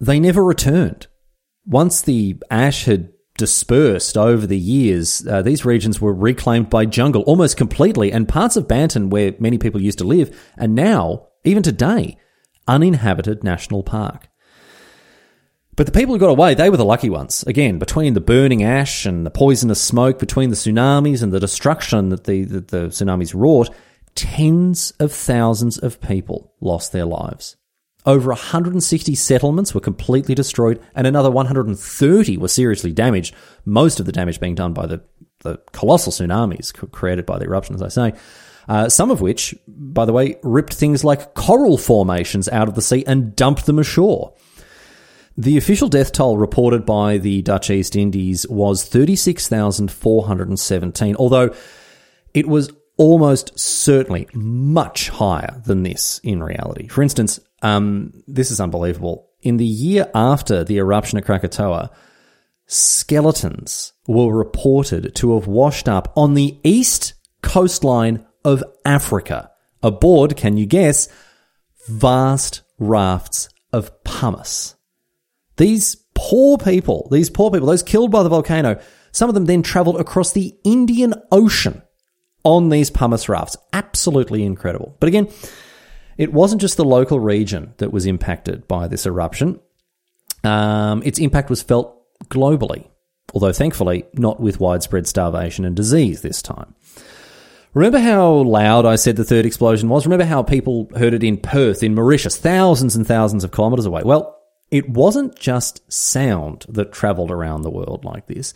they 0.01 0.20
never 0.20 0.45
returned. 0.45 1.09
Once 1.66 2.01
the 2.03 2.41
ash 2.51 2.85
had 2.85 3.11
dispersed 3.37 4.16
over 4.16 4.47
the 4.47 4.59
years, 4.59 5.26
uh, 5.26 5.43
these 5.43 5.64
regions 5.64 6.01
were 6.01 6.14
reclaimed 6.14 6.70
by 6.70 6.85
jungle 6.85 7.22
almost 7.22 7.57
completely, 7.57 8.12
and 8.12 8.28
parts 8.28 8.57
of 8.57 8.68
Banten, 8.68 9.11
where 9.11 9.35
many 9.41 9.59
people 9.59 9.81
used 9.81 9.99
to 9.99 10.05
live, 10.05 10.39
are 10.59 10.68
now, 10.68 11.26
even 11.43 11.62
today, 11.62 12.16
uninhabited 12.71 13.43
national 13.43 13.83
park. 13.83 14.29
But 15.77 15.87
the 15.87 15.93
people 15.93 16.14
who 16.14 16.18
got 16.21 16.31
away, 16.31 16.55
they 16.55 16.71
were 16.71 16.77
the 16.77 16.85
lucky 16.85 17.11
ones. 17.11 17.43
Again, 17.47 17.79
between 17.79 18.14
the 18.14 18.21
burning 18.21 18.62
ash 18.62 19.07
and 19.07 19.25
the 19.25 19.31
poisonous 19.31 19.81
smoke, 19.81 20.18
between 20.18 20.51
the 20.51 20.57
tsunamis 20.57 21.23
and 21.23 21.33
the 21.33 21.41
destruction 21.41 22.11
that 22.11 22.25
the, 22.25 22.45
the 22.45 22.89
tsunamis 22.89 23.35
wrought, 23.35 23.71
tens 24.14 24.91
of 25.01 25.12
thousands 25.12 25.79
of 25.79 26.01
people 26.01 26.53
lost 26.61 26.93
their 26.93 27.07
lives. 27.07 27.57
Over 28.07 28.29
160 28.29 29.14
settlements 29.14 29.75
were 29.75 29.81
completely 29.81 30.35
destroyed, 30.35 30.83
and 30.95 31.07
another 31.07 31.31
130 31.31 32.37
were 32.37 32.49
seriously 32.49 32.93
damaged, 32.93 33.35
most 33.64 34.01
of 34.01 34.07
the 34.07 34.12
damage 34.12 34.41
being 34.41 34.55
done 34.55 34.73
by 34.73 34.87
the, 34.87 35.03
the 35.41 35.59
colossal 35.73 36.12
tsunamis 36.12 36.73
created 36.93 37.27
by 37.27 37.39
the 37.39 37.45
eruption, 37.45 37.75
as 37.75 37.83
I 37.83 37.89
say. 37.89 38.18
Uh, 38.71 38.89
some 38.89 39.11
of 39.11 39.21
which, 39.21 39.55
by 39.66 40.05
the 40.05 40.12
way, 40.12 40.37
ripped 40.45 40.73
things 40.73 41.03
like 41.03 41.35
coral 41.35 41.77
formations 41.77 42.49
out 42.51 42.68
of 42.68 42.77
the 42.77 42.83
sea 42.83 43.03
and 43.05 43.35
dumped 43.35 43.66
them 43.66 43.81
ashore. 43.81 44.33
The 45.37 45.57
official 45.57 45.89
death 45.89 46.12
toll 46.12 46.39
reported 46.39 46.87
by 46.87 47.18
the 47.18 47.43
Dutch 47.43 47.68
East 47.68 47.97
Indies 47.97 48.47
was 48.49 48.85
36,417, 48.85 51.16
although 51.16 51.53
it 52.33 52.47
was 52.47 52.71
almost 52.97 53.59
certainly 53.59 54.29
much 54.35 55.09
higher 55.09 55.61
than 55.66 55.83
this 55.83 56.21
in 56.23 56.41
reality. 56.41 56.87
For 56.87 57.03
instance, 57.03 57.41
um, 57.62 58.23
this 58.29 58.53
is 58.53 58.61
unbelievable. 58.61 59.31
In 59.43 59.57
the 59.57 59.66
year 59.66 60.09
after 60.14 60.62
the 60.62 60.79
eruption 60.79 61.18
of 61.18 61.25
Krakatoa, 61.25 61.91
skeletons 62.68 63.95
were 64.07 64.33
reported 64.33 65.12
to 65.16 65.35
have 65.35 65.49
washed 65.49 65.89
up 65.89 66.12
on 66.16 66.35
the 66.35 66.57
east 66.62 67.14
coastline 67.43 68.25
of 68.45 68.62
Africa 68.84 69.51
aboard, 69.82 70.36
can 70.36 70.57
you 70.57 70.66
guess, 70.66 71.09
vast 71.88 72.62
rafts 72.78 73.49
of 73.72 74.03
pumice. 74.05 74.74
These 75.57 75.97
poor 76.14 76.59
people, 76.59 77.09
these 77.11 77.30
poor 77.30 77.51
people, 77.51 77.66
those 77.66 77.82
killed 77.82 78.11
by 78.11 78.22
the 78.22 78.28
volcano, 78.28 78.80
some 79.12 79.28
of 79.28 79.34
them 79.34 79.47
then 79.47 79.62
traveled 79.62 80.01
across 80.01 80.32
the 80.32 80.55
Indian 80.64 81.14
Ocean 81.32 81.82
on 82.45 82.68
these 82.68 82.91
pumice 82.91 83.28
rafts. 83.28 83.57
Absolutely 83.72 84.45
incredible. 84.45 84.97
But 85.01 85.09
again, 85.09 85.28
it 86.16 86.32
wasn't 86.32 86.61
just 86.61 86.76
the 86.76 86.84
local 86.84 87.20
region 87.20 87.74
that 87.78 87.93
was 87.93 88.07
impacted 88.07 88.66
by 88.68 88.88
this 88.88 89.07
eruption. 89.07 89.61
Um, 90.45 91.03
its 91.05 91.18
impact 91.18 91.51
was 91.51 91.62
felt 91.62 91.97
globally, 92.28 92.88
although 93.34 93.53
thankfully 93.53 94.05
not 94.14 94.41
with 94.41 94.61
widespread 94.61 95.07
starvation 95.07 95.64
and 95.64 95.76
disease 95.76 96.22
this 96.22 96.41
time. 96.41 96.74
Remember 97.73 98.01
how 98.01 98.33
loud 98.33 98.85
I 98.85 98.97
said 98.97 99.16
the 99.16 99.25
third 99.25 99.47
explosion 99.47 99.89
was? 99.89 100.05
Remember 100.05 100.25
how 100.25 100.43
people 100.43 100.91
heard 100.97 101.14
it 101.14 101.23
in 101.23 101.37
Perth, 101.37 101.83
in 101.83 101.95
Mauritius, 101.95 102.37
thousands 102.37 102.97
and 102.97 103.07
thousands 103.07 103.45
of 103.45 103.53
kilometres 103.53 103.87
away? 103.87 104.03
Well, 104.05 104.37
it 104.71 104.89
wasn't 104.89 105.39
just 105.39 105.91
sound 105.93 106.66
that 106.68 106.93
travelled 106.93 107.31
around 107.31 107.62
the 107.62 107.71
world 107.71 108.05
like 108.05 108.27
this, 108.27 108.55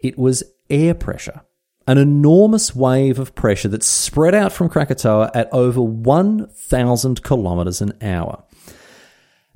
it 0.00 0.18
was 0.18 0.42
air 0.70 0.94
pressure 0.94 1.42
an 1.88 1.96
enormous 1.96 2.76
wave 2.76 3.18
of 3.18 3.34
pressure 3.34 3.68
that 3.68 3.82
spread 3.82 4.34
out 4.34 4.52
from 4.52 4.68
Krakatoa 4.68 5.30
at 5.34 5.50
over 5.54 5.80
1,000 5.80 7.24
kilometres 7.24 7.80
an 7.80 7.94
hour. 8.02 8.44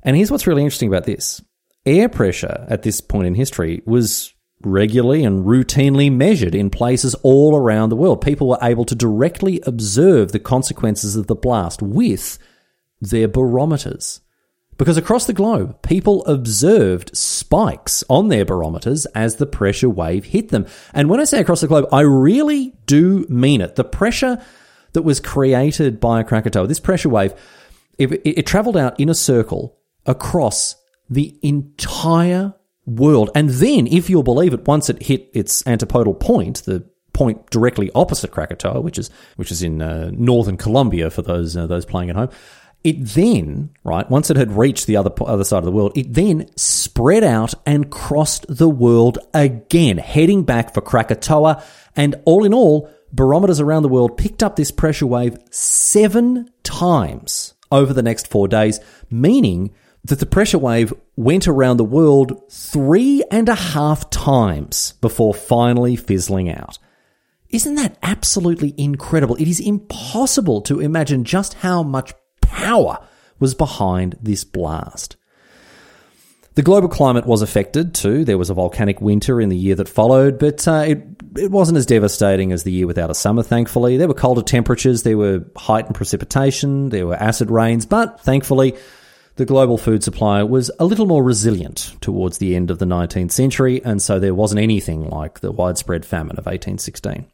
And 0.01 0.17
here's 0.17 0.31
what's 0.31 0.47
really 0.47 0.63
interesting 0.63 0.89
about 0.89 1.05
this 1.05 1.41
air 1.85 2.09
pressure 2.09 2.65
at 2.69 2.81
this 2.81 3.01
point 3.01 3.27
in 3.27 3.35
history 3.35 3.83
was 3.85 4.32
regularly 4.65 5.23
and 5.23 5.45
routinely 5.45 6.11
measured 6.11 6.55
in 6.55 6.69
places 6.69 7.15
all 7.23 7.55
around 7.55 7.89
the 7.89 7.95
world. 7.95 8.21
People 8.21 8.47
were 8.47 8.57
able 8.61 8.85
to 8.85 8.95
directly 8.95 9.61
observe 9.65 10.31
the 10.31 10.39
consequences 10.39 11.15
of 11.15 11.27
the 11.27 11.35
blast 11.35 11.81
with 11.81 12.37
their 13.01 13.27
barometers. 13.27 14.21
Because 14.77 14.97
across 14.97 15.25
the 15.25 15.33
globe, 15.33 15.81
people 15.81 16.25
observed 16.25 17.15
spikes 17.15 18.03
on 18.09 18.29
their 18.29 18.45
barometers 18.45 19.05
as 19.07 19.35
the 19.35 19.45
pressure 19.45 19.89
wave 19.89 20.25
hit 20.25 20.49
them. 20.49 20.65
And 20.93 21.09
when 21.09 21.19
I 21.19 21.25
say 21.25 21.39
across 21.39 21.61
the 21.61 21.67
globe, 21.67 21.87
I 21.91 22.01
really 22.01 22.73
do 22.85 23.25
mean 23.29 23.61
it. 23.61 23.75
The 23.75 23.83
pressure 23.83 24.43
that 24.93 25.03
was 25.03 25.19
created 25.19 25.99
by 25.99 26.21
a 26.21 26.23
Krakatoa, 26.23 26.67
this 26.67 26.79
pressure 26.79 27.09
wave, 27.09 27.33
it, 27.97 28.11
it, 28.11 28.39
it 28.39 28.45
traveled 28.47 28.77
out 28.77 28.99
in 28.99 29.09
a 29.09 29.15
circle 29.15 29.77
across 30.05 30.75
the 31.09 31.37
entire 31.41 32.53
world. 32.85 33.29
And 33.35 33.49
then, 33.49 33.87
if 33.87 34.09
you'll 34.09 34.23
believe 34.23 34.53
it, 34.53 34.67
once 34.67 34.89
it 34.89 35.03
hit 35.03 35.29
its 35.33 35.65
antipodal 35.67 36.15
point, 36.15 36.63
the 36.65 36.87
point 37.13 37.49
directly 37.51 37.91
opposite 37.93 38.31
Krakatoa, 38.31 38.81
which 38.81 38.97
is 38.97 39.09
which 39.35 39.51
is 39.51 39.61
in 39.61 39.81
uh, 39.81 40.09
northern 40.13 40.57
Colombia 40.57 41.09
for 41.09 41.21
those 41.21 41.55
uh, 41.55 41.67
those 41.67 41.85
playing 41.85 42.09
at 42.09 42.15
home, 42.15 42.29
it 42.83 42.97
then, 42.99 43.69
right, 43.83 44.09
once 44.09 44.29
it 44.29 44.37
had 44.37 44.51
reached 44.51 44.87
the 44.87 44.97
other 44.97 45.11
other 45.25 45.43
side 45.43 45.59
of 45.59 45.65
the 45.65 45.71
world, 45.71 45.97
it 45.97 46.13
then 46.13 46.49
spread 46.57 47.23
out 47.23 47.53
and 47.65 47.89
crossed 47.89 48.45
the 48.49 48.69
world 48.69 49.19
again, 49.33 49.97
heading 49.97 50.43
back 50.43 50.73
for 50.73 50.81
Krakatoa. 50.81 51.63
And 51.95 52.15
all 52.25 52.43
in 52.43 52.53
all, 52.53 52.89
barometers 53.11 53.61
around 53.61 53.83
the 53.83 53.89
world 53.89 54.17
picked 54.17 54.43
up 54.43 54.55
this 54.55 54.71
pressure 54.71 55.07
wave 55.07 55.37
seven 55.51 56.49
times 56.63 57.53
over 57.71 57.93
the 57.93 58.03
next 58.03 58.27
four 58.27 58.47
days, 58.47 58.79
meaning 59.09 59.73
that 60.05 60.19
the 60.19 60.25
pressure 60.25 60.57
wave 60.57 60.93
went 61.15 61.47
around 61.47 61.77
the 61.77 61.83
world 61.83 62.51
three 62.51 63.23
and 63.31 63.47
a 63.47 63.55
half 63.55 64.09
times 64.09 64.93
before 65.01 65.33
finally 65.33 65.95
fizzling 65.95 66.49
out. 66.49 66.77
Isn't 67.49 67.75
that 67.75 67.97
absolutely 68.01 68.73
incredible? 68.77 69.35
It 69.35 69.47
is 69.47 69.59
impossible 69.59 70.61
to 70.61 70.79
imagine 70.79 71.23
just 71.23 71.53
how 71.55 71.83
much 71.83 72.13
power 72.41 72.97
was 73.39 73.53
behind 73.53 74.17
this 74.21 74.43
blast. 74.43 75.15
The 76.55 76.61
global 76.61 76.89
climate 76.89 77.25
was 77.25 77.41
affected 77.41 77.95
too. 77.95 78.25
There 78.25 78.37
was 78.37 78.49
a 78.49 78.53
volcanic 78.53 79.01
winter 79.01 79.41
in 79.41 79.49
the 79.49 79.57
year 79.57 79.75
that 79.75 79.89
followed, 79.89 80.37
but 80.37 80.67
uh, 80.67 80.83
it 80.87 81.03
it 81.35 81.49
wasn't 81.49 81.79
as 81.79 81.87
devastating 81.87 82.51
as 82.51 82.63
the 82.63 82.71
year 82.71 82.85
without 82.85 83.09
a 83.09 83.15
summer. 83.15 83.41
Thankfully, 83.41 83.97
there 83.97 84.07
were 84.07 84.13
colder 84.13 84.43
temperatures, 84.43 85.01
there 85.01 85.17
were 85.17 85.43
heightened 85.57 85.95
precipitation, 85.95 86.89
there 86.89 87.07
were 87.07 87.15
acid 87.15 87.49
rains, 87.49 87.87
but 87.87 88.21
thankfully, 88.21 88.75
the 89.35 89.45
global 89.45 89.77
food 89.77 90.03
supply 90.03 90.43
was 90.43 90.69
a 90.79 90.85
little 90.85 91.05
more 91.05 91.23
resilient 91.23 91.95
towards 92.01 92.37
the 92.37 92.55
end 92.55 92.69
of 92.69 92.79
the 92.79 92.85
19th 92.85 93.31
century, 93.31 93.83
and 93.83 94.01
so 94.01 94.19
there 94.19 94.35
wasn't 94.35 94.61
anything 94.61 95.09
like 95.09 95.39
the 95.39 95.51
widespread 95.51 96.05
famine 96.05 96.37
of 96.37 96.45
1816. 96.45 97.25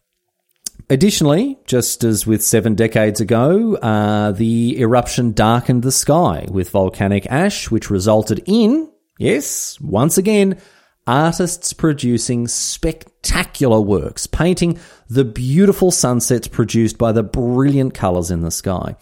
Additionally, 0.90 1.60
just 1.66 2.04
as 2.04 2.26
with 2.26 2.42
seven 2.42 2.74
decades 2.74 3.20
ago, 3.20 3.76
uh, 3.76 4.32
the 4.32 4.80
eruption 4.80 5.34
darkened 5.34 5.84
the 5.84 5.92
sky 5.92 6.48
with 6.50 6.70
volcanic 6.70 7.28
ash, 7.28 7.70
which 7.70 7.90
resulted 7.90 8.42
in, 8.46 8.90
yes, 9.20 9.80
once 9.82 10.18
again, 10.18 10.60
artists 11.06 11.74
producing 11.74 12.48
spectacular 12.48 13.82
works, 13.82 14.26
painting 14.26 14.80
the 15.10 15.26
beautiful 15.26 15.92
sunsets 15.92 16.48
produced 16.48 16.98
by 16.98 17.12
the 17.12 17.24
brilliant 17.24 17.94
colours 17.94 18.32
in 18.32 18.42
the 18.42 18.52
sky. 18.52 18.96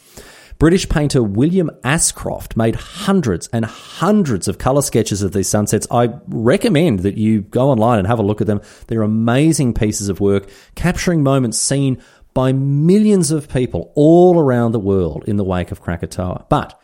British 0.59 0.89
painter 0.89 1.21
William 1.21 1.69
Ascroft 1.83 2.57
made 2.57 2.75
hundreds 2.75 3.47
and 3.53 3.63
hundreds 3.65 4.47
of 4.47 4.57
colour 4.57 4.81
sketches 4.81 5.21
of 5.21 5.31
these 5.31 5.47
sunsets. 5.47 5.85
I 5.91 6.09
recommend 6.27 6.99
that 6.99 7.17
you 7.17 7.41
go 7.41 7.69
online 7.69 7.99
and 7.99 8.07
have 8.07 8.19
a 8.19 8.23
look 8.23 8.41
at 8.41 8.47
them. 8.47 8.61
They're 8.87 9.03
amazing 9.03 9.75
pieces 9.75 10.09
of 10.09 10.19
work, 10.19 10.49
capturing 10.75 11.21
moments 11.21 11.59
seen 11.59 12.01
by 12.33 12.53
millions 12.53 13.31
of 13.31 13.49
people 13.49 13.91
all 13.95 14.39
around 14.39 14.71
the 14.71 14.79
world 14.79 15.23
in 15.27 15.37
the 15.37 15.43
wake 15.43 15.71
of 15.71 15.81
Krakatoa. 15.81 16.45
But 16.49 16.79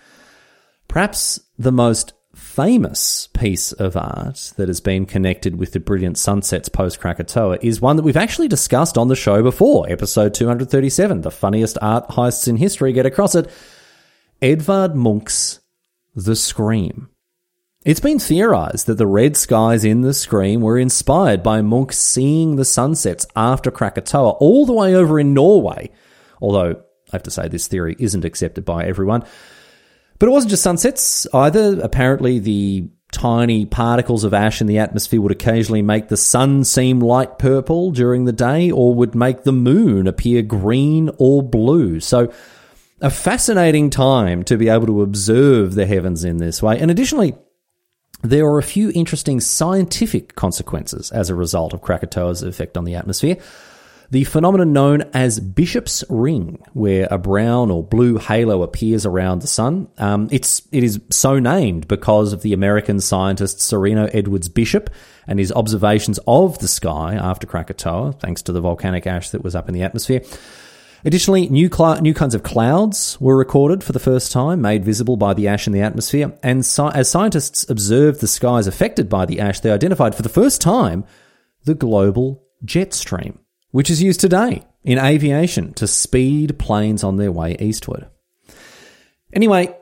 perhaps 0.87 1.39
the 1.57 1.71
most 1.71 2.13
famous 2.35 3.27
piece 3.33 3.71
of 3.73 3.95
art 3.95 4.53
that 4.57 4.67
has 4.67 4.81
been 4.81 5.05
connected 5.05 5.55
with 5.55 5.71
the 5.71 5.79
brilliant 5.79 6.17
sunsets 6.17 6.69
post 6.69 6.99
Krakatoa 6.99 7.59
is 7.61 7.81
one 7.81 7.95
that 7.95 8.03
we've 8.03 8.17
actually 8.17 8.47
discussed 8.47 8.97
on 8.97 9.07
the 9.07 9.15
show 9.15 9.43
before, 9.43 9.89
episode 9.89 10.33
237. 10.33 11.21
The 11.21 11.31
funniest 11.31 11.77
art 11.81 12.07
heists 12.09 12.47
in 12.47 12.57
history 12.57 12.93
get 12.93 13.05
across 13.05 13.35
it. 13.35 13.49
Edvard 14.41 14.95
Munch's 14.95 15.59
The 16.15 16.35
Scream. 16.35 17.09
It's 17.85 17.99
been 17.99 18.19
theorized 18.19 18.87
that 18.87 18.97
the 18.97 19.07
red 19.07 19.35
skies 19.35 19.83
in 19.83 20.01
the 20.01 20.13
Scream 20.13 20.61
were 20.61 20.79
inspired 20.79 21.43
by 21.43 21.61
Munch 21.61 21.93
seeing 21.93 22.55
the 22.55 22.65
sunsets 22.65 23.27
after 23.35 23.71
Krakatoa 23.71 24.31
all 24.31 24.65
the 24.65 24.73
way 24.73 24.95
over 24.95 25.19
in 25.19 25.33
Norway. 25.33 25.91
Although, 26.41 26.81
I 27.11 27.15
have 27.15 27.23
to 27.23 27.31
say, 27.31 27.47
this 27.47 27.67
theory 27.67 27.95
isn't 27.99 28.25
accepted 28.25 28.63
by 28.63 28.85
everyone. 28.85 29.25
But 30.23 30.29
it 30.29 30.31
wasn't 30.31 30.51
just 30.51 30.63
sunsets 30.63 31.27
either. 31.33 31.81
Apparently, 31.81 32.39
the 32.39 32.87
tiny 33.11 33.65
particles 33.65 34.23
of 34.23 34.33
ash 34.33 34.61
in 34.61 34.67
the 34.67 34.79
atmosphere 34.79 35.19
would 35.19 35.33
occasionally 35.33 35.81
make 35.81 36.07
the 36.07 36.15
sun 36.15 36.63
seem 36.63 37.01
light 37.01 37.37
purple 37.37 37.91
during 37.91 38.23
the 38.23 38.31
day 38.31 38.71
or 38.71 38.95
would 38.95 39.15
make 39.15 39.43
the 39.43 39.51
moon 39.51 40.07
appear 40.07 40.41
green 40.41 41.09
or 41.17 41.43
blue. 41.43 41.99
So, 41.99 42.31
a 43.01 43.09
fascinating 43.09 43.89
time 43.89 44.43
to 44.43 44.55
be 44.55 44.69
able 44.69 44.85
to 44.85 45.01
observe 45.01 45.75
the 45.75 45.85
heavens 45.85 46.23
in 46.23 46.37
this 46.37 46.63
way. 46.63 46.79
And 46.79 46.89
additionally, 46.89 47.35
there 48.21 48.45
are 48.45 48.59
a 48.59 48.63
few 48.63 48.93
interesting 48.95 49.41
scientific 49.41 50.35
consequences 50.35 51.11
as 51.11 51.29
a 51.29 51.35
result 51.35 51.73
of 51.73 51.81
Krakatoa's 51.81 52.43
effect 52.43 52.77
on 52.77 52.85
the 52.85 52.95
atmosphere. 52.95 53.35
The 54.13 54.25
phenomenon 54.25 54.73
known 54.73 55.01
as 55.15 55.39
Bishop's 55.39 56.03
Ring, 56.07 56.63
where 56.73 57.07
a 57.09 57.17
brown 57.17 57.71
or 57.71 57.81
blue 57.81 58.19
halo 58.19 58.61
appears 58.61 59.07
around 59.07 59.41
the 59.41 59.47
sun, 59.47 59.87
um, 59.97 60.27
it's 60.31 60.61
it 60.71 60.83
is 60.83 61.01
so 61.09 61.39
named 61.39 61.87
because 61.87 62.31
of 62.31 62.43
the 62.43 62.53
American 62.53 62.99
scientist 62.99 63.59
Sereno 63.59 64.05
Edwards 64.13 64.49
Bishop 64.49 64.91
and 65.25 65.39
his 65.39 65.51
observations 65.51 66.19
of 66.27 66.59
the 66.59 66.67
sky 66.67 67.15
after 67.15 67.47
Krakatoa, 67.47 68.11
thanks 68.19 68.43
to 68.43 68.51
the 68.51 68.61
volcanic 68.61 69.07
ash 69.07 69.31
that 69.31 69.43
was 69.43 69.55
up 69.55 69.67
in 69.67 69.73
the 69.73 69.81
atmosphere. 69.81 70.21
Additionally, 71.03 71.49
new, 71.49 71.67
cl- 71.67 71.99
new 71.99 72.13
kinds 72.13 72.35
of 72.35 72.43
clouds 72.43 73.19
were 73.19 73.35
recorded 73.35 73.83
for 73.83 73.93
the 73.93 73.99
first 73.99 74.31
time, 74.31 74.61
made 74.61 74.85
visible 74.85 75.17
by 75.17 75.33
the 75.33 75.47
ash 75.47 75.65
in 75.65 75.73
the 75.73 75.81
atmosphere. 75.81 76.37
And 76.43 76.59
as 76.59 77.09
scientists 77.09 77.67
observed 77.67 78.21
the 78.21 78.27
skies 78.27 78.67
affected 78.67 79.09
by 79.09 79.25
the 79.25 79.39
ash, 79.39 79.61
they 79.61 79.71
identified 79.71 80.13
for 80.13 80.21
the 80.21 80.29
first 80.29 80.61
time 80.61 81.03
the 81.63 81.73
global 81.73 82.43
jet 82.63 82.93
stream, 82.93 83.39
which 83.73 83.89
is 83.89 84.03
used 84.03 84.19
today 84.19 84.63
in 84.83 84.99
aviation 84.99 85.73
to 85.73 85.87
speed 85.87 86.59
planes 86.59 87.03
on 87.03 87.17
their 87.17 87.31
way 87.31 87.57
eastward. 87.59 88.07
Anyway, 89.33 89.75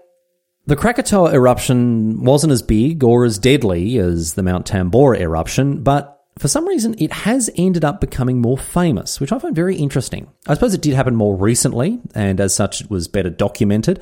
the 0.65 0.77
Krakatoa 0.77 1.33
eruption 1.33 2.23
wasn't 2.23 2.53
as 2.53 2.61
big 2.61 3.03
or 3.03 3.25
as 3.25 3.37
deadly 3.37 3.97
as 3.97 4.35
the 4.35 4.43
Mount 4.43 4.65
Tambora 4.65 5.19
eruption, 5.19 5.83
but 5.83 6.21
for 6.39 6.47
some 6.47 6.65
reason, 6.65 6.95
it 6.99 7.11
has 7.11 7.49
ended 7.57 7.83
up 7.83 7.99
becoming 7.99 8.39
more 8.39 8.57
famous, 8.57 9.19
which 9.19 9.33
I 9.33 9.39
find 9.39 9.53
very 9.53 9.75
interesting. 9.75 10.31
I 10.47 10.53
suppose 10.53 10.73
it 10.73 10.81
did 10.81 10.93
happen 10.93 11.17
more 11.17 11.35
recently, 11.35 11.99
and 12.15 12.39
as 12.39 12.55
such, 12.55 12.79
it 12.79 12.89
was 12.89 13.09
better 13.09 13.29
documented. 13.29 14.01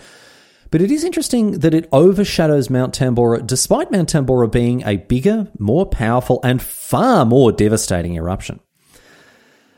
But 0.69 0.83
it 0.83 0.91
is 0.91 1.03
interesting 1.03 1.59
that 1.59 1.73
it 1.73 1.89
overshadows 1.91 2.69
Mount 2.69 2.93
Tambora, 2.93 3.45
despite 3.45 3.91
Mount 3.91 4.13
Tambora 4.13 4.51
being 4.51 4.83
a 4.85 4.97
bigger, 4.97 5.47
more 5.57 5.87
powerful, 5.87 6.39
and 6.43 6.61
far 6.61 7.25
more 7.25 7.51
devastating 7.51 8.13
eruption. 8.13 8.59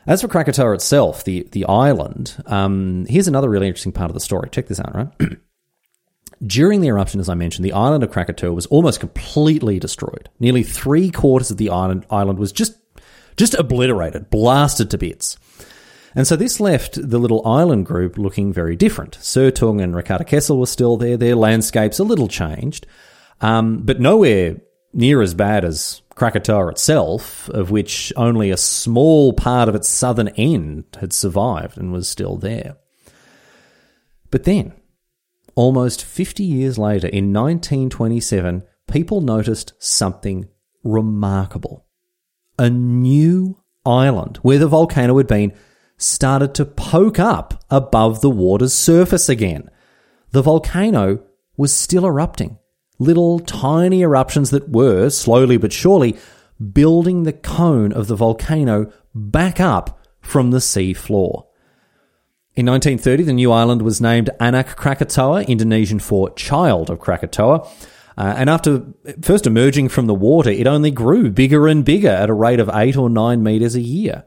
As 0.06 0.20
for 0.20 0.28
Krakatoa 0.28 0.72
itself, 0.72 1.24
the, 1.24 1.48
the 1.52 1.64
island, 1.66 2.42
um, 2.46 3.06
here's 3.08 3.28
another 3.28 3.48
really 3.48 3.68
interesting 3.68 3.92
part 3.92 4.10
of 4.10 4.14
the 4.14 4.20
story. 4.20 4.48
Check 4.50 4.66
this 4.66 4.80
out, 4.80 4.94
right? 4.94 5.08
During 6.46 6.80
the 6.80 6.88
eruption, 6.88 7.20
as 7.20 7.28
I 7.28 7.34
mentioned, 7.34 7.64
the 7.64 7.72
island 7.72 8.02
of 8.02 8.10
Krakatoa 8.10 8.52
was 8.52 8.66
almost 8.66 8.98
completely 8.98 9.78
destroyed. 9.78 10.28
Nearly 10.40 10.64
three 10.64 11.10
quarters 11.10 11.52
of 11.52 11.56
the 11.56 11.70
island, 11.70 12.04
island 12.10 12.40
was 12.40 12.50
just, 12.50 12.74
just 13.36 13.54
obliterated, 13.54 14.28
blasted 14.28 14.90
to 14.90 14.98
bits. 14.98 15.36
And 16.16 16.26
so 16.26 16.34
this 16.34 16.58
left 16.58 16.98
the 17.00 17.18
little 17.18 17.46
island 17.46 17.86
group 17.86 18.18
looking 18.18 18.52
very 18.52 18.74
different. 18.74 19.18
Sertung 19.18 19.80
and 19.80 19.94
Rakata 19.94 20.26
Kecil 20.26 20.58
were 20.58 20.66
still 20.66 20.96
there. 20.96 21.16
Their 21.16 21.36
landscapes 21.36 22.00
a 22.00 22.04
little 22.04 22.28
changed, 22.28 22.86
um, 23.40 23.78
but 23.84 24.00
nowhere 24.00 24.56
near 24.92 25.22
as 25.22 25.34
bad 25.34 25.64
as 25.64 26.02
Krakatoa 26.14 26.68
itself, 26.68 27.48
of 27.50 27.70
which 27.70 28.12
only 28.16 28.50
a 28.50 28.56
small 28.56 29.32
part 29.32 29.68
of 29.68 29.74
its 29.74 29.88
southern 29.88 30.28
end 30.28 30.84
had 31.00 31.12
survived 31.12 31.78
and 31.78 31.92
was 31.92 32.08
still 32.08 32.36
there. 32.36 32.76
But 34.30 34.44
then, 34.44 34.74
Almost 35.54 36.04
50 36.04 36.42
years 36.44 36.78
later, 36.78 37.08
in 37.08 37.32
1927, 37.32 38.62
people 38.86 39.20
noticed 39.20 39.74
something 39.78 40.48
remarkable. 40.82 41.84
A 42.58 42.70
new 42.70 43.58
island 43.84 44.38
where 44.38 44.58
the 44.58 44.68
volcano 44.68 45.16
had 45.18 45.26
been 45.26 45.52
started 45.98 46.54
to 46.54 46.64
poke 46.64 47.18
up 47.18 47.62
above 47.70 48.20
the 48.20 48.30
water's 48.30 48.72
surface 48.72 49.28
again. 49.28 49.68
The 50.30 50.42
volcano 50.42 51.22
was 51.56 51.76
still 51.76 52.06
erupting. 52.06 52.58
Little 53.02 53.40
tiny 53.40 54.02
eruptions 54.02 54.50
that 54.50 54.68
were, 54.68 55.10
slowly 55.10 55.56
but 55.56 55.72
surely, 55.72 56.16
building 56.72 57.24
the 57.24 57.32
cone 57.32 57.92
of 57.92 58.06
the 58.06 58.14
volcano 58.14 58.92
back 59.12 59.58
up 59.58 59.98
from 60.20 60.52
the 60.52 60.60
sea 60.60 60.94
floor. 60.94 61.48
In 62.54 62.64
1930, 62.66 63.24
the 63.24 63.32
new 63.32 63.50
island 63.50 63.82
was 63.82 64.00
named 64.00 64.30
Anak 64.38 64.76
Krakatoa, 64.76 65.42
Indonesian 65.42 65.98
for 65.98 66.32
child 66.34 66.90
of 66.90 67.00
Krakatoa. 67.00 67.68
Uh, 68.16 68.34
and 68.36 68.48
after 68.48 68.84
first 69.20 69.48
emerging 69.48 69.88
from 69.88 70.06
the 70.06 70.14
water, 70.14 70.50
it 70.50 70.68
only 70.68 70.92
grew 70.92 71.28
bigger 71.28 71.66
and 71.66 71.84
bigger 71.84 72.08
at 72.08 72.30
a 72.30 72.34
rate 72.34 72.60
of 72.60 72.70
8 72.72 72.96
or 72.96 73.10
9 73.10 73.42
metres 73.42 73.74
a 73.74 73.80
year. 73.80 74.24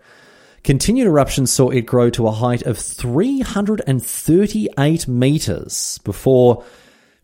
Continued 0.65 1.07
eruptions 1.07 1.49
saw 1.49 1.69
it 1.69 1.85
grow 1.85 2.09
to 2.09 2.27
a 2.27 2.31
height 2.31 2.63
of 2.63 2.77
338 2.77 5.07
metres 5.07 5.97
before, 6.03 6.65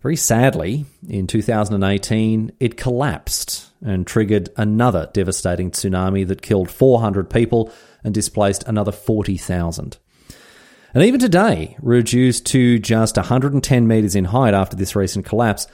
very 0.02 0.16
sadly, 0.16 0.86
in 1.08 1.28
2018, 1.28 2.52
it 2.60 2.76
collapsed 2.76 3.70
and 3.84 4.08
triggered 4.08 4.49
another 4.58 5.10
devastating 5.14 5.70
tsunami 5.70 6.28
that 6.28 6.41
killed 6.41 6.72
400 6.72 7.30
people 7.30 7.72
and 8.04 8.14
displaced 8.14 8.68
another 8.68 8.91
40,000. 8.91 9.97
And 10.93 11.04
even 11.04 11.20
today, 11.20 11.78
reduced 11.82 12.47
to 12.47 12.80
just 12.80 13.16
110 13.16 13.88
metres 13.88 14.16
in 14.16 14.26
height 14.26 14.54
after 14.54 14.76
this 14.76 14.95
recent 14.95 15.26
collapse, 15.26 15.68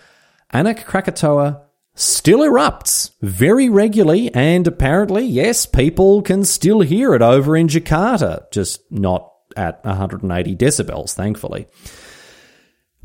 Anak 0.52 0.86
Krakatoa 0.86 1.64
still 1.96 2.40
erupts 2.40 3.12
very 3.22 3.70
regularly, 3.70 4.34
and 4.34 4.68
apparently, 4.68 5.26
yes, 5.26 5.66
people 5.66 6.22
can 6.22 6.44
still 6.44 6.82
hear 6.82 7.16
it 7.16 7.22
over 7.22 7.56
in 7.56 7.68
Jakarta, 7.68 8.44
just 8.52 8.82
not 8.92 9.32
at 9.56 9.84
180 9.84 10.56
decibels, 10.56 11.14
thankfully. 11.14 11.68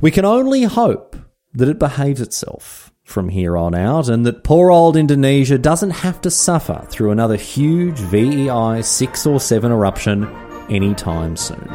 We 0.03 0.11
can 0.11 0.24
only 0.24 0.64
hope 0.64 1.14
that 1.55 1.68
it 1.68 1.78
behaves 1.78 2.20
itself 2.20 2.92
from 3.05 3.28
here 3.28 3.57
on 3.57 3.72
out 3.72 4.09
and 4.09 4.26
that 4.26 4.42
poor 4.42 4.72
old 4.72 4.96
Indonesia 4.96 5.57
doesn't 5.57 5.90
have 5.90 6.20
to 6.22 6.30
suffer 6.30 6.84
through 6.90 7.12
another 7.12 7.36
huge 7.36 8.00
VEI 8.00 8.82
6 8.82 9.26
or 9.26 9.38
7 9.38 9.70
eruption 9.70 10.24
anytime 10.68 11.36
soon. 11.36 11.68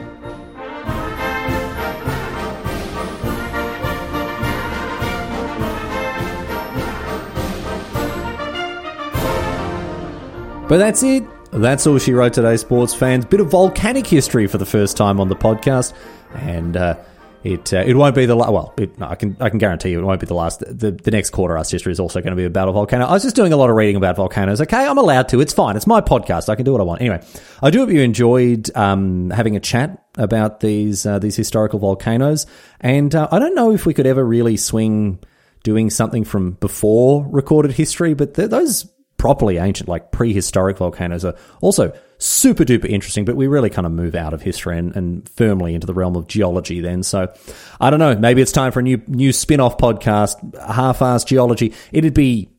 But 10.68 10.80
that's 10.80 11.02
it. 11.02 11.24
That's 11.52 11.88
all 11.88 11.98
she 11.98 12.12
wrote 12.12 12.34
today, 12.34 12.58
sports 12.58 12.94
fans. 12.94 13.24
Bit 13.24 13.40
of 13.40 13.50
volcanic 13.50 14.06
history 14.06 14.48
for 14.48 14.58
the 14.58 14.66
first 14.66 14.98
time 14.98 15.22
on 15.22 15.30
the 15.30 15.36
podcast, 15.38 15.94
and 16.34 16.76
uh, 16.76 16.98
it 17.44 17.74
uh, 17.74 17.84
it 17.86 17.96
won't 17.96 18.16
be 18.16 18.26
the 18.26 18.36
la- 18.36 18.50
well. 18.50 18.74
It, 18.78 18.98
no, 18.98 19.08
I 19.08 19.16
can 19.16 19.38
I 19.40 19.50
can 19.50 19.60
guarantee 19.60 19.90
you 19.90 20.00
it 20.00 20.04
won't 20.04 20.20
be 20.20 20.26
the 20.26 20.34
last. 20.34 20.60
The, 20.60 20.92
the 20.92 21.12
next 21.12 21.30
quarter 21.30 21.58
us 21.58 21.70
history 21.70 21.92
is 21.92 22.00
also 22.00 22.20
going 22.20 22.32
to 22.32 22.36
be 22.36 22.46
about 22.46 22.68
a 22.68 22.72
volcano. 22.72 23.06
I 23.06 23.14
was 23.14 23.24
just 23.24 23.36
doing 23.36 23.54
a 23.54 23.58
lot 23.58 23.70
of 23.70 23.76
reading 23.76 23.96
about 23.96 24.16
volcanoes. 24.16 24.60
Okay, 24.62 24.86
I'm 24.86 24.98
allowed 24.98 25.30
to. 25.30 25.40
It's 25.40 25.54
fine. 25.54 25.76
It's 25.76 25.88
my 25.88 26.02
podcast. 26.02 26.50
I 26.50 26.56
can 26.56 26.66
do 26.66 26.72
what 26.72 26.82
I 26.82 26.84
want. 26.84 27.02
Anyway, 27.02 27.24
I 27.62 27.70
do 27.70 27.80
hope 27.80 27.90
you 27.90 28.02
enjoyed 28.02 28.76
um, 28.76 29.30
having 29.30 29.56
a 29.56 29.60
chat 29.60 30.04
about 30.18 30.60
these 30.60 31.06
uh, 31.06 31.20
these 31.20 31.36
historical 31.36 31.80
volcanoes, 31.80 32.46
and 32.82 33.14
uh, 33.14 33.28
I 33.32 33.40
don't 33.40 33.56
know 33.56 33.72
if 33.72 33.86
we 33.86 33.94
could 33.94 34.08
ever 34.08 34.26
really 34.26 34.58
swing 34.58 35.20
doing 35.64 35.90
something 35.90 36.24
from 36.24 36.52
before 36.52 37.26
recorded 37.30 37.72
history, 37.72 38.14
but 38.14 38.34
those 38.34 38.92
properly 39.18 39.58
ancient, 39.58 39.90
like 39.90 40.12
prehistoric 40.12 40.78
volcanoes 40.78 41.26
are 41.26 41.36
also 41.62 41.92
super 42.20 42.64
duper 42.64 42.90
interesting, 42.90 43.26
but 43.26 43.36
we 43.36 43.48
really 43.48 43.70
kind 43.70 43.86
of 43.86 43.92
move 43.92 44.16
out 44.16 44.34
of 44.34 44.42
history 44.42 44.78
and, 44.78 44.96
and, 44.96 45.30
firmly 45.30 45.76
into 45.76 45.86
the 45.86 45.94
realm 45.94 46.16
of 46.16 46.28
geology 46.28 46.82
then. 46.82 47.04
So 47.04 47.32
I 47.80 47.90
don't 47.90 48.00
know, 48.00 48.16
maybe 48.16 48.42
it's 48.42 48.52
time 48.52 48.72
for 48.72 48.80
a 48.80 48.84
new 48.84 49.02
new 49.08 49.32
spin-off 49.32 49.78
podcast, 49.78 50.56
half-assed 50.60 51.28
geology. 51.28 51.74
It'd 51.92 52.14
be 52.14 52.50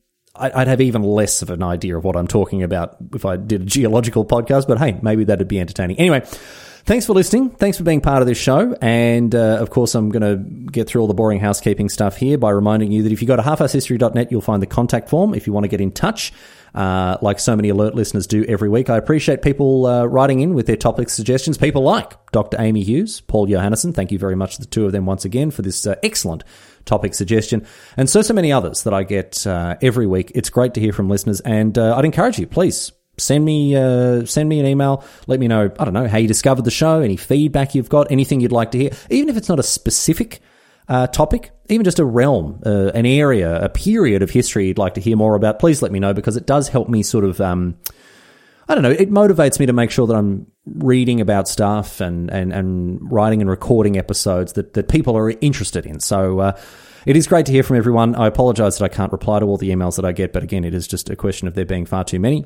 I'd 0.40 0.68
have 0.68 0.80
even 0.80 1.02
less 1.02 1.42
of 1.42 1.50
an 1.50 1.64
idea 1.64 1.98
of 1.98 2.04
what 2.04 2.16
I'm 2.16 2.28
talking 2.28 2.62
about 2.62 2.96
if 3.12 3.24
I 3.24 3.36
did 3.36 3.62
a 3.62 3.64
geological 3.64 4.24
podcast, 4.24 4.68
but 4.68 4.78
hey, 4.78 4.98
maybe 5.02 5.24
that'd 5.24 5.48
be 5.48 5.59
entertaining. 5.59 5.98
Anyway, 5.98 6.24
Thanks 6.89 7.05
for 7.05 7.12
listening. 7.12 7.51
Thanks 7.51 7.76
for 7.76 7.84
being 7.84 8.01
part 8.01 8.22
of 8.22 8.26
this 8.26 8.39
show. 8.39 8.74
And 8.80 9.34
uh, 9.34 9.59
of 9.61 9.68
course, 9.68 9.95
I'm 9.95 10.09
going 10.09 10.22
to 10.22 10.70
get 10.72 10.89
through 10.89 11.03
all 11.03 11.07
the 11.07 11.12
boring 11.12 11.39
housekeeping 11.39 11.91
stuff 11.91 12.16
here 12.16 12.39
by 12.39 12.49
reminding 12.49 12.93
you 12.93 13.03
that 13.03 13.12
if 13.12 13.20
you 13.20 13.28
go 13.28 13.36
to 13.36 13.43
halfasshistory.net, 13.43 14.32
you'll 14.32 14.41
find 14.41 14.62
the 14.62 14.66
contact 14.66 15.11
form 15.11 15.34
if 15.34 15.47
you 15.47 15.53
want 15.53 15.64
to 15.64 15.68
get 15.68 15.82
in 15.82 15.93
touch. 15.93 16.32
Uh, 16.74 17.18
like 17.20 17.41
so 17.41 17.55
many 17.55 17.68
alert 17.68 17.95
listeners 17.95 18.26
do 18.26 18.43
every 18.47 18.70
week. 18.70 18.89
I 18.89 18.97
appreciate 18.97 19.43
people 19.43 19.84
uh, 19.84 20.07
writing 20.07 20.41
in 20.41 20.55
with 20.55 20.66
their 20.66 20.78
topic 20.78 21.11
suggestions. 21.11 21.59
People 21.59 21.82
like 21.82 22.14
Dr. 22.32 22.59
Amy 22.59 22.82
Hughes, 22.82 23.20
Paul 23.20 23.47
Johannesson. 23.49 23.95
Thank 23.95 24.11
you 24.11 24.18
very 24.18 24.34
much 24.34 24.55
to 24.55 24.62
the 24.62 24.66
two 24.66 24.86
of 24.86 24.93
them 24.93 25.05
once 25.05 25.26
again 25.26 25.51
for 25.51 25.61
this 25.61 25.86
uh, 25.86 25.97
excellent 26.03 26.43
topic 26.86 27.12
suggestion, 27.12 27.66
and 27.99 28.09
so 28.09 28.22
so 28.22 28.32
many 28.32 28.51
others 28.51 28.84
that 28.84 28.95
I 28.95 29.03
get 29.03 29.47
uh, 29.47 29.76
every 29.82 30.07
week. 30.07 30.32
It's 30.34 30.49
great 30.49 30.72
to 30.72 30.80
hear 30.80 30.95
from 30.95 31.11
listeners, 31.11 31.41
and 31.41 31.76
uh, 31.76 31.97
I'd 31.97 32.07
encourage 32.07 32.39
you, 32.39 32.47
please 32.47 32.93
send 33.18 33.44
me 33.44 33.76
uh, 33.76 34.24
send 34.24 34.48
me 34.48 34.60
an 34.60 34.66
email. 34.66 35.04
Let 35.26 35.40
me 35.40 35.48
know. 35.48 35.70
I 35.78 35.84
don't 35.84 35.94
know 35.94 36.08
how 36.08 36.18
you 36.18 36.28
discovered 36.28 36.64
the 36.64 36.70
show, 36.70 37.00
any 37.00 37.16
feedback 37.16 37.74
you've 37.74 37.88
got, 37.88 38.10
anything 38.10 38.40
you'd 38.40 38.52
like 38.52 38.70
to 38.72 38.78
hear, 38.78 38.90
even 39.10 39.28
if 39.28 39.36
it's 39.36 39.48
not 39.48 39.58
a 39.58 39.62
specific 39.62 40.40
uh, 40.88 41.06
topic, 41.06 41.50
even 41.68 41.84
just 41.84 41.98
a 41.98 42.04
realm, 42.04 42.62
uh, 42.64 42.90
an 42.94 43.06
area, 43.06 43.62
a 43.62 43.68
period 43.68 44.22
of 44.22 44.30
history 44.30 44.68
you'd 44.68 44.78
like 44.78 44.94
to 44.94 45.00
hear 45.00 45.16
more 45.16 45.34
about, 45.34 45.58
please 45.58 45.82
let 45.82 45.92
me 45.92 45.98
know 45.98 46.14
because 46.14 46.36
it 46.36 46.46
does 46.46 46.68
help 46.68 46.88
me 46.88 47.02
sort 47.02 47.24
of. 47.24 47.40
Um, 47.40 47.76
I 48.70 48.74
don't 48.74 48.82
know. 48.82 48.90
It 48.90 49.10
motivates 49.10 49.58
me 49.58 49.64
to 49.64 49.72
make 49.72 49.90
sure 49.90 50.06
that 50.06 50.14
I'm 50.14 50.46
reading 50.66 51.22
about 51.22 51.48
stuff 51.48 52.02
and, 52.02 52.30
and, 52.30 52.52
and 52.52 53.10
writing 53.10 53.40
and 53.40 53.48
recording 53.48 53.96
episodes 53.96 54.52
that, 54.54 54.74
that 54.74 54.88
people 54.88 55.16
are 55.16 55.30
interested 55.40 55.86
in. 55.86 56.00
So 56.00 56.40
uh, 56.40 56.60
it 57.06 57.16
is 57.16 57.26
great 57.26 57.46
to 57.46 57.52
hear 57.52 57.62
from 57.62 57.78
everyone. 57.78 58.14
I 58.14 58.26
apologize 58.26 58.76
that 58.76 58.84
I 58.84 58.94
can't 58.94 59.10
reply 59.10 59.40
to 59.40 59.46
all 59.46 59.56
the 59.56 59.70
emails 59.70 59.96
that 59.96 60.04
I 60.04 60.12
get, 60.12 60.34
but 60.34 60.42
again, 60.42 60.64
it 60.64 60.74
is 60.74 60.86
just 60.86 61.08
a 61.08 61.16
question 61.16 61.48
of 61.48 61.54
there 61.54 61.64
being 61.64 61.86
far 61.86 62.04
too 62.04 62.20
many, 62.20 62.44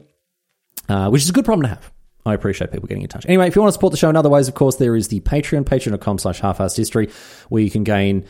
uh, 0.88 1.08
which 1.10 1.22
is 1.22 1.30
a 1.30 1.32
good 1.32 1.44
problem 1.44 1.62
to 1.62 1.68
have. 1.68 1.92
I 2.24 2.34
appreciate 2.34 2.70
people 2.70 2.86
getting 2.86 3.02
in 3.02 3.08
touch. 3.08 3.26
Anyway, 3.26 3.48
if 3.48 3.56
you 3.56 3.62
want 3.62 3.70
to 3.70 3.72
support 3.72 3.90
the 3.90 3.96
show 3.96 4.08
in 4.08 4.16
other 4.16 4.28
ways, 4.28 4.46
of 4.46 4.54
course, 4.54 4.76
there 4.76 4.94
is 4.94 5.08
the 5.08 5.20
Patreon, 5.20 5.64
patreon.com 5.64 6.18
slash 6.18 6.40
half 6.40 6.58
history, 6.58 7.10
where 7.48 7.62
you 7.62 7.70
can 7.70 7.82
gain 7.82 8.24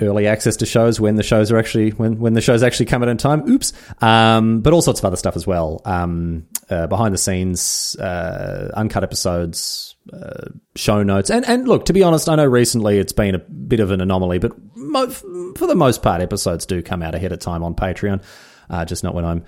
early 0.00 0.26
access 0.26 0.56
to 0.56 0.66
shows 0.66 0.98
when 0.98 1.16
the 1.16 1.22
shows 1.22 1.50
are 1.50 1.58
actually 1.58 1.90
when 1.90 2.18
when 2.18 2.32
the 2.32 2.40
shows 2.40 2.62
actually 2.62 2.86
come 2.86 3.02
out 3.02 3.08
in 3.08 3.16
time. 3.16 3.48
Oops, 3.48 3.72
um, 4.02 4.60
but 4.60 4.72
all 4.72 4.82
sorts 4.82 5.00
of 5.00 5.04
other 5.04 5.16
stuff 5.16 5.36
as 5.36 5.46
well. 5.46 5.82
Um, 5.84 6.46
uh, 6.68 6.86
behind 6.86 7.12
the 7.12 7.18
scenes, 7.18 7.96
uh, 7.96 8.70
uncut 8.74 9.02
episodes, 9.02 9.96
uh, 10.12 10.48
show 10.76 11.02
notes, 11.02 11.30
and 11.30 11.44
and 11.46 11.68
look, 11.68 11.86
to 11.86 11.92
be 11.92 12.02
honest, 12.02 12.28
I 12.28 12.36
know 12.36 12.46
recently 12.46 12.98
it's 12.98 13.12
been 13.12 13.34
a 13.34 13.40
bit 13.40 13.80
of 13.80 13.90
an 13.90 14.00
anomaly, 14.00 14.38
but 14.38 14.52
mo- 14.76 15.10
for 15.10 15.66
the 15.66 15.74
most 15.74 16.02
part, 16.02 16.22
episodes 16.22 16.66
do 16.66 16.82
come 16.82 17.02
out 17.02 17.14
ahead 17.14 17.32
of 17.32 17.40
time 17.40 17.62
on 17.62 17.74
Patreon. 17.74 18.22
Uh, 18.68 18.84
just 18.84 19.02
not 19.02 19.14
when 19.14 19.24
I'm 19.24 19.44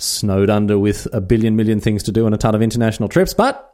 snowed 0.00 0.50
under 0.50 0.78
with 0.78 1.06
a 1.12 1.20
billion 1.20 1.56
million 1.56 1.80
things 1.80 2.02
to 2.04 2.12
do 2.12 2.26
and 2.26 2.34
a 2.34 2.38
ton 2.38 2.54
of 2.54 2.62
international 2.62 3.08
trips, 3.08 3.34
but 3.34 3.66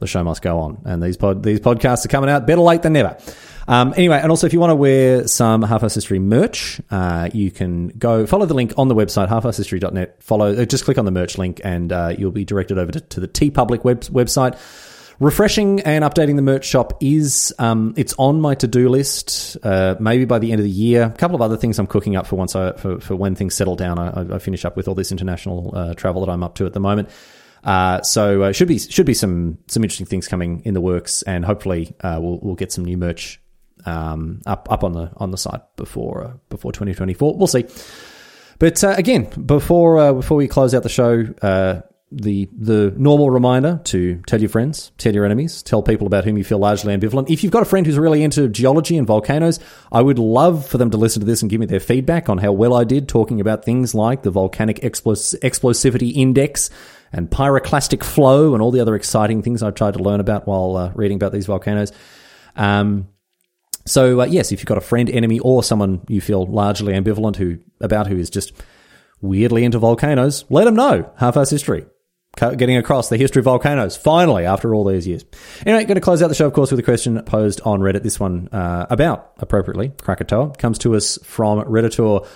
the 0.00 0.06
show 0.06 0.22
must 0.22 0.42
go 0.42 0.60
on, 0.60 0.82
and 0.84 1.02
these 1.02 1.16
pod, 1.16 1.42
these 1.42 1.60
podcasts 1.60 2.04
are 2.04 2.08
coming 2.08 2.30
out 2.30 2.46
better 2.46 2.60
late 2.60 2.82
than 2.82 2.92
never. 2.92 3.18
Um, 3.66 3.92
anyway, 3.96 4.18
and 4.22 4.30
also 4.30 4.46
if 4.46 4.54
you 4.54 4.60
want 4.60 4.70
to 4.70 4.76
wear 4.76 5.28
some 5.28 5.62
Half 5.62 5.84
Ass 5.84 5.94
History 5.94 6.18
merch, 6.18 6.80
uh, 6.90 7.28
you 7.34 7.50
can 7.50 7.88
go 7.88 8.26
follow 8.26 8.46
the 8.46 8.54
link 8.54 8.72
on 8.78 8.88
the 8.88 8.94
website 8.94 9.28
halfasshistory.net. 9.28 10.22
Follow, 10.22 10.54
uh, 10.54 10.64
just 10.64 10.84
click 10.84 10.96
on 10.96 11.04
the 11.04 11.10
merch 11.10 11.36
link, 11.36 11.60
and 11.64 11.92
uh, 11.92 12.14
you'll 12.16 12.30
be 12.30 12.46
directed 12.46 12.78
over 12.78 12.92
to, 12.92 13.00
to 13.00 13.20
the 13.20 13.28
TeePublic 13.28 13.84
web, 13.84 14.00
website. 14.04 14.58
Refreshing 15.20 15.80
and 15.80 16.04
updating 16.04 16.36
the 16.36 16.42
merch 16.42 16.64
shop 16.64 16.98
is 17.00 17.52
um, 17.58 17.92
it's 17.96 18.14
on 18.18 18.40
my 18.40 18.54
to 18.54 18.68
do 18.68 18.88
list. 18.88 19.56
Uh, 19.64 19.96
maybe 19.98 20.24
by 20.26 20.38
the 20.38 20.52
end 20.52 20.60
of 20.60 20.64
the 20.64 20.70
year, 20.70 21.02
a 21.02 21.10
couple 21.10 21.34
of 21.34 21.42
other 21.42 21.56
things 21.56 21.80
I'm 21.80 21.88
cooking 21.88 22.14
up 22.14 22.28
for 22.28 22.36
once 22.36 22.54
I, 22.54 22.72
for, 22.74 23.00
for 23.00 23.16
when 23.16 23.34
things 23.34 23.56
settle 23.56 23.74
down. 23.74 23.98
I, 23.98 24.36
I 24.36 24.38
finish 24.38 24.64
up 24.64 24.76
with 24.76 24.86
all 24.86 24.94
this 24.94 25.10
international 25.10 25.72
uh, 25.74 25.94
travel 25.94 26.24
that 26.24 26.30
I'm 26.30 26.44
up 26.44 26.54
to 26.56 26.66
at 26.66 26.72
the 26.72 26.78
moment. 26.78 27.10
Uh, 27.64 28.00
so 28.02 28.42
uh, 28.42 28.52
should 28.52 28.68
be 28.68 28.78
should 28.78 29.06
be 29.06 29.14
some 29.14 29.58
some 29.66 29.82
interesting 29.82 30.06
things 30.06 30.28
coming 30.28 30.62
in 30.64 30.74
the 30.74 30.80
works, 30.80 31.22
and 31.22 31.44
hopefully 31.44 31.96
uh, 32.00 32.20
we'll 32.22 32.38
we'll 32.40 32.54
get 32.54 32.70
some 32.70 32.84
new 32.84 32.96
merch 32.96 33.40
um, 33.86 34.40
up 34.46 34.70
up 34.70 34.84
on 34.84 34.92
the 34.92 35.10
on 35.16 35.32
the 35.32 35.38
site 35.38 35.62
before 35.74 36.24
uh, 36.24 36.32
before 36.48 36.70
2024. 36.70 37.36
We'll 37.36 37.48
see. 37.48 37.66
But 38.60 38.84
uh, 38.84 38.94
again, 38.96 39.24
before 39.24 39.98
uh, 39.98 40.12
before 40.12 40.36
we 40.36 40.46
close 40.46 40.74
out 40.74 40.84
the 40.84 40.88
show, 40.88 41.24
the 42.10 42.48
the 42.56 42.94
normal 42.96 43.30
reminder 43.30 43.80
to 43.84 44.22
tell 44.26 44.40
your 44.40 44.48
friends, 44.48 44.92
tell 44.96 45.14
your 45.14 45.26
enemies, 45.26 45.62
tell 45.62 45.82
people 45.82 46.06
about 46.06 46.24
whom 46.24 46.38
you 46.38 46.44
feel 46.44 46.58
largely 46.58 46.96
ambivalent. 46.96 47.28
If 47.28 47.42
you've 47.42 47.52
got 47.52 47.62
a 47.62 47.66
friend 47.66 47.84
who's 47.86 47.98
really 47.98 48.22
into 48.22 48.48
geology 48.48 48.96
and 48.96 49.06
volcanoes, 49.06 49.60
I 49.92 50.00
would 50.00 50.18
love 50.18 50.66
for 50.66 50.78
them 50.78 50.90
to 50.90 50.96
listen 50.96 51.20
to 51.20 51.26
this 51.26 51.42
and 51.42 51.50
give 51.50 51.60
me 51.60 51.66
their 51.66 51.80
feedback 51.80 52.30
on 52.30 52.38
how 52.38 52.52
well 52.52 52.74
I 52.74 52.84
did 52.84 53.08
talking 53.08 53.40
about 53.40 53.64
things 53.64 53.94
like 53.94 54.22
the 54.22 54.30
volcanic 54.30 54.80
explos- 54.80 55.38
explosivity 55.40 56.14
index 56.14 56.70
and 57.12 57.28
pyroclastic 57.28 58.02
flow 58.02 58.54
and 58.54 58.62
all 58.62 58.70
the 58.70 58.80
other 58.80 58.94
exciting 58.94 59.42
things 59.42 59.62
I've 59.62 59.74
tried 59.74 59.94
to 59.94 60.02
learn 60.02 60.20
about 60.20 60.46
while 60.46 60.76
uh, 60.76 60.92
reading 60.94 61.16
about 61.16 61.32
these 61.32 61.46
volcanoes. 61.46 61.92
Um, 62.56 63.08
so 63.84 64.22
uh, 64.22 64.24
yes, 64.24 64.50
if 64.50 64.60
you've 64.60 64.66
got 64.66 64.78
a 64.78 64.82
friend, 64.82 65.10
enemy, 65.10 65.40
or 65.40 65.62
someone 65.62 66.00
you 66.08 66.22
feel 66.22 66.46
largely 66.46 66.94
ambivalent 66.94 67.36
who 67.36 67.58
about 67.80 68.06
who 68.06 68.16
is 68.16 68.30
just 68.30 68.52
weirdly 69.20 69.64
into 69.64 69.78
volcanoes, 69.78 70.46
let 70.48 70.64
them 70.64 70.74
know. 70.74 71.10
Half-ass 71.16 71.50
history 71.50 71.84
getting 72.36 72.76
across 72.76 73.08
the 73.08 73.16
history 73.16 73.40
of 73.40 73.44
volcanoes 73.44 73.96
finally 73.96 74.44
after 74.44 74.74
all 74.74 74.84
these 74.84 75.06
years. 75.06 75.24
Anyway, 75.66 75.84
going 75.84 75.96
to 75.96 76.00
close 76.00 76.22
out 76.22 76.28
the 76.28 76.34
show, 76.34 76.46
of 76.46 76.52
course, 76.52 76.70
with 76.70 76.78
a 76.78 76.84
question 76.84 77.20
posed 77.22 77.60
on 77.62 77.80
Reddit. 77.80 78.02
This 78.02 78.20
one 78.20 78.48
uh, 78.52 78.86
about 78.90 79.32
appropriately 79.38 79.92
Krakatoa 80.00 80.54
comes 80.56 80.78
to 80.78 80.94
us 80.94 81.18
from 81.24 81.60
redditor 81.64 82.26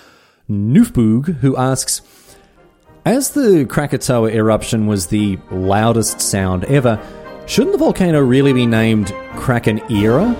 Noofboog, 0.50 1.36
who 1.36 1.56
asks. 1.56 2.02
As 3.04 3.30
the 3.30 3.64
Krakatoa 3.64 4.30
eruption 4.30 4.86
was 4.86 5.08
the 5.08 5.36
loudest 5.50 6.20
sound 6.20 6.64
ever, 6.66 7.00
shouldn't 7.46 7.72
the 7.72 7.78
volcano 7.78 8.20
really 8.20 8.52
be 8.52 8.66
named 8.66 9.12
Kraken 9.34 9.80
Era? 9.90 10.36